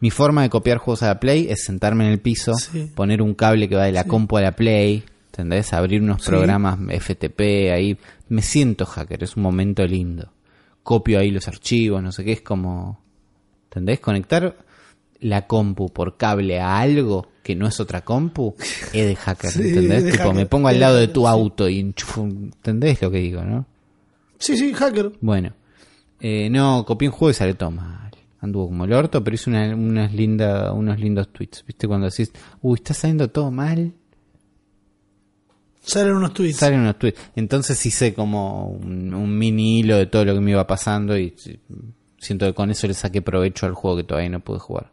mi 0.00 0.10
forma 0.10 0.42
de 0.42 0.50
copiar 0.50 0.78
juegos 0.78 1.02
a 1.02 1.08
la 1.08 1.20
Play 1.20 1.46
es 1.50 1.64
sentarme 1.64 2.04
en 2.06 2.12
el 2.12 2.20
piso, 2.20 2.54
Sí. 2.54 2.90
poner 2.94 3.20
un 3.20 3.34
cable 3.34 3.68
que 3.68 3.74
va 3.76 3.84
de 3.84 3.92
la 3.92 4.04
compu 4.04 4.36
a 4.36 4.40
la 4.42 4.52
Play, 4.52 5.02
¿entendés? 5.26 5.72
Abrir 5.72 6.02
unos 6.02 6.22
Sí. 6.22 6.30
programas 6.30 6.78
FTP 6.88 7.72
ahí. 7.72 7.98
Me 8.28 8.42
siento 8.42 8.86
hacker, 8.86 9.24
es 9.24 9.36
un 9.36 9.42
momento 9.42 9.84
lindo. 9.86 10.32
Copio 10.84 11.18
ahí 11.18 11.30
los 11.30 11.48
archivos, 11.48 12.02
no 12.02 12.12
sé 12.12 12.24
qué, 12.24 12.32
es 12.32 12.40
como... 12.42 13.00
¿Entendés? 13.64 14.00
Conectar 14.00 14.56
la 15.20 15.46
compu 15.48 15.88
por 15.92 16.16
cable 16.16 16.60
a 16.60 16.78
algo 16.78 17.26
que 17.42 17.56
no 17.56 17.66
es 17.66 17.80
otra 17.80 18.02
compu 18.02 18.54
es 18.92 19.06
de 19.06 19.16
hacker, 19.16 19.50
¿entendés? 19.56 20.04
de 20.04 20.10
tipo, 20.12 20.22
hacker, 20.24 20.36
me 20.36 20.46
pongo 20.46 20.68
al 20.68 20.78
lado 20.78 20.96
de 20.96 21.08
tu 21.08 21.26
auto 21.26 21.68
y 21.68 21.80
¿entendés 21.80 23.02
lo 23.02 23.10
que 23.10 23.18
digo, 23.18 23.42
no? 23.42 23.66
Sí, 24.38 24.56
sí, 24.56 24.72
hacker. 24.72 25.12
Bueno, 25.20 25.52
eh, 26.20 26.48
no, 26.50 26.84
copié 26.86 27.08
un 27.08 27.14
juego 27.14 27.30
y 27.30 27.34
salió 27.34 27.56
todo 27.56 27.70
mal. 27.70 28.10
Anduvo 28.40 28.68
como 28.68 28.84
el 28.84 28.92
orto, 28.92 29.22
pero 29.24 29.34
hizo 29.34 29.50
una- 29.50 29.74
unas 29.74 30.12
linda, 30.14 30.72
unos 30.72 30.98
lindos 31.00 31.28
tweets. 31.32 31.64
¿Viste? 31.66 31.88
Cuando 31.88 32.08
decís, 32.08 32.32
uy, 32.62 32.76
está 32.76 32.94
saliendo 32.94 33.28
todo 33.30 33.50
mal, 33.50 33.92
Salen 35.80 36.14
unos 36.14 36.34
tweets. 36.34 36.58
salen 36.58 36.80
unos 36.80 36.98
tweets. 36.98 37.18
Entonces 37.34 37.84
hice 37.86 38.12
como 38.14 38.68
un, 38.68 39.14
un 39.14 39.38
mini 39.38 39.78
hilo 39.80 39.96
de 39.96 40.06
todo 40.06 40.24
lo 40.26 40.34
que 40.34 40.40
me 40.40 40.50
iba 40.50 40.66
pasando 40.66 41.16
y 41.18 41.34
siento 42.18 42.44
que 42.46 42.52
con 42.54 42.70
eso 42.70 42.86
le 42.86 42.92
saqué 42.94 43.22
provecho 43.22 43.64
al 43.66 43.72
juego 43.74 43.96
que 43.96 44.04
todavía 44.04 44.28
no 44.28 44.40
pude 44.40 44.58
jugar. 44.58 44.92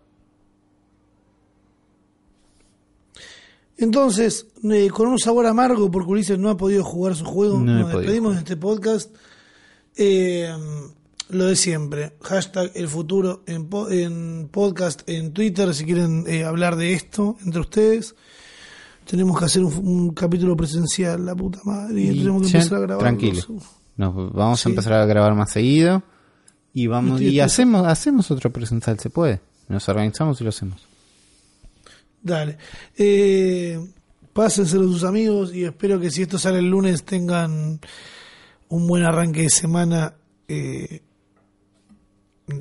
Entonces, 3.78 4.48
eh, 4.72 4.90
con 4.90 5.08
un 5.08 5.20
sabor 5.20 5.46
amargo, 5.48 5.92
porque 5.92 6.10
Ulises 6.12 6.40
no 6.40 6.50
ha 6.50 6.56
podido 6.58 6.84
jugar 6.84 7.14
su 7.16 7.26
juego, 7.26 7.60
No 7.60 7.80
nos 7.80 7.92
despedimos 7.94 8.34
de 8.36 8.40
este 8.40 8.56
podcast. 8.58 9.14
Eh, 9.98 10.50
lo 11.30 11.46
de 11.46 11.56
siempre. 11.56 12.14
Hashtag 12.22 12.72
el 12.76 12.88
futuro 12.88 13.44
en, 13.48 13.68
po- 13.68 13.90
en 13.90 14.48
podcast, 14.52 15.02
en 15.10 15.34
Twitter, 15.34 15.74
si 15.74 15.86
quieren 15.86 16.26
eh, 16.28 16.44
hablar 16.44 16.76
de 16.76 16.94
esto 16.94 17.38
entre 17.46 17.62
ustedes. 17.62 18.16
Tenemos 19.06 19.38
que 19.38 19.46
hacer 19.46 19.64
un, 19.64 19.74
un 19.88 20.14
capítulo 20.14 20.56
presencial, 20.58 21.26
la 21.26 21.36
puta 21.36 21.60
madre, 21.64 22.02
y, 22.02 22.10
Y 22.10 22.18
tenemos 22.20 22.44
que 22.44 22.50
ya, 22.50 22.58
empezar 22.60 22.78
a 22.78 22.82
grabar. 22.82 23.04
tranquilo. 23.04 23.42
Nos 23.98 24.34
vamos 24.34 24.60
Sí. 24.62 24.68
a 24.68 24.72
empezar 24.72 24.94
a 24.94 25.06
grabar 25.06 25.36
más 25.36 25.52
seguido 25.52 26.04
y 26.74 26.88
vamos 26.88 27.22
y 27.22 27.40
hacemos 27.40 27.88
hacemos 27.88 28.30
otro 28.32 28.52
presencial, 28.52 29.00
se 29.00 29.10
puede. 29.10 29.42
Nos 29.70 29.88
organizamos 29.90 30.42
y 30.42 30.44
lo 30.44 30.50
hacemos. 30.50 30.86
Dale. 32.22 32.58
Eh, 32.98 33.80
pásenselo 34.34 34.84
a 34.84 34.92
sus 34.92 35.04
amigos 35.04 35.54
y 35.56 35.64
espero 35.64 36.00
que 36.00 36.10
si 36.12 36.24
esto 36.24 36.38
sale 36.38 36.60
el 36.60 36.70
lunes 36.70 37.04
tengan 37.06 37.80
un 38.68 38.88
buen 38.88 39.04
arranque 39.04 39.44
de 39.44 39.50
semana 39.50 40.16
eh, 40.48 41.02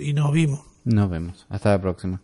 y 0.01 0.13
nos 0.13 0.33
vimos. 0.33 0.61
Nos 0.85 1.11
vemos. 1.11 1.47
Hasta 1.49 1.71
la 1.71 1.81
próxima. 1.81 2.21